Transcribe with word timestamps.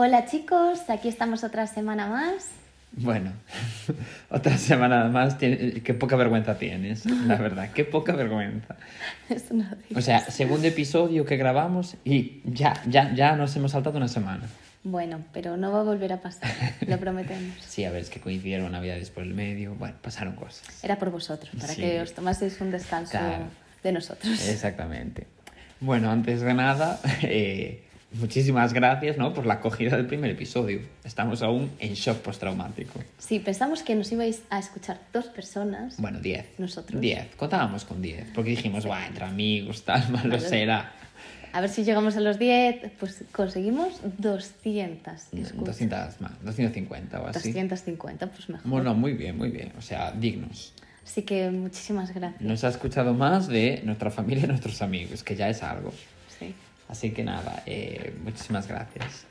Hola 0.00 0.26
chicos, 0.26 0.88
aquí 0.90 1.08
estamos 1.08 1.42
otra 1.42 1.66
semana 1.66 2.06
más. 2.06 2.46
Bueno, 2.92 3.32
otra 4.30 4.56
semana 4.56 5.08
más. 5.08 5.34
Qué 5.34 5.96
poca 5.98 6.14
vergüenza 6.14 6.56
tienes, 6.56 7.04
la 7.04 7.34
verdad. 7.46 7.70
Qué 7.74 7.84
poca 7.84 8.12
vergüenza. 8.12 8.76
Eso 9.28 9.54
no. 9.54 9.64
O 9.96 10.00
sea, 10.00 10.20
segundo 10.20 10.68
episodio 10.68 11.24
que 11.24 11.36
grabamos 11.36 11.96
y 12.04 12.42
ya, 12.44 12.80
ya, 12.86 13.12
ya 13.12 13.34
nos 13.34 13.56
hemos 13.56 13.72
saltado 13.72 13.96
una 13.96 14.06
semana. 14.06 14.44
Bueno, 14.84 15.18
pero 15.32 15.56
no 15.56 15.72
va 15.72 15.80
a 15.80 15.82
volver 15.82 16.12
a 16.12 16.20
pasar, 16.20 16.48
lo 16.86 16.96
prometemos. 17.00 17.56
Sí, 17.66 17.84
a 17.84 17.90
ver, 17.90 18.02
es 18.02 18.08
que 18.08 18.20
coincidieron 18.20 18.70
navidades 18.70 19.10
por 19.10 19.24
el 19.24 19.34
medio. 19.34 19.74
Bueno, 19.74 19.96
pasaron 20.00 20.36
cosas. 20.36 20.62
Era 20.84 20.96
por 20.96 21.10
vosotros, 21.10 21.50
para 21.60 21.72
Sí. 21.74 21.80
que 21.82 22.00
os 22.02 22.14
tomaseis 22.14 22.60
un 22.60 22.70
descanso 22.70 23.10
Claro. 23.18 23.46
de 23.82 23.90
nosotros. 23.90 24.48
Exactamente. 24.48 25.26
Bueno, 25.80 26.08
antes 26.08 26.40
de 26.40 26.54
nada, 26.54 27.00
eh, 27.22 27.82
muchísimas 28.12 28.72
gracias 28.72 29.16
¿no? 29.18 29.32
por 29.32 29.46
la 29.46 29.54
acogida 29.54 29.96
del 29.96 30.06
primer 30.06 30.30
episodio. 30.30 30.80
Estamos 31.04 31.42
aún 31.42 31.70
en 31.78 31.94
shock 31.94 32.18
postraumático. 32.18 33.00
Sí, 33.18 33.38
pensamos 33.38 33.82
que 33.82 33.94
nos 33.94 34.10
ibais 34.12 34.42
a 34.50 34.58
escuchar 34.58 35.00
dos 35.12 35.26
personas. 35.26 35.96
Bueno, 35.98 36.20
10. 36.20 36.58
Nosotros. 36.58 37.00
10. 37.00 37.36
Contábamos 37.36 37.84
con 37.84 38.00
10. 38.02 38.28
Porque 38.34 38.50
dijimos, 38.50 38.88
va, 38.88 39.06
entre 39.06 39.24
amigos, 39.24 39.84
tal, 39.84 40.08
malo 40.10 40.30
Vale. 40.30 40.40
será. 40.40 40.92
A 41.52 41.60
ver 41.62 41.70
si 41.70 41.82
llegamos 41.82 42.16
a 42.16 42.20
los 42.20 42.38
10, 42.38 42.92
pues 42.98 43.24
conseguimos 43.32 44.00
200 44.18 45.14
escuchas. 45.32 45.66
200 45.66 46.20
más, 46.20 46.32
250 46.44 47.20
o 47.20 47.26
así. 47.26 47.52
250, 47.52 48.26
pues 48.26 48.48
mejor. 48.50 48.70
Bueno, 48.70 48.94
muy 48.94 49.14
bien, 49.14 49.36
muy 49.36 49.50
bien. 49.50 49.72
O 49.78 49.82
sea, 49.82 50.12
dignos. 50.12 50.74
Así 51.04 51.22
que 51.22 51.50
muchísimas 51.50 52.12
gracias. 52.12 52.42
Nos 52.42 52.64
ha 52.64 52.68
escuchado 52.68 53.14
más 53.14 53.48
de 53.48 53.80
nuestra 53.84 54.10
familia 54.10 54.44
y 54.44 54.48
nuestros 54.48 54.82
amigos, 54.82 55.24
que 55.24 55.36
ya 55.36 55.48
es 55.48 55.62
algo. 55.62 55.92
Sí. 56.88 57.06
Así 57.06 57.10
que 57.12 57.24
nada, 57.24 57.62
eh, 57.66 58.14
muchísimas 58.24 58.66
gracias. 58.66 59.24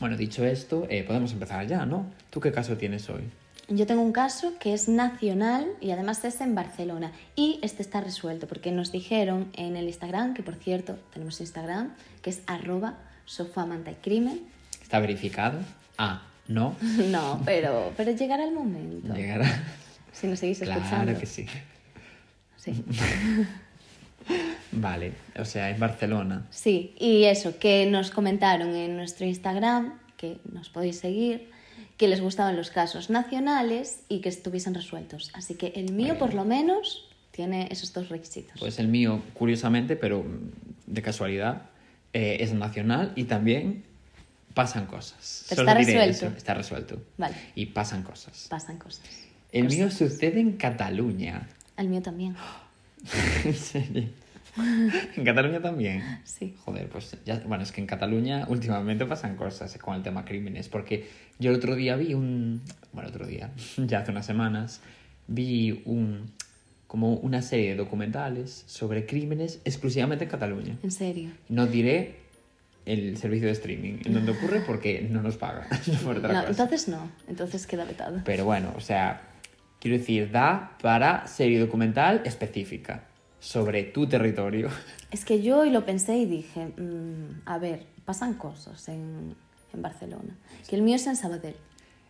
Bueno, 0.00 0.16
dicho 0.16 0.44
esto, 0.44 0.86
eh, 0.90 1.04
podemos 1.04 1.32
empezar 1.32 1.66
ya, 1.66 1.86
¿no? 1.86 2.06
¿Tú 2.30 2.40
qué 2.40 2.52
caso 2.52 2.76
tienes 2.76 3.08
hoy? 3.08 3.22
Yo 3.68 3.86
tengo 3.86 4.02
un 4.02 4.12
caso 4.12 4.52
que 4.60 4.74
es 4.74 4.88
nacional 4.88 5.66
y 5.80 5.90
además 5.90 6.24
es 6.24 6.40
en 6.40 6.54
Barcelona. 6.54 7.10
Y 7.34 7.58
este 7.62 7.82
está 7.82 8.00
resuelto 8.00 8.46
porque 8.46 8.70
nos 8.70 8.92
dijeron 8.92 9.50
en 9.54 9.76
el 9.76 9.86
Instagram, 9.86 10.34
que 10.34 10.42
por 10.42 10.54
cierto 10.54 10.98
tenemos 11.12 11.40
Instagram, 11.40 11.92
que 12.22 12.30
es 12.30 12.42
arroba 12.46 12.98
sofamantacrimen. 13.24 14.42
¿Está 14.80 15.00
verificado? 15.00 15.58
Ah, 15.98 16.22
no. 16.46 16.76
No, 17.10 17.40
pero, 17.44 17.92
pero 17.96 18.12
llegará 18.12 18.44
el 18.44 18.52
momento. 18.52 19.14
Llegará. 19.14 19.46
Si 20.12 20.26
nos 20.28 20.38
seguís 20.38 20.62
escuchando. 20.62 20.88
Claro 20.88 21.18
que 21.18 21.26
sí. 21.26 21.46
Sí. 22.56 22.84
Vale, 24.72 25.12
o 25.38 25.44
sea, 25.44 25.70
en 25.70 25.78
Barcelona. 25.80 26.46
Sí, 26.50 26.94
y 26.98 27.24
eso, 27.24 27.58
que 27.58 27.86
nos 27.86 28.10
comentaron 28.10 28.74
en 28.74 28.96
nuestro 28.96 29.26
Instagram, 29.26 29.98
que 30.16 30.38
nos 30.52 30.68
podéis 30.68 30.98
seguir, 30.98 31.50
que 31.96 32.08
les 32.08 32.20
gustaban 32.20 32.56
los 32.56 32.70
casos 32.70 33.08
nacionales 33.10 34.00
y 34.08 34.20
que 34.20 34.28
estuviesen 34.28 34.74
resueltos. 34.74 35.30
Así 35.34 35.54
que 35.54 35.68
el 35.76 35.92
mío, 35.92 36.18
por 36.18 36.34
lo 36.34 36.44
menos, 36.44 37.08
tiene 37.30 37.68
esos 37.70 37.92
dos 37.92 38.08
requisitos. 38.08 38.58
Pues 38.58 38.78
el 38.78 38.88
mío, 38.88 39.22
curiosamente, 39.34 39.96
pero 39.96 40.24
de 40.86 41.02
casualidad, 41.02 41.62
eh, 42.12 42.38
es 42.40 42.52
nacional 42.52 43.12
y 43.16 43.24
también 43.24 43.84
pasan 44.54 44.86
cosas. 44.86 45.46
Pero 45.48 45.62
está 45.62 45.74
resuelto. 45.74 46.26
eso, 46.26 46.36
Está 46.36 46.54
resuelto. 46.54 47.02
Vale. 47.18 47.34
Y 47.54 47.66
pasan 47.66 48.02
cosas. 48.02 48.46
Pasan 48.50 48.78
cosas. 48.78 49.04
El 49.52 49.64
Cosas. 49.64 49.78
mío 49.78 49.90
sucede 49.90 50.40
en 50.40 50.52
Cataluña. 50.56 51.48
El 51.76 51.88
mío 51.88 52.02
también. 52.02 52.34
¿En 53.44 53.54
serio? 53.54 54.08
¿En 55.16 55.24
Cataluña 55.24 55.60
también? 55.60 56.02
Sí. 56.24 56.54
Joder, 56.64 56.88
pues 56.88 57.16
ya, 57.26 57.42
bueno, 57.46 57.62
es 57.62 57.72
que 57.72 57.80
en 57.82 57.86
Cataluña 57.86 58.46
últimamente 58.48 59.04
pasan 59.04 59.36
cosas 59.36 59.76
con 59.78 59.94
el 59.94 60.02
tema 60.02 60.24
crímenes, 60.24 60.68
porque 60.68 61.06
yo 61.38 61.50
el 61.50 61.56
otro 61.56 61.74
día 61.74 61.96
vi 61.96 62.14
un, 62.14 62.62
bueno, 62.92 63.08
otro 63.10 63.26
día, 63.26 63.50
ya 63.76 63.98
hace 64.00 64.10
unas 64.12 64.24
semanas, 64.24 64.80
vi 65.28 65.82
un, 65.84 66.30
como 66.86 67.14
una 67.14 67.42
serie 67.42 67.70
de 67.70 67.76
documentales 67.76 68.64
sobre 68.66 69.04
crímenes 69.06 69.60
exclusivamente 69.64 70.24
en 70.24 70.30
Cataluña. 70.30 70.76
En 70.82 70.90
serio. 70.90 71.30
No 71.50 71.66
diré 71.66 72.24
el 72.86 73.16
servicio 73.18 73.46
de 73.48 73.52
streaming 73.52 73.98
en 74.04 74.14
donde 74.14 74.30
ocurre 74.30 74.60
porque 74.60 75.02
no 75.10 75.20
nos 75.20 75.36
paga, 75.36 75.66
no 75.88 75.98
por 75.98 76.16
otra 76.18 76.32
No, 76.32 76.38
cosa. 76.46 76.50
entonces 76.50 76.88
no. 76.88 77.10
Entonces 77.28 77.66
queda 77.66 77.84
vetado. 77.84 78.22
Pero 78.24 78.44
bueno, 78.44 78.72
o 78.76 78.80
sea, 78.80 79.20
quiero 79.86 79.98
decir, 79.98 80.30
da 80.30 80.76
para 80.82 81.26
serie 81.26 81.58
documental 81.60 82.22
específica 82.24 83.04
sobre 83.40 83.84
tu 83.84 84.06
territorio. 84.08 84.68
Es 85.12 85.24
que 85.24 85.40
yo 85.40 85.60
hoy 85.60 85.70
lo 85.70 85.86
pensé 85.86 86.16
y 86.18 86.26
dije, 86.26 86.66
mm, 86.76 87.42
a 87.46 87.58
ver, 87.58 87.86
pasan 88.04 88.34
cosas 88.34 88.88
en, 88.88 89.36
en 89.72 89.82
Barcelona. 89.82 90.36
Que 90.68 90.74
el 90.76 90.82
mío 90.82 90.96
es 90.96 91.06
en 91.06 91.14
Sabadell. 91.14 91.54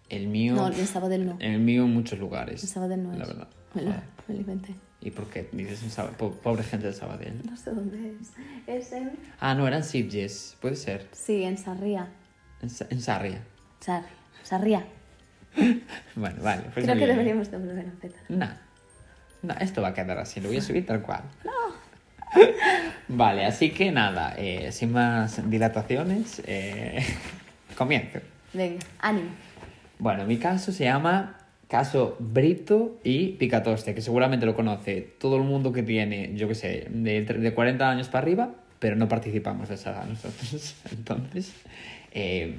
El 0.09 0.29
mío... 0.29 0.55
No, 0.55 0.69
en 0.69 0.87
Sabadell 0.87 1.27
no. 1.27 1.37
El 1.39 1.61
mío 1.61 1.85
en 1.85 1.93
muchos 1.93 2.19
lugares. 2.19 2.63
En 2.63 2.69
Sabadell 2.71 3.03
no 3.03 3.13
es. 3.13 3.19
La 3.19 3.27
verdad. 3.27 3.49
Me 3.75 3.83
lo, 3.83 3.91
me 3.91 4.35
lo 4.35 4.41
inventé. 4.41 4.75
¿Y 5.03 5.11
por 5.11 5.29
qué 5.29 5.47
dices 5.53 5.83
en 5.83 5.91
Sab- 5.91 6.17
po- 6.17 6.33
pobre 6.33 6.63
gente 6.65 6.87
de 6.87 6.95
Sabadell? 6.95 7.43
No 7.49 7.55
sé 7.57 7.71
dónde 7.73 8.15
es. 8.19 8.33
Es 8.67 8.93
en... 8.93 9.13
Ah, 9.41 9.55
no, 9.55 9.69
eran 9.69 9.85
Sitges, 9.85 10.57
puede 10.61 10.75
ser. 10.77 11.07
Sí, 11.13 11.43
en 11.45 11.59
Sarria. 11.59 12.09
En, 12.63 12.71
Sa- 12.71 12.87
en 12.89 13.01
Sarria. 13.03 13.45
Sarria. 13.81 14.09
Sarria. 14.43 14.87
Bueno, 16.15 16.37
vale. 16.43 16.63
Pues 16.73 16.85
Creo 16.85 16.97
que 16.97 17.07
deberíamos 17.07 17.51
de 17.51 17.59
volver 17.59 17.79
a 17.79 17.83
empezar. 17.83 18.21
No. 18.29 18.49
No, 19.43 19.55
esto 19.61 19.83
va 19.83 19.89
a 19.89 19.95
quedar 19.95 20.19
así, 20.19 20.41
lo 20.41 20.49
voy 20.49 20.59
a 20.59 20.63
subir 20.63 20.87
tal 20.87 21.03
cual. 21.03 21.23
No. 21.45 21.77
Vale, 23.09 23.45
así 23.45 23.71
que 23.71 23.93
nada, 23.93 24.35
eh, 24.37 24.73
sin 24.73 24.93
más 24.93 25.49
dilataciones, 25.49 26.43
eh, 26.47 27.05
comienzo. 27.77 28.19
Venga, 28.53 28.85
ánimo. 28.99 29.31
Bueno, 29.99 30.27
mi 30.27 30.39
caso 30.39 30.73
se 30.73 30.85
llama 30.85 31.39
caso 31.69 32.17
Brito 32.19 32.99
y 33.05 33.33
Picatoste, 33.33 33.95
que 33.95 34.01
seguramente 34.01 34.47
lo 34.47 34.55
conoce 34.55 35.01
todo 35.19 35.37
el 35.37 35.43
mundo 35.43 35.73
que 35.73 35.83
tiene, 35.83 36.35
yo 36.35 36.49
qué 36.49 36.55
sé, 36.55 36.87
de, 36.91 37.23
de 37.23 37.55
40 37.55 37.89
años 37.89 38.09
para 38.09 38.23
arriba, 38.23 38.55
pero 38.79 38.97
no 38.97 39.09
participamos 39.09 39.69
de 39.69 39.77
esa 39.77 39.91
edad 39.91 40.07
nosotros. 40.07 40.77
Entonces, 40.91 41.53
eh, 42.13 42.57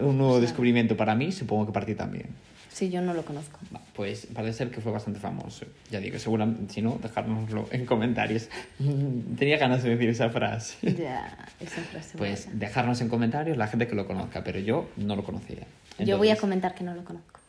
un 0.00 0.18
nuevo 0.18 0.40
descubrimiento 0.40 0.96
para 0.96 1.14
mí, 1.14 1.32
supongo 1.32 1.66
que 1.66 1.72
para 1.72 1.86
ti 1.86 1.94
también. 1.94 2.26
Sí, 2.72 2.88
yo 2.88 3.02
no 3.02 3.12
lo 3.12 3.22
conozco. 3.22 3.58
Pues 3.94 4.26
parece 4.32 4.58
ser 4.58 4.70
que 4.70 4.80
fue 4.80 4.92
bastante 4.92 5.20
famoso. 5.20 5.66
Ya 5.90 6.00
digo, 6.00 6.18
seguramente, 6.18 6.72
si 6.72 6.80
no, 6.80 6.98
dejárnoslo 7.02 7.68
en 7.72 7.84
comentarios. 7.84 8.48
Tenía 9.38 9.58
ganas 9.58 9.82
de 9.82 9.90
decir 9.90 10.08
esa 10.08 10.30
frase. 10.30 10.94
Ya, 10.94 11.36
esa 11.60 11.82
frase. 11.82 12.16
Pues 12.16 12.46
buena. 12.46 12.60
dejarnos 12.60 13.00
en 13.02 13.08
comentarios 13.08 13.56
la 13.58 13.66
gente 13.66 13.86
que 13.86 13.94
lo 13.94 14.06
conozca, 14.06 14.42
pero 14.42 14.58
yo 14.58 14.88
no 14.96 15.16
lo 15.16 15.24
conocía. 15.24 15.66
Yo 15.98 16.16
voy 16.16 16.30
a 16.30 16.36
comentar 16.36 16.74
que 16.74 16.84
no 16.84 16.94
lo 16.94 17.04
conozco. 17.04 17.40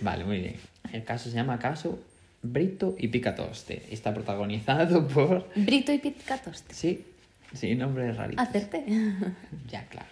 Vale, 0.00 0.24
muy 0.24 0.40
bien. 0.40 0.56
El 0.92 1.04
caso 1.04 1.30
se 1.30 1.36
llama 1.36 1.58
caso 1.58 2.00
Brito 2.42 2.94
y 2.98 3.08
Picatoste. 3.08 3.86
Está 3.90 4.12
protagonizado 4.12 5.06
por... 5.08 5.48
Brito 5.54 5.92
y 5.92 5.98
Pitcatoste. 5.98 6.74
Sí, 6.74 7.04
sí, 7.54 7.74
nombre 7.74 8.12
rarito. 8.12 8.40
Hacerte. 8.42 8.84
Ya, 9.68 9.86
claro. 9.88 10.06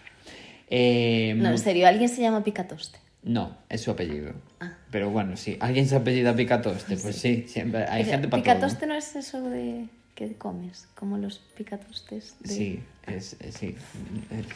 Eh, 0.69 1.35
No, 1.37 1.49
en 1.51 1.57
serio, 1.59 1.87
¿alguien 1.87 2.09
se 2.09 2.21
llama 2.21 2.43
Picatoste? 2.43 2.99
no, 3.23 3.55
es 3.69 3.81
su 3.81 3.91
apellido. 3.91 4.33
Ah. 4.59 4.73
Pero 4.91 5.09
bueno, 5.09 5.37
sí, 5.37 5.57
alguien 5.61 5.87
se 5.87 5.95
apellida 5.95 6.35
Picatoste, 6.35 6.97
pues 6.97 7.15
sí, 7.15 7.45
siempre 7.47 7.85
hay 7.85 8.03
Pero 8.03 8.11
gente 8.11 8.27
para 8.27 8.43
todo. 8.43 8.53
Picatoste 8.55 8.85
no 8.87 8.95
es 8.95 9.15
eso 9.15 9.41
de 9.49 9.85
que 10.15 10.33
comes, 10.33 10.87
como 10.95 11.17
los 11.17 11.39
picatostes. 11.55 12.35
de- 12.41 12.49
Sí, 12.49 12.79
es, 13.07 13.35
es- 13.39 13.55
sí. 13.55 13.75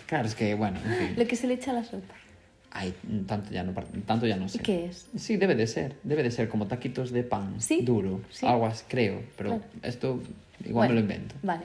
Claro, 0.06 0.28
es 0.28 0.36
que, 0.36 0.54
bueno, 0.54 0.80
en 0.86 0.94
fin. 0.96 1.14
Lo 1.18 1.26
que 1.28 1.36
se 1.36 1.48
le 1.48 1.54
echa 1.56 1.72
a 1.72 1.76
la 1.76 1.84
sopa. 1.84 2.14
Ay, 2.72 2.94
tanto 3.26 3.52
ya 3.52 3.64
no, 3.64 3.74
tanto 4.06 4.28
ya 4.28 4.36
no 4.36 4.50
sé. 4.50 4.58
¿Y 4.58 4.62
qué 4.62 4.86
es? 4.88 5.08
Sí, 5.18 5.38
debe 5.38 5.56
de 5.56 5.66
ser. 5.66 5.96
Debe 6.04 6.22
de 6.24 6.30
ser 6.32 6.50
como 6.50 6.68
taquitos 6.68 7.12
de 7.12 7.24
pan 7.24 7.60
Sí, 7.62 7.82
duro. 7.84 8.22
sí. 8.30 8.46
Así, 8.46 8.84
creo. 8.88 9.22
Pero 9.38 9.62
esto 9.82 10.22
igual 10.64 10.90
Bueno, 10.90 10.90
me 10.90 10.96
lo 10.96 11.00
invento. 11.02 11.36
Vale. 11.42 11.64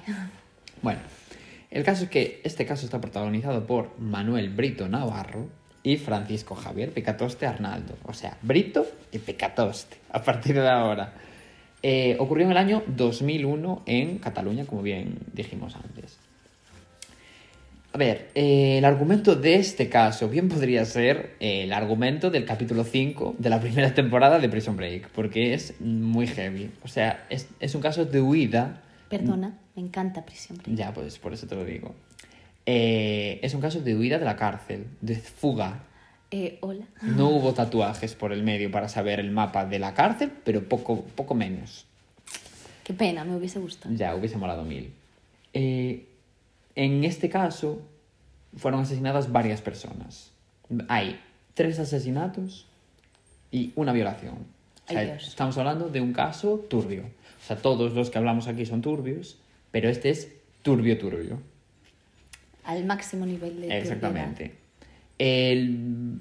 Bueno, 0.83 1.01
el 1.71 1.85
caso 1.85 2.05
es 2.05 2.11
que 2.11 2.41
este 2.45 2.67
caso 2.67 2.85
está 2.85 3.01
protagonizado 3.01 3.67
por 3.67 3.99
Manuel 3.99 4.51
Brito 4.51 4.89
Navarro 4.89 5.49
y 5.83 5.97
Francisco 5.97 6.55
Javier 6.55 6.91
Picatoste 6.91 7.47
Arnaldo. 7.47 7.97
O 8.05 8.13
sea, 8.13 8.37
Brito 8.43 8.87
y 9.13 9.19
Picatoste, 9.19 9.97
a 10.11 10.23
partir 10.23 10.55
de 10.55 10.69
ahora. 10.69 11.15
Eh, 11.83 12.17
ocurrió 12.19 12.47
en 12.47 12.53
el 12.53 12.59
año 12.59 12.83
2001 12.87 13.83
en 13.87 14.19
Cataluña, 14.19 14.65
como 14.67 14.83
bien 14.83 15.19
dijimos 15.33 15.75
antes. 15.77 16.19
A 17.95 17.99
ver, 17.99 18.31
eh, 18.35 18.79
el 18.79 18.85
argumento 18.85 19.37
de 19.37 19.57
este 19.57 19.89
caso 19.89 20.29
bien 20.29 20.49
podría 20.49 20.85
ser 20.85 21.37
eh, 21.41 21.65
el 21.65 21.73
argumento 21.73 22.31
del 22.31 22.45
capítulo 22.45 22.85
5 22.85 23.37
de 23.39 23.51
la 23.51 23.61
primera 23.61 23.95
temporada 23.95 24.39
de 24.39 24.49
Prison 24.49 24.77
Break, 24.77 25.11
porque 25.11 25.55
es 25.55 25.81
muy 25.81 26.27
heavy. 26.27 26.71
O 26.83 26.89
sea, 26.89 27.27
es, 27.29 27.49
es 27.61 27.75
un 27.75 27.83
caso 27.83 28.05
de 28.05 28.21
huida 28.21 28.83
Perdona, 29.13 29.59
me 29.77 29.83
encanta 29.83 30.25
Prisión 30.25 30.59
Break. 30.59 30.77
ya, 30.77 30.93
pues 30.93 31.19
por 31.19 31.33
eso 31.33 31.47
te 31.47 31.55
lo 31.55 31.65
digo. 31.65 31.95
Eh, 32.67 33.41
es 33.43 33.55
un 33.55 33.61
caso 33.61 33.81
de 33.81 33.97
huida 33.97 34.19
de 34.19 34.25
la 34.25 34.37
cárcel, 34.37 34.87
de 35.01 35.17
fuga. 35.17 35.85
Eh, 36.31 36.59
hola. 36.61 36.87
No 37.03 37.29
hubo 37.29 37.53
tatuajes 37.53 38.15
por 38.15 38.33
el 38.33 38.43
medio 38.43 38.71
para 38.71 38.89
saber 38.89 39.21
el 39.21 39.31
mapa 39.31 39.67
de 39.67 39.79
la 39.79 39.95
cárcel, 39.95 40.33
pero 40.45 40.67
poco, 40.69 41.05
poco 41.17 41.35
menos. 41.35 41.87
Qué 42.85 42.95
pena, 42.95 43.25
me 43.25 43.37
hubiese 43.37 43.59
gustado. 43.59 43.95
Ya, 43.95 44.15
hubiese 44.15 44.37
molado 44.39 44.65
mil. 44.65 44.93
Eh, 45.53 46.07
en 46.75 47.05
este 47.05 47.29
caso, 47.29 47.83
fueron 48.57 48.81
asesinadas 48.81 49.31
varias 49.31 49.61
personas. 49.61 50.33
Hay 50.89 51.21
tres 51.55 51.79
asesinatos 51.79 52.67
y 53.51 53.73
una 53.77 53.93
violación. 53.93 54.47
O 54.87 54.91
sea, 54.91 55.01
Ay, 55.01 55.11
estamos 55.11 55.57
hablando 55.59 55.89
de 55.91 56.01
un 56.01 56.13
caso 56.13 56.59
turbio. 56.69 57.03
O 57.03 57.47
sea, 57.47 57.57
todos 57.57 57.93
los 57.93 58.11
que 58.11 58.19
hablamos 58.19 58.49
aquí 58.49 58.65
son 58.67 58.83
turbios, 58.83 59.39
pero 59.73 59.89
este 59.89 60.11
es 60.11 60.29
turbio 60.63 60.97
turbio. 60.99 61.41
Al 62.65 62.85
máximo 62.85 63.27
nivel 63.27 63.61
de 63.61 63.77
Exactamente. 63.77 64.53
El, 65.19 66.21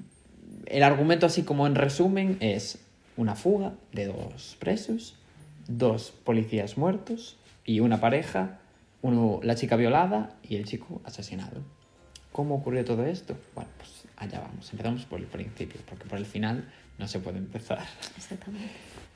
el 0.66 0.82
argumento, 0.82 1.26
así 1.26 1.44
como 1.44 1.68
en 1.68 1.76
resumen, 1.76 2.36
es 2.40 2.80
una 3.16 3.36
fuga 3.36 3.74
de 3.92 4.06
dos 4.06 4.56
presos, 4.58 5.16
dos 5.68 6.12
policías 6.24 6.76
muertos 6.76 7.36
y 7.64 7.80
una 7.80 8.00
pareja, 8.00 8.58
uno, 9.02 9.38
la 9.42 9.54
chica 9.54 9.76
violada 9.76 10.34
y 10.42 10.56
el 10.56 10.64
chico 10.64 11.00
asesinado. 11.04 11.62
¿Cómo 12.32 12.56
ocurrió 12.56 12.84
todo 12.84 13.04
esto? 13.04 13.36
Bueno, 13.54 13.70
pues 13.76 14.04
allá 14.16 14.40
vamos. 14.40 14.70
Empezamos 14.72 15.04
por 15.04 15.20
el 15.20 15.26
principio, 15.26 15.80
porque 15.88 16.06
por 16.06 16.18
el 16.18 16.24
final 16.26 16.64
no 16.98 17.06
se 17.06 17.20
puede 17.20 17.38
empezar. 17.38 17.84
Exactamente. 18.16 18.70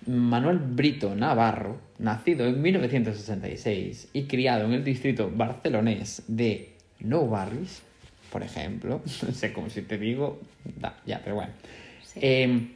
Manuel 0.07 0.59
Brito 0.59 1.15
Navarro, 1.15 1.79
nacido 1.99 2.47
en 2.47 2.61
1966 2.61 4.11
y 4.13 4.25
criado 4.25 4.67
en 4.67 4.73
el 4.73 4.85
distrito 4.85 5.31
barcelonés 5.35 6.23
de 6.29 6.77
Nou 7.01 7.29
Barris, 7.29 7.83
por 8.31 8.43
ejemplo, 8.43 9.03
no 9.27 9.33
sé 9.33 9.53
cómo 9.53 9.71
si 9.71 9.83
te 9.83 9.99
digo, 9.99 10.41
da, 10.79 10.97
ya, 11.07 11.21
pero 11.23 11.37
bueno, 11.37 11.53
Sí. 12.05 12.21
Eh, 12.23 12.69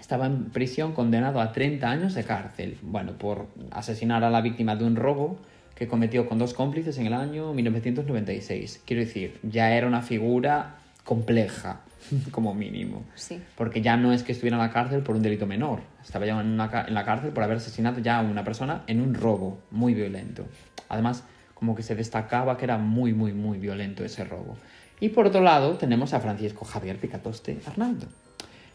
estaba 0.00 0.26
en 0.26 0.46
prisión 0.50 0.92
condenado 0.92 1.40
a 1.40 1.52
30 1.52 1.88
años 1.88 2.14
de 2.14 2.24
cárcel, 2.24 2.76
bueno, 2.82 3.12
por 3.12 3.46
asesinar 3.70 4.24
a 4.24 4.30
la 4.30 4.40
víctima 4.40 4.74
de 4.76 4.84
un 4.84 4.96
robo 4.96 5.38
que 5.74 5.88
cometió 5.88 6.28
con 6.28 6.38
dos 6.38 6.54
cómplices 6.54 6.98
en 6.98 7.06
el 7.06 7.14
año 7.14 7.52
1996. 7.54 8.82
Quiero 8.86 9.02
decir, 9.02 9.38
ya 9.42 9.74
era 9.74 9.86
una 9.86 10.02
figura 10.02 10.76
compleja, 11.04 11.80
como 12.30 12.54
mínimo. 12.54 13.04
Sí. 13.14 13.40
Porque 13.56 13.82
ya 13.82 13.96
no 13.96 14.12
es 14.12 14.22
que 14.22 14.32
estuviera 14.32 14.56
en 14.56 14.62
la 14.62 14.70
cárcel 14.72 15.02
por 15.02 15.16
un 15.16 15.22
delito 15.22 15.46
menor. 15.46 15.80
Estaba 16.02 16.26
ya 16.26 16.40
en, 16.40 16.46
una 16.48 16.70
ca- 16.70 16.84
en 16.86 16.94
la 16.94 17.04
cárcel 17.04 17.30
por 17.32 17.42
haber 17.42 17.56
asesinado 17.56 17.98
ya 18.00 18.18
a 18.18 18.22
una 18.22 18.44
persona 18.44 18.82
en 18.86 19.00
un 19.00 19.14
robo 19.14 19.58
muy 19.70 19.94
violento. 19.94 20.46
Además, 20.88 21.24
como 21.54 21.74
que 21.74 21.82
se 21.82 21.94
destacaba 21.94 22.56
que 22.56 22.64
era 22.64 22.78
muy, 22.78 23.12
muy, 23.14 23.32
muy 23.32 23.58
violento 23.58 24.04
ese 24.04 24.24
robo. 24.24 24.56
Y 25.00 25.08
por 25.10 25.26
otro 25.26 25.40
lado, 25.40 25.74
tenemos 25.74 26.14
a 26.14 26.20
Francisco 26.20 26.64
Javier 26.64 26.98
Picatoste 26.98 27.58
Arnaldo. 27.66 28.06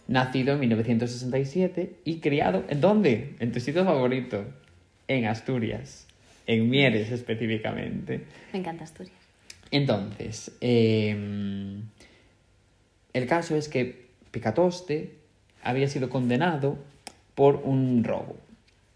Nacido 0.07 0.53
en 0.53 0.59
1967 0.61 1.97
y 2.03 2.19
criado, 2.19 2.63
¿en 2.67 2.81
dónde? 2.81 3.35
En 3.39 3.51
tu 3.51 3.59
sitio 3.59 3.85
favorito, 3.85 4.43
en 5.07 5.25
Asturias, 5.27 6.07
en 6.49 6.67
Mieres 6.67 7.11
específicamente. 7.11 8.25
Me 8.51 8.59
encanta 8.59 8.83
Asturias. 8.83 9.15
Entonces, 9.69 10.51
eh, 10.61 11.15
el 13.13 13.27
caso 13.27 13.55
es 13.55 13.69
que 13.69 14.07
Picatoste 14.31 15.13
había 15.61 15.87
sido 15.87 16.09
condenado 16.09 16.79
por 17.35 17.57
un 17.63 18.03
robo. 18.03 18.35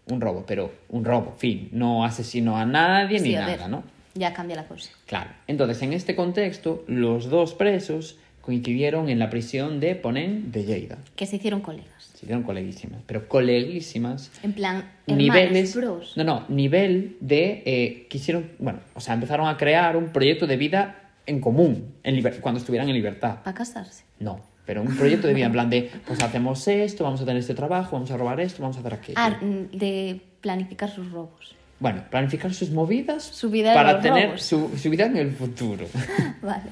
Un 0.06 0.20
robo, 0.20 0.44
pero 0.44 0.72
un 0.88 1.04
robo, 1.04 1.36
fin. 1.38 1.68
No 1.70 2.04
asesinó 2.04 2.58
a 2.58 2.66
nadie 2.66 3.20
ni 3.20 3.36
a 3.36 3.42
nada, 3.42 3.56
ver, 3.56 3.68
¿no? 3.68 3.84
Ya 4.14 4.34
cambia 4.34 4.56
la 4.56 4.66
cosa. 4.66 4.90
Claro. 5.06 5.30
Entonces, 5.46 5.80
en 5.82 5.92
este 5.92 6.16
contexto, 6.16 6.84
los 6.88 7.30
dos 7.30 7.54
presos 7.54 8.18
coincidieron 8.44 9.08
en 9.08 9.18
la 9.18 9.30
prisión 9.30 9.80
de 9.80 9.94
Ponent 9.94 10.52
de 10.52 10.64
Lleida. 10.64 10.98
Que 11.16 11.24
se 11.26 11.36
hicieron 11.36 11.60
colegas. 11.62 11.88
Se 12.14 12.26
hicieron 12.26 12.42
coleguísimas, 12.42 13.00
pero 13.06 13.26
coleguísimas 13.26 14.30
En 14.42 14.52
plan, 14.52 14.84
niveles 15.06 15.74
bros. 15.74 16.12
no 16.16 16.24
no 16.24 16.44
nivel 16.48 17.16
de 17.20 17.62
eh, 17.66 18.06
quisieron 18.08 18.50
bueno 18.58 18.80
o 18.94 19.00
sea 19.00 19.14
empezaron 19.14 19.48
a 19.48 19.56
crear 19.56 19.96
un 19.96 20.08
proyecto 20.10 20.46
de 20.46 20.56
vida 20.56 21.10
en 21.26 21.40
común 21.40 21.94
en 22.02 22.16
liber- 22.16 22.40
cuando 22.40 22.58
estuvieran 22.60 22.88
en 22.88 22.94
libertad 22.94 23.42
Para 23.42 23.54
casarse. 23.56 24.04
no 24.20 24.40
pero 24.66 24.80
un 24.82 24.96
proyecto 24.96 25.26
de 25.26 25.34
vida 25.34 25.46
en 25.46 25.52
plan 25.52 25.68
de 25.70 25.90
pues 26.06 26.22
hacemos 26.22 26.66
esto 26.68 27.04
vamos 27.04 27.20
a 27.20 27.24
tener 27.26 27.40
este 27.40 27.54
trabajo 27.54 27.92
vamos 27.96 28.10
a 28.10 28.16
robar 28.16 28.40
esto 28.40 28.62
vamos 28.62 28.76
a 28.76 28.80
hacer 28.80 28.94
aquello 28.94 29.18
Ah, 29.18 29.36
de 29.72 30.20
planificar 30.40 30.88
sus 30.90 31.10
robos. 31.10 31.54
bueno 31.80 32.04
planificar 32.10 32.54
sus 32.54 32.70
movidas 32.70 33.22
Su 33.24 33.50
vida 33.50 33.70
en 33.70 33.74
para 33.74 34.00
tener 34.00 34.38
su, 34.40 34.70
su 34.78 34.88
vida 34.88 35.04
en 35.06 35.16
el 35.18 35.32
futuro 35.32 35.86
Vale. 36.42 36.70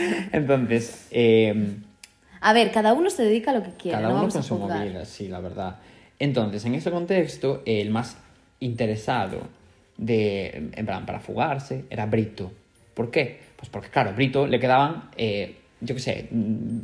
entonces 0.32 1.08
eh, 1.10 1.76
A 2.40 2.52
ver, 2.52 2.70
cada 2.72 2.92
uno 2.92 3.10
se 3.10 3.22
dedica 3.24 3.50
a 3.50 3.54
lo 3.54 3.62
que 3.62 3.70
quiere. 3.70 3.98
Cada 3.98 4.08
no 4.08 4.14
uno 4.14 4.18
vamos 4.20 4.34
con 4.34 4.42
su 4.42 4.58
movida, 4.58 5.04
sí, 5.04 5.28
la 5.28 5.40
verdad. 5.40 5.76
Entonces, 6.18 6.64
en 6.66 6.74
este 6.74 6.90
contexto, 6.90 7.62
el 7.64 7.90
más 7.90 8.18
interesado 8.60 9.40
de, 9.96 10.70
en 10.74 10.86
plan, 10.86 11.06
para 11.06 11.20
fugarse 11.20 11.84
era 11.90 12.06
Brito. 12.06 12.52
¿Por 12.94 13.10
qué? 13.10 13.40
Pues 13.56 13.68
porque, 13.70 13.88
claro, 13.88 14.12
Brito 14.14 14.46
le 14.46 14.60
quedaban, 14.60 15.10
eh, 15.16 15.56
yo 15.80 15.94
qué 15.94 16.00
sé, 16.00 16.28
mm, 16.30 16.80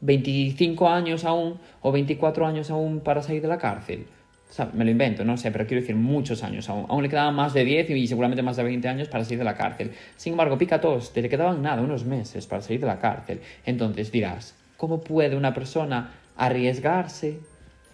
25 0.00 0.88
años 0.88 1.24
aún 1.24 1.58
o 1.82 1.92
24 1.92 2.46
años 2.46 2.70
aún 2.70 3.00
para 3.00 3.22
salir 3.22 3.42
de 3.42 3.48
la 3.48 3.58
cárcel. 3.58 4.06
O 4.50 4.52
sea, 4.52 4.68
me 4.72 4.84
lo 4.84 4.90
invento, 4.90 5.24
no 5.24 5.36
sé, 5.36 5.52
pero 5.52 5.64
quiero 5.64 5.80
decir 5.80 5.94
muchos 5.94 6.42
años 6.42 6.68
aún. 6.68 6.84
Aún 6.88 7.04
le 7.04 7.08
quedaban 7.08 7.34
más 7.36 7.54
de 7.54 7.64
10 7.64 7.90
y 7.90 8.06
seguramente 8.08 8.42
más 8.42 8.56
de 8.56 8.64
20 8.64 8.88
años 8.88 9.08
para 9.08 9.22
salir 9.22 9.38
de 9.38 9.44
la 9.44 9.54
cárcel. 9.54 9.92
Sin 10.16 10.32
embargo, 10.32 10.58
Picatoste 10.58 11.22
le 11.22 11.28
quedaban 11.28 11.62
nada, 11.62 11.80
unos 11.82 12.04
meses 12.04 12.48
para 12.48 12.60
salir 12.60 12.80
de 12.80 12.86
la 12.86 12.98
cárcel. 12.98 13.40
Entonces 13.64 14.10
dirás, 14.10 14.56
¿cómo 14.76 15.02
puede 15.02 15.36
una 15.36 15.54
persona 15.54 16.14
arriesgarse 16.36 17.38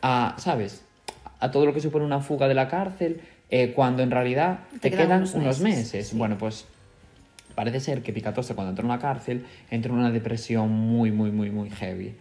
a, 0.00 0.34
¿sabes? 0.38 0.82
A 1.40 1.50
todo 1.50 1.66
lo 1.66 1.74
que 1.74 1.80
supone 1.80 2.06
una 2.06 2.20
fuga 2.20 2.48
de 2.48 2.54
la 2.54 2.68
cárcel 2.68 3.20
eh, 3.50 3.72
cuando 3.74 4.02
en 4.02 4.10
realidad 4.10 4.60
te, 4.80 4.90
quedan, 4.90 5.26
unos 5.34 5.60
meses. 5.60 6.08
sí. 6.08 6.16
Bueno, 6.16 6.38
pues 6.38 6.64
parece 7.54 7.80
ser 7.80 8.02
que 8.02 8.14
Picatoste 8.14 8.54
cuando 8.54 8.70
entró 8.70 8.84
en 8.84 8.88
la 8.88 8.98
cárcel 8.98 9.44
entró 9.70 9.92
en 9.92 10.00
una 10.00 10.10
depresión 10.10 10.70
muy, 10.70 11.10
muy, 11.12 11.30
muy, 11.30 11.50
muy 11.50 11.68
heavy. 11.68 12.14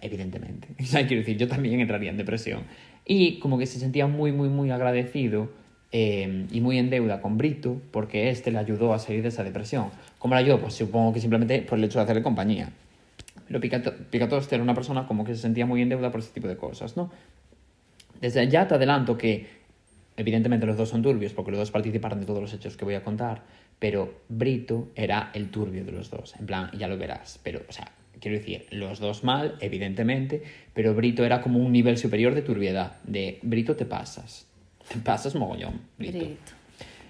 Evidentemente. 0.00 0.68
O 0.82 0.84
sea, 0.84 1.06
quiero 1.06 1.22
decir, 1.22 1.36
yo 1.36 1.48
también 1.48 1.80
entraría 1.80 2.10
en 2.10 2.16
depresión. 2.16 2.62
Y 3.06 3.38
como 3.38 3.56
que 3.58 3.66
se 3.66 3.78
sentía 3.78 4.06
muy, 4.06 4.32
muy, 4.32 4.48
muy 4.48 4.70
agradecido 4.70 5.48
eh, 5.92 6.46
y 6.50 6.60
muy 6.60 6.78
en 6.78 6.90
deuda 6.90 7.20
con 7.22 7.38
Brito 7.38 7.80
porque 7.92 8.30
este 8.30 8.50
le 8.50 8.58
ayudó 8.58 8.92
a 8.92 8.98
salir 8.98 9.22
de 9.22 9.28
esa 9.28 9.44
depresión. 9.44 9.90
¿Cómo 10.18 10.34
le 10.34 10.40
ayudó? 10.40 10.58
Pues 10.60 10.74
supongo 10.74 11.12
que 11.12 11.20
simplemente 11.20 11.62
por 11.62 11.78
el 11.78 11.84
hecho 11.84 11.98
de 12.00 12.04
hacerle 12.04 12.22
compañía. 12.22 12.70
Pero 13.46 13.60
Picato- 13.60 13.94
Picatoste 14.10 14.56
era 14.56 14.64
una 14.64 14.74
persona 14.74 15.06
como 15.06 15.24
que 15.24 15.34
se 15.36 15.42
sentía 15.42 15.66
muy 15.66 15.80
en 15.82 15.88
deuda 15.88 16.10
por 16.10 16.18
ese 16.20 16.32
tipo 16.32 16.48
de 16.48 16.56
cosas, 16.56 16.96
¿no? 16.96 17.12
Desde 18.20 18.48
ya 18.48 18.66
te 18.66 18.74
adelanto 18.74 19.16
que, 19.16 19.46
evidentemente, 20.16 20.66
los 20.66 20.76
dos 20.76 20.88
son 20.88 21.02
turbios 21.02 21.32
porque 21.32 21.52
los 21.52 21.60
dos 21.60 21.70
participaron 21.70 22.18
de 22.18 22.26
todos 22.26 22.40
los 22.40 22.52
hechos 22.52 22.76
que 22.76 22.84
voy 22.84 22.94
a 22.94 23.04
contar, 23.04 23.42
pero 23.78 24.14
Brito 24.28 24.88
era 24.96 25.30
el 25.34 25.50
turbio 25.50 25.84
de 25.84 25.92
los 25.92 26.10
dos. 26.10 26.34
En 26.40 26.46
plan, 26.46 26.70
ya 26.76 26.88
lo 26.88 26.98
verás. 26.98 27.38
Pero, 27.44 27.60
o 27.68 27.72
sea, 27.72 27.92
quiero 28.20 28.38
decir, 28.38 28.66
los 28.70 28.98
dos 28.98 29.24
mal, 29.24 29.56
evidentemente, 29.60 30.42
pero 30.74 30.94
Brito 30.94 31.24
era 31.24 31.40
como 31.40 31.58
un 31.58 31.72
nivel 31.72 31.98
superior 31.98 32.34
de 32.34 32.42
turbiedad. 32.42 32.96
De 33.04 33.38
Brito 33.42 33.76
te 33.76 33.84
pasas. 33.84 34.46
Te 34.88 34.98
pasas 34.98 35.34
mogollón, 35.34 35.80
Brito. 35.98 36.26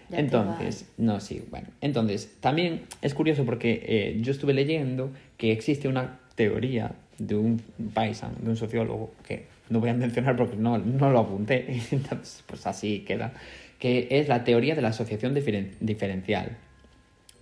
Te 0.09 0.21
Entonces, 0.21 0.89
no, 0.99 1.21
sí, 1.21 1.43
bueno. 1.51 1.69
Entonces, 1.81 2.37
también 2.41 2.83
es 3.03 3.13
curioso 3.15 3.45
porque 3.45 3.83
eh, 3.87 4.19
yo 4.21 4.33
estuve 4.33 4.55
leyendo 4.55 5.11
que 5.37 5.53
existe 5.53 5.89
una 5.89 6.21
teoría 6.37 6.93
de 7.19 7.35
un 7.35 7.61
paisan, 7.95 8.33
de 8.41 8.51
un 8.51 8.57
sociólogo, 8.57 9.13
que 9.27 9.47
no 9.69 9.81
voy 9.81 9.91
a 9.91 9.95
mencionar 9.95 10.37
porque 10.37 10.57
no, 10.57 10.79
no 10.79 11.11
lo 11.11 11.19
apunté, 11.19 11.81
entonces, 11.91 12.45
pues 12.47 12.67
así 12.67 13.01
queda, 13.01 13.33
que 13.79 14.07
es 14.11 14.29
la 14.29 14.45
teoría 14.45 14.75
de 14.75 14.83
la 14.83 14.89
asociación 14.89 15.35
diferen- 15.35 15.73
diferencial, 15.81 16.57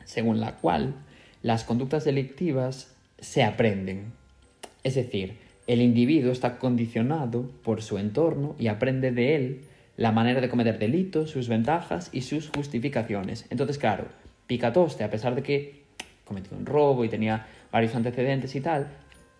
según 0.04 0.40
la 0.40 0.56
cual 0.56 0.94
las 1.42 1.64
conductas 1.64 2.04
delictivas 2.04 2.93
se 3.24 3.42
aprenden. 3.42 4.12
Es 4.82 4.94
decir, 4.94 5.38
el 5.66 5.80
individuo 5.80 6.30
está 6.30 6.58
condicionado 6.58 7.50
por 7.62 7.82
su 7.82 7.98
entorno 7.98 8.54
y 8.58 8.68
aprende 8.68 9.12
de 9.12 9.34
él 9.34 9.60
la 9.96 10.12
manera 10.12 10.40
de 10.40 10.48
cometer 10.48 10.78
delitos, 10.78 11.30
sus 11.30 11.48
ventajas 11.48 12.10
y 12.12 12.20
sus 12.20 12.50
justificaciones. 12.50 13.46
Entonces, 13.50 13.78
claro, 13.78 14.08
Picatoste, 14.46 15.04
a 15.04 15.10
pesar 15.10 15.34
de 15.34 15.42
que 15.42 15.84
cometió 16.24 16.56
un 16.56 16.66
robo 16.66 17.04
y 17.04 17.08
tenía 17.08 17.46
varios 17.72 17.94
antecedentes 17.94 18.54
y 18.56 18.60
tal, 18.60 18.88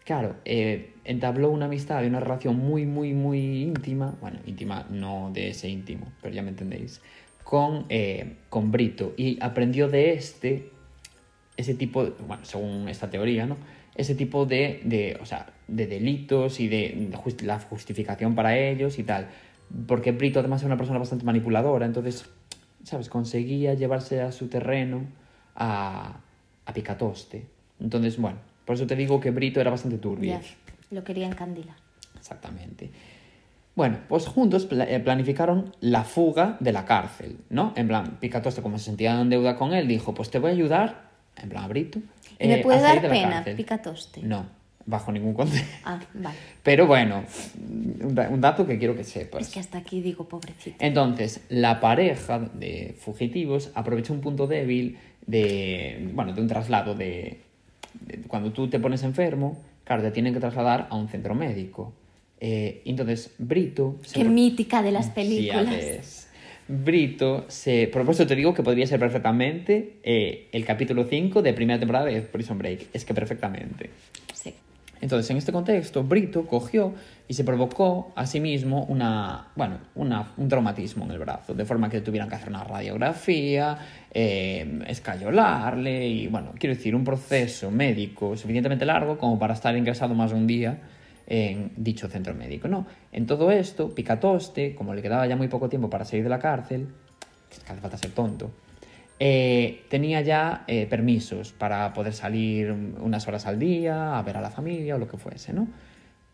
claro, 0.04 0.36
eh, 0.46 0.94
entabló 1.04 1.50
una 1.50 1.66
amistad 1.66 2.02
y 2.02 2.06
una 2.06 2.20
relación 2.20 2.56
muy, 2.56 2.86
muy, 2.86 3.12
muy 3.12 3.62
íntima, 3.62 4.14
bueno, 4.20 4.38
íntima 4.46 4.86
no 4.88 5.30
de 5.34 5.50
ese 5.50 5.68
íntimo, 5.68 6.10
pero 6.22 6.34
ya 6.34 6.42
me 6.42 6.50
entendéis, 6.50 7.02
con, 7.42 7.84
eh, 7.90 8.36
con 8.48 8.72
Brito 8.72 9.12
y 9.18 9.36
aprendió 9.42 9.88
de 9.88 10.14
este 10.14 10.70
ese 11.56 11.74
tipo, 11.74 12.04
de- 12.04 12.12
bueno, 12.26 12.44
según 12.44 12.88
esta 12.88 13.10
teoría, 13.10 13.46
¿no? 13.46 13.56
Ese 13.94 14.14
tipo 14.14 14.44
de, 14.46 14.80
de, 14.84 15.16
o 15.20 15.26
sea, 15.26 15.46
de 15.68 15.86
delitos 15.86 16.58
y 16.60 16.68
de, 16.68 17.08
de 17.10 17.16
just- 17.16 17.42
la 17.42 17.60
justificación 17.60 18.34
para 18.34 18.56
ellos 18.58 18.98
y 18.98 19.04
tal. 19.04 19.28
Porque 19.86 20.12
Brito 20.12 20.40
además 20.40 20.60
era 20.62 20.68
una 20.68 20.76
persona 20.76 20.98
bastante 20.98 21.24
manipuladora, 21.24 21.86
entonces, 21.86 22.28
¿sabes? 22.82 23.08
Conseguía 23.08 23.74
llevarse 23.74 24.20
a 24.20 24.32
su 24.32 24.48
terreno 24.48 25.04
a, 25.54 26.20
a 26.66 26.72
Picatoste. 26.74 27.46
Entonces, 27.80 28.18
bueno, 28.18 28.38
por 28.64 28.74
eso 28.74 28.86
te 28.86 28.96
digo 28.96 29.20
que 29.20 29.30
Brito 29.30 29.60
era 29.60 29.70
bastante 29.70 29.98
turbio. 29.98 30.40
Lo 30.90 31.04
quería 31.04 31.26
encandilar. 31.26 31.76
Exactamente. 32.18 32.90
Bueno, 33.76 33.98
pues 34.08 34.26
juntos 34.26 34.68
eh, 34.70 35.00
planificaron 35.04 35.72
la 35.80 36.04
fuga 36.04 36.56
de 36.60 36.72
la 36.72 36.84
cárcel, 36.84 37.38
¿no? 37.50 37.72
En 37.76 37.88
plan, 37.88 38.18
Picatoste, 38.20 38.62
como 38.62 38.78
se 38.78 38.84
sentía 38.84 39.20
en 39.20 39.30
deuda 39.30 39.56
con 39.56 39.72
él, 39.72 39.88
dijo, 39.88 40.14
pues 40.14 40.30
te 40.30 40.38
voy 40.38 40.50
a 40.50 40.54
ayudar 40.54 41.13
en 41.42 41.48
plan 41.48 41.64
a 41.64 41.68
Brito. 41.68 42.00
¿Y 42.38 42.48
me 42.48 42.54
eh, 42.56 42.62
puede 42.62 42.78
a 42.78 42.80
salir 42.82 43.02
dar 43.02 43.10
pena, 43.10 43.44
picatoste? 43.56 44.22
No, 44.22 44.46
bajo 44.86 45.12
ningún 45.12 45.34
concepto. 45.34 45.68
Ah, 45.84 46.00
vale. 46.14 46.36
Pero 46.62 46.86
bueno, 46.86 47.24
un 48.00 48.14
da- 48.14 48.28
un 48.28 48.40
dato 48.40 48.66
que 48.66 48.78
quiero 48.78 48.96
que 48.96 49.04
sepas. 49.04 49.42
Es 49.48 49.52
que 49.52 49.60
hasta 49.60 49.78
aquí 49.78 50.00
digo 50.00 50.28
pobrecito. 50.28 50.76
Entonces, 50.80 51.40
la 51.48 51.80
pareja 51.80 52.38
de 52.38 52.96
fugitivos 53.00 53.70
aprovechó 53.74 54.12
un 54.12 54.20
punto 54.20 54.46
débil 54.46 54.98
de, 55.26 56.10
bueno, 56.12 56.32
de 56.32 56.40
un 56.40 56.48
traslado 56.48 56.94
de, 56.94 57.40
de- 58.00 58.18
cuando 58.28 58.52
tú 58.52 58.68
te 58.68 58.78
pones 58.78 59.02
enfermo, 59.02 59.58
claro, 59.84 60.02
te 60.02 60.10
tienen 60.10 60.34
que 60.34 60.40
trasladar 60.40 60.86
a 60.90 60.96
un 60.96 61.08
centro 61.08 61.34
médico. 61.34 61.92
Eh, 62.40 62.82
entonces, 62.84 63.32
Brito... 63.38 63.96
Qué 64.12 64.24
mítica 64.24 64.82
de 64.82 64.92
las 64.92 65.06
Sí, 65.06 65.12
películas. 65.14 65.70
ves. 65.70 66.23
Brito 66.68 67.44
se... 67.48 67.88
Por 67.88 68.08
eso 68.08 68.26
te 68.26 68.34
digo 68.36 68.54
que 68.54 68.62
podría 68.62 68.86
ser 68.86 68.98
perfectamente 69.00 69.96
eh, 70.02 70.48
el 70.52 70.64
capítulo 70.64 71.04
5 71.04 71.42
de 71.42 71.52
primera 71.52 71.78
temporada 71.78 72.06
de 72.06 72.20
Prison 72.22 72.58
Break. 72.58 72.86
Es 72.92 73.04
que 73.04 73.12
perfectamente. 73.14 73.90
Sí. 74.32 74.54
Entonces, 75.00 75.28
en 75.30 75.36
este 75.36 75.52
contexto, 75.52 76.02
Brito 76.04 76.46
cogió 76.46 76.94
y 77.28 77.34
se 77.34 77.44
provocó 77.44 78.12
a 78.16 78.24
sí 78.26 78.40
mismo 78.40 78.84
una, 78.84 79.48
bueno, 79.56 79.78
una- 79.94 80.32
un 80.38 80.48
traumatismo 80.48 81.04
en 81.04 81.10
el 81.10 81.18
brazo, 81.18 81.52
de 81.52 81.66
forma 81.66 81.90
que 81.90 82.00
tuvieran 82.00 82.28
que 82.30 82.36
hacer 82.36 82.48
una 82.48 82.64
radiografía, 82.64 83.76
eh, 84.12 84.80
escayolarle 84.86 86.08
y, 86.08 86.26
bueno, 86.28 86.52
quiero 86.58 86.74
decir, 86.74 86.94
un 86.94 87.04
proceso 87.04 87.70
médico 87.70 88.36
suficientemente 88.36 88.86
largo 88.86 89.18
como 89.18 89.38
para 89.38 89.52
estar 89.52 89.76
ingresado 89.76 90.14
más 90.14 90.30
de 90.30 90.36
un 90.38 90.46
día 90.46 90.78
en 91.26 91.72
dicho 91.76 92.08
centro 92.08 92.34
médico, 92.34 92.68
¿no? 92.68 92.86
En 93.12 93.26
todo 93.26 93.50
esto, 93.50 93.94
Picatoste, 93.94 94.74
como 94.74 94.94
le 94.94 95.02
quedaba 95.02 95.26
ya 95.26 95.36
muy 95.36 95.48
poco 95.48 95.68
tiempo 95.68 95.88
para 95.90 96.04
salir 96.04 96.24
de 96.24 96.30
la 96.30 96.38
cárcel, 96.38 96.88
que 97.48 97.70
hace 97.70 97.80
falta 97.80 97.96
ser 97.96 98.10
tonto, 98.10 98.50
eh, 99.18 99.84
tenía 99.88 100.20
ya 100.20 100.64
eh, 100.66 100.86
permisos 100.86 101.52
para 101.52 101.92
poder 101.92 102.12
salir 102.12 102.72
unas 102.72 103.26
horas 103.28 103.46
al 103.46 103.58
día, 103.58 104.18
a 104.18 104.22
ver 104.22 104.36
a 104.36 104.40
la 104.40 104.50
familia 104.50 104.96
o 104.96 104.98
lo 104.98 105.08
que 105.08 105.16
fuese, 105.16 105.52
¿no? 105.52 105.68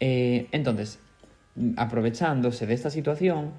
Eh, 0.00 0.48
entonces, 0.50 0.98
aprovechándose 1.76 2.66
de 2.66 2.74
esta 2.74 2.90
situación, 2.90 3.52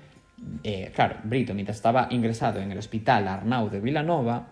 eh, 0.64 0.92
claro, 0.94 1.18
Brito, 1.24 1.54
mientras 1.54 1.78
estaba 1.78 2.08
ingresado 2.10 2.60
en 2.60 2.72
el 2.72 2.78
hospital 2.78 3.28
Arnau 3.28 3.70
de 3.70 3.80
Vilanova, 3.80 4.48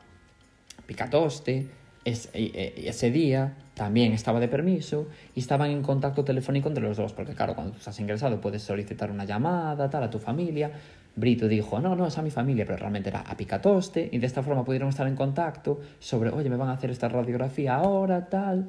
Picatoste, 0.85 1.67
es- 2.05 2.27
eh, 2.33 2.51
eh, 2.53 2.83
ese 2.87 3.11
día 3.11 3.53
también 3.73 4.13
estaba 4.13 4.39
de 4.39 4.47
permiso 4.47 5.07
y 5.35 5.39
estaban 5.39 5.69
en 5.71 5.81
contacto 5.83 6.23
telefónico 6.23 6.67
entre 6.67 6.83
los 6.83 6.97
dos, 6.97 7.13
porque 7.13 7.33
claro, 7.33 7.55
cuando 7.55 7.73
tú 7.73 7.79
estás 7.79 7.99
ingresado 7.99 8.41
puedes 8.41 8.61
solicitar 8.63 9.11
una 9.11 9.25
llamada, 9.25 9.89
tal, 9.89 10.03
a 10.03 10.09
tu 10.09 10.19
familia. 10.19 10.71
Brito 11.15 11.47
dijo, 11.47 11.79
no, 11.79 11.95
no, 11.95 12.07
es 12.07 12.17
a 12.17 12.21
mi 12.21 12.29
familia, 12.29 12.65
pero 12.65 12.77
realmente 12.77 13.09
era 13.09 13.21
a 13.21 13.35
Picatoste, 13.35 14.07
y 14.11 14.19
de 14.19 14.25
esta 14.27 14.41
forma 14.43 14.63
pudieron 14.63 14.89
estar 14.89 15.07
en 15.07 15.15
contacto 15.15 15.81
sobre, 15.99 16.29
oye, 16.29 16.49
me 16.49 16.55
van 16.55 16.69
a 16.69 16.73
hacer 16.73 16.91
esta 16.91 17.09
radiografía 17.09 17.75
ahora, 17.75 18.29
tal, 18.29 18.67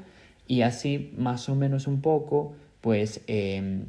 y 0.49 0.63
así 0.63 1.13
más 1.17 1.49
o 1.49 1.55
menos 1.55 1.87
un 1.87 2.01
poco, 2.01 2.55
pues, 2.81 3.21
eh, 3.29 3.85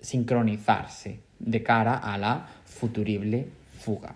sincronizarse 0.00 1.20
de 1.38 1.62
cara 1.62 1.96
a 1.96 2.16
la 2.18 2.46
futurible 2.64 3.48
fuga. 3.80 4.14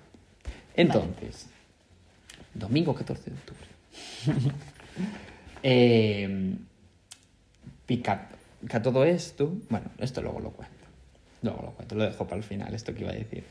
Entonces, 0.75 1.49
domingo 2.55 2.95
14 2.95 3.31
de 3.31 3.37
octubre. 3.37 3.76
eh, 5.63 6.55
todo 8.83 9.05
esto. 9.05 9.53
Bueno, 9.71 9.87
esto 9.99 10.23
luego 10.23 10.41
lo 10.41 10.51
cuento. 10.51 10.75
Luego 11.43 11.63
lo 11.63 11.71
cuento, 11.73 11.95
lo 11.95 12.05
dejo 12.05 12.25
para 12.25 12.37
el 12.39 12.43
final, 12.43 12.75
esto 12.75 12.95
que 12.95 13.03
iba 13.03 13.11
a 13.11 13.15
decir. 13.15 13.45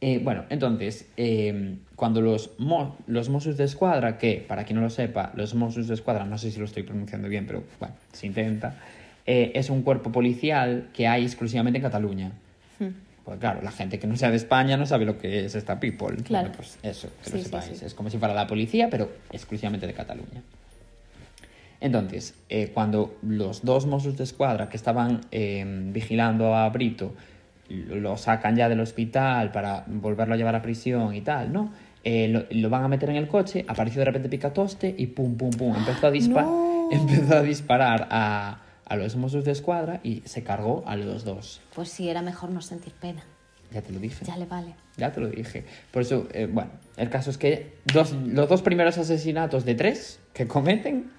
Eh, 0.00 0.18
bueno, 0.22 0.44
entonces, 0.48 1.06
eh, 1.18 1.76
cuando 1.94 2.22
los, 2.22 2.52
mo- 2.58 2.96
los 3.06 3.28
Mossos 3.28 3.56
de 3.58 3.64
Escuadra, 3.64 4.16
que 4.16 4.44
para 4.48 4.64
quien 4.64 4.76
no 4.76 4.82
lo 4.82 4.90
sepa, 4.90 5.30
los 5.36 5.54
Mossos 5.54 5.88
de 5.88 5.94
Escuadra, 5.94 6.24
no 6.24 6.38
sé 6.38 6.50
si 6.50 6.58
lo 6.58 6.64
estoy 6.64 6.82
pronunciando 6.84 7.28
bien, 7.28 7.46
pero 7.46 7.62
bueno, 7.78 7.94
se 8.12 8.26
intenta, 8.26 8.78
eh, 9.26 9.52
es 9.54 9.68
un 9.68 9.82
cuerpo 9.82 10.10
policial 10.10 10.88
que 10.94 11.06
hay 11.06 11.24
exclusivamente 11.24 11.76
en 11.78 11.82
Cataluña. 11.82 12.32
Pues 13.24 13.38
claro, 13.38 13.60
la 13.62 13.70
gente 13.70 13.98
que 13.98 14.06
no 14.06 14.16
sea 14.16 14.30
de 14.30 14.36
España 14.36 14.76
no 14.76 14.86
sabe 14.86 15.04
lo 15.04 15.18
que 15.18 15.44
es 15.44 15.54
esta 15.54 15.78
people. 15.78 16.16
Claro. 16.24 16.48
Bueno, 16.48 16.52
pues 16.56 16.78
eso, 16.82 17.08
que 17.22 17.30
Sí, 17.30 17.32
lo 17.32 17.38
sí, 17.38 17.44
sepáis. 17.44 17.78
sí. 17.78 17.84
Es 17.84 17.94
como 17.94 18.10
si 18.10 18.18
fuera 18.18 18.34
la 18.34 18.46
policía, 18.46 18.88
pero 18.90 19.10
exclusivamente 19.30 19.86
de 19.86 19.92
Cataluña. 19.92 20.42
Entonces, 21.80 22.34
eh, 22.48 22.70
cuando 22.74 23.16
los 23.22 23.64
dos 23.64 23.86
Mossos 23.86 24.16
de 24.18 24.24
Escuadra 24.24 24.68
que 24.68 24.76
estaban 24.76 25.22
eh, 25.32 25.64
vigilando 25.92 26.54
a 26.54 26.68
Brito 26.68 27.14
lo 27.68 28.16
sacan 28.16 28.56
ya 28.56 28.68
del 28.68 28.80
hospital 28.80 29.52
para 29.52 29.84
volverlo 29.86 30.34
a 30.34 30.36
llevar 30.36 30.56
a 30.56 30.62
prisión 30.62 31.14
y 31.14 31.20
tal, 31.20 31.52
¿no? 31.52 31.72
Eh, 32.02 32.28
lo, 32.28 32.44
lo 32.50 32.68
van 32.70 32.82
a 32.84 32.88
meter 32.88 33.10
en 33.10 33.16
el 33.16 33.28
coche, 33.28 33.64
apareció 33.68 34.00
de 34.00 34.06
repente 34.06 34.28
Picatoste 34.28 34.92
y 34.96 35.06
pum, 35.08 35.36
pum, 35.36 35.50
pum, 35.50 35.76
empezó 35.76 36.08
a, 36.08 36.10
dispa- 36.12 36.42
¡No! 36.42 36.88
empezó 36.92 37.36
a 37.36 37.42
disparar 37.42 38.08
a, 38.10 38.59
a 38.90 38.96
los 38.96 39.14
Mossos 39.14 39.44
de 39.44 39.52
Escuadra 39.52 40.00
y 40.02 40.22
se 40.26 40.42
cargó 40.42 40.82
a 40.84 40.96
los 40.96 41.24
dos. 41.24 41.60
Pues 41.74 41.88
sí, 41.88 42.10
era 42.10 42.22
mejor 42.22 42.50
no 42.50 42.60
sentir 42.60 42.92
pena. 42.92 43.22
Ya 43.72 43.82
te 43.82 43.92
lo 43.92 44.00
dije. 44.00 44.24
Ya 44.24 44.36
le 44.36 44.46
vale. 44.46 44.74
Ya 44.96 45.12
te 45.12 45.20
lo 45.20 45.28
dije. 45.28 45.64
Por 45.92 46.02
eso, 46.02 46.26
eh, 46.32 46.48
bueno, 46.52 46.72
el 46.96 47.08
caso 47.08 47.30
es 47.30 47.38
que 47.38 47.76
dos, 47.84 48.12
los 48.12 48.48
dos 48.48 48.62
primeros 48.62 48.98
asesinatos 48.98 49.64
de 49.64 49.76
tres 49.76 50.18
que 50.34 50.48
cometen, 50.48 51.12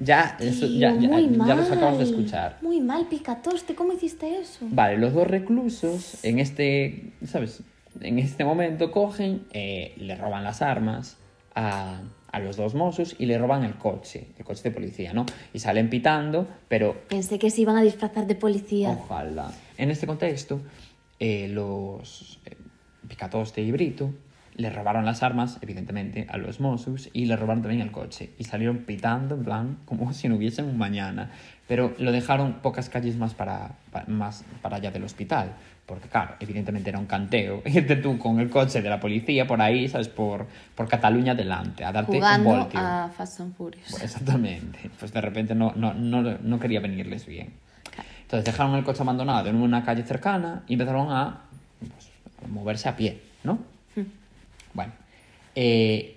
ya, 0.00 0.36
eso, 0.40 0.66
ya, 0.66 0.98
Tío, 0.98 1.08
ya, 1.08 1.46
ya 1.46 1.54
los 1.54 1.70
acabas 1.70 1.98
de 1.98 2.04
escuchar. 2.04 2.58
Muy 2.60 2.80
mal, 2.80 3.06
Picatoste. 3.06 3.76
¿Cómo 3.76 3.92
hiciste 3.92 4.40
eso? 4.40 4.66
Vale, 4.68 4.98
los 4.98 5.14
dos 5.14 5.28
reclusos 5.28 6.24
en 6.24 6.40
este, 6.40 7.12
¿sabes? 7.24 7.62
En 8.00 8.18
este 8.18 8.44
momento 8.44 8.90
cogen, 8.90 9.46
eh, 9.52 9.94
le 9.96 10.16
roban 10.16 10.42
las 10.42 10.60
armas 10.60 11.18
a, 11.54 12.00
a 12.36 12.38
los 12.38 12.56
dos 12.58 12.74
mozos 12.74 13.16
y 13.18 13.24
le 13.26 13.38
roban 13.38 13.64
el 13.64 13.74
coche, 13.76 14.28
el 14.38 14.44
coche 14.44 14.62
de 14.64 14.70
policía, 14.70 15.14
¿no? 15.14 15.24
Y 15.54 15.58
salen 15.58 15.88
pitando, 15.88 16.46
pero 16.68 16.94
Pensé 17.08 17.38
que 17.38 17.48
se 17.50 17.62
iban 17.62 17.76
a 17.76 17.82
disfrazar 17.82 18.26
de 18.26 18.34
policía. 18.34 18.90
Ojalá. 18.90 19.50
En 19.78 19.90
este 19.90 20.06
contexto, 20.06 20.60
eh, 21.18 21.48
los 21.48 22.38
eh, 22.44 22.54
Picatoste 23.08 23.62
y 23.62 23.72
Brito 23.72 24.12
le 24.54 24.68
robaron 24.70 25.04
las 25.06 25.22
armas, 25.22 25.58
evidentemente, 25.62 26.26
a 26.30 26.36
los 26.38 26.60
Mossos 26.60 27.08
y 27.14 27.24
le 27.26 27.36
robaron 27.36 27.62
también 27.62 27.80
el 27.82 27.90
coche. 27.90 28.30
Y 28.38 28.44
salieron 28.44 28.78
pitando, 28.84 29.34
en 29.34 29.44
plan, 29.44 29.78
como 29.86 30.12
si 30.14 30.28
no 30.28 30.36
hubiese 30.36 30.62
un 30.62 30.76
mañana. 30.76 31.30
Pero 31.66 31.94
lo 31.98 32.12
dejaron 32.12 32.60
pocas 32.60 32.90
calles 32.90 33.16
más 33.16 33.32
para, 33.34 33.76
pa- 33.92 34.04
más 34.08 34.44
para 34.60 34.76
allá 34.76 34.90
del 34.90 35.04
hospital. 35.04 35.54
Porque, 35.86 36.08
claro, 36.08 36.34
evidentemente 36.40 36.90
era 36.90 36.98
un 36.98 37.06
canteo. 37.06 37.62
Irte 37.66 37.96
tú 37.96 38.18
con 38.18 38.40
el 38.40 38.50
coche 38.50 38.82
de 38.82 38.90
la 38.90 38.98
policía 38.98 39.46
por 39.46 39.62
ahí, 39.62 39.88
¿sabes? 39.88 40.08
Por, 40.08 40.46
por 40.74 40.88
Cataluña 40.88 41.34
delante, 41.34 41.84
a 41.84 41.92
darte 41.92 42.16
Jugando 42.16 42.50
un 42.50 42.58
voltio. 42.58 42.80
a 42.80 43.08
Fast 43.16 43.40
and 43.40 43.54
Furious. 43.54 43.86
Pues 43.90 44.02
exactamente. 44.02 44.90
Pues 44.98 45.12
de 45.12 45.20
repente 45.20 45.54
no, 45.54 45.72
no, 45.76 45.94
no, 45.94 46.22
no 46.22 46.58
quería 46.60 46.80
venirles 46.80 47.24
bien. 47.26 47.52
Entonces 48.22 48.44
dejaron 48.44 48.74
el 48.74 48.82
coche 48.82 49.02
abandonado 49.02 49.48
en 49.48 49.56
una 49.56 49.84
calle 49.84 50.02
cercana 50.02 50.64
y 50.66 50.72
empezaron 50.72 51.12
a, 51.12 51.42
pues, 51.78 52.10
a 52.44 52.48
moverse 52.48 52.88
a 52.88 52.96
pie, 52.96 53.22
¿no? 53.44 53.58
Bueno. 54.74 54.92
eh, 55.54 56.12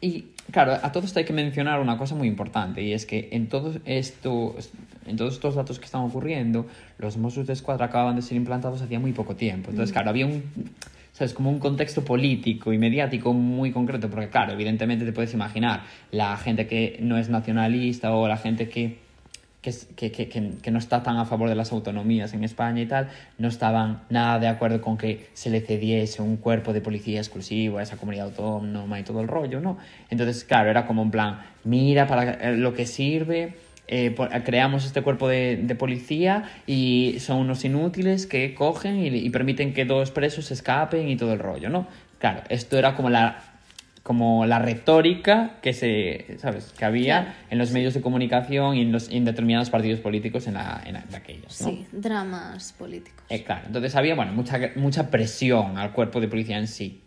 y 0.00 0.31
claro, 0.52 0.78
a 0.80 0.92
todo 0.92 1.04
esto 1.04 1.18
hay 1.18 1.24
que 1.24 1.32
mencionar 1.32 1.80
una 1.80 1.98
cosa 1.98 2.14
muy 2.14 2.28
importante 2.28 2.82
y 2.82 2.92
es 2.92 3.06
que 3.06 3.30
en 3.32 3.48
todos 3.48 3.78
estos, 3.84 4.70
en 5.06 5.16
todos 5.16 5.34
estos 5.34 5.56
datos 5.56 5.78
que 5.78 5.86
están 5.86 6.02
ocurriendo, 6.02 6.66
los 6.98 7.16
Mossos 7.16 7.46
de 7.46 7.54
Escuadra 7.54 7.86
acababan 7.86 8.14
de 8.14 8.22
ser 8.22 8.36
implantados 8.36 8.80
hacía 8.82 9.00
muy 9.00 9.12
poco 9.12 9.34
tiempo. 9.34 9.70
Entonces, 9.70 9.92
claro, 9.92 10.10
había 10.10 10.26
un, 10.26 10.44
¿sabes? 11.12 11.34
Como 11.34 11.50
un 11.50 11.58
contexto 11.58 12.04
político 12.04 12.72
y 12.72 12.78
mediático 12.78 13.32
muy 13.32 13.72
concreto, 13.72 14.08
porque 14.08 14.28
claro, 14.28 14.52
evidentemente 14.52 15.04
te 15.04 15.12
puedes 15.12 15.34
imaginar 15.34 15.82
la 16.10 16.36
gente 16.36 16.66
que 16.66 16.98
no 17.00 17.18
es 17.18 17.28
nacionalista 17.28 18.14
o 18.14 18.28
la 18.28 18.36
gente 18.36 18.68
que 18.68 18.98
que, 19.62 19.72
que, 19.96 20.10
que, 20.10 20.28
que- 20.60 20.70
no 20.72 20.78
está 20.78 21.02
tan 21.04 21.16
a 21.18 21.24
favor 21.24 21.48
de 21.48 21.54
las 21.54 21.70
autonomías 21.72 22.34
en 22.34 22.42
España 22.42 22.82
y 22.82 22.86
tal, 22.86 23.08
no 23.38 23.48
estaban 23.48 24.02
nada 24.10 24.40
de 24.40 24.48
acuerdo 24.48 24.80
con 24.82 24.98
que 24.98 25.28
se 25.34 25.50
le 25.50 25.60
cediese 25.60 26.20
un 26.20 26.36
cuerpo 26.36 26.72
de 26.72 26.80
policía 26.80 27.20
exclusivo 27.20 27.78
a 27.78 27.82
esa 27.84 27.96
comunidad 27.96 28.26
autónoma 28.26 28.98
y 28.98 29.04
todo 29.04 29.20
el 29.20 29.28
rollo, 29.28 29.60
¿no? 29.60 29.78
Entonces, 30.10 30.44
claro, 30.44 30.68
era 30.68 30.84
como 30.86 31.02
en 31.02 31.10
plan, 31.12 31.38
mira 31.64 32.06
para 32.08 32.32
eh, 32.32 32.56
lo 32.56 32.74
que 32.74 32.86
sirve, 32.86 33.54
eh, 33.86 34.14
creamos 34.44 34.84
este 34.84 35.02
cuerpo 35.02 35.28
de, 35.28 35.56
de 35.56 35.74
policía 35.76 36.44
y 36.66 37.16
son 37.20 37.38
unos 37.38 37.64
inútiles 37.64 38.26
que 38.26 38.54
cogen 38.54 38.96
y, 38.98 39.08
y 39.08 39.30
permiten 39.30 39.74
que 39.74 39.84
dos 39.84 40.10
presos 40.10 40.50
escapen 40.50 41.08
y 41.08 41.16
todo 41.16 41.32
el 41.34 41.38
rollo, 41.38 41.70
¿no? 41.70 41.86
Claro, 42.18 42.42
esto 42.48 42.78
era 42.78 42.94
como 42.96 43.10
la 43.10 43.51
como 44.02 44.46
la 44.46 44.58
retórica 44.58 45.58
que 45.62 45.72
se 45.72 46.36
sabes 46.38 46.72
que 46.76 46.84
había 46.84 47.22
Claro. 47.22 47.36
en 47.50 47.58
los 47.58 47.70
medios 47.70 47.94
de 47.94 48.00
comunicación 48.00 48.76
y 48.76 48.82
en, 48.82 48.90
los, 48.92 49.08
en 49.10 49.24
determinados 49.24 49.70
partidos 49.70 50.00
políticos 50.00 50.46
en, 50.48 50.54
la, 50.54 50.82
en, 50.84 50.94
de 51.08 51.16
aquellos 51.16 51.60
¿no? 51.60 51.68
Sí, 51.68 51.86
dramas 51.92 52.72
políticos. 52.72 53.22
Eh, 53.28 53.44
claro 53.44 53.62
entonces 53.66 53.94
había 53.94 54.14
bueno 54.16 54.32
mucha 54.32 54.58
mucha 54.76 55.08
presión 55.10 55.78
al 55.78 55.92
cuerpo 55.92 56.20
de 56.20 56.26
policía 56.28 56.58
en 56.58 56.66
sí 56.66 57.00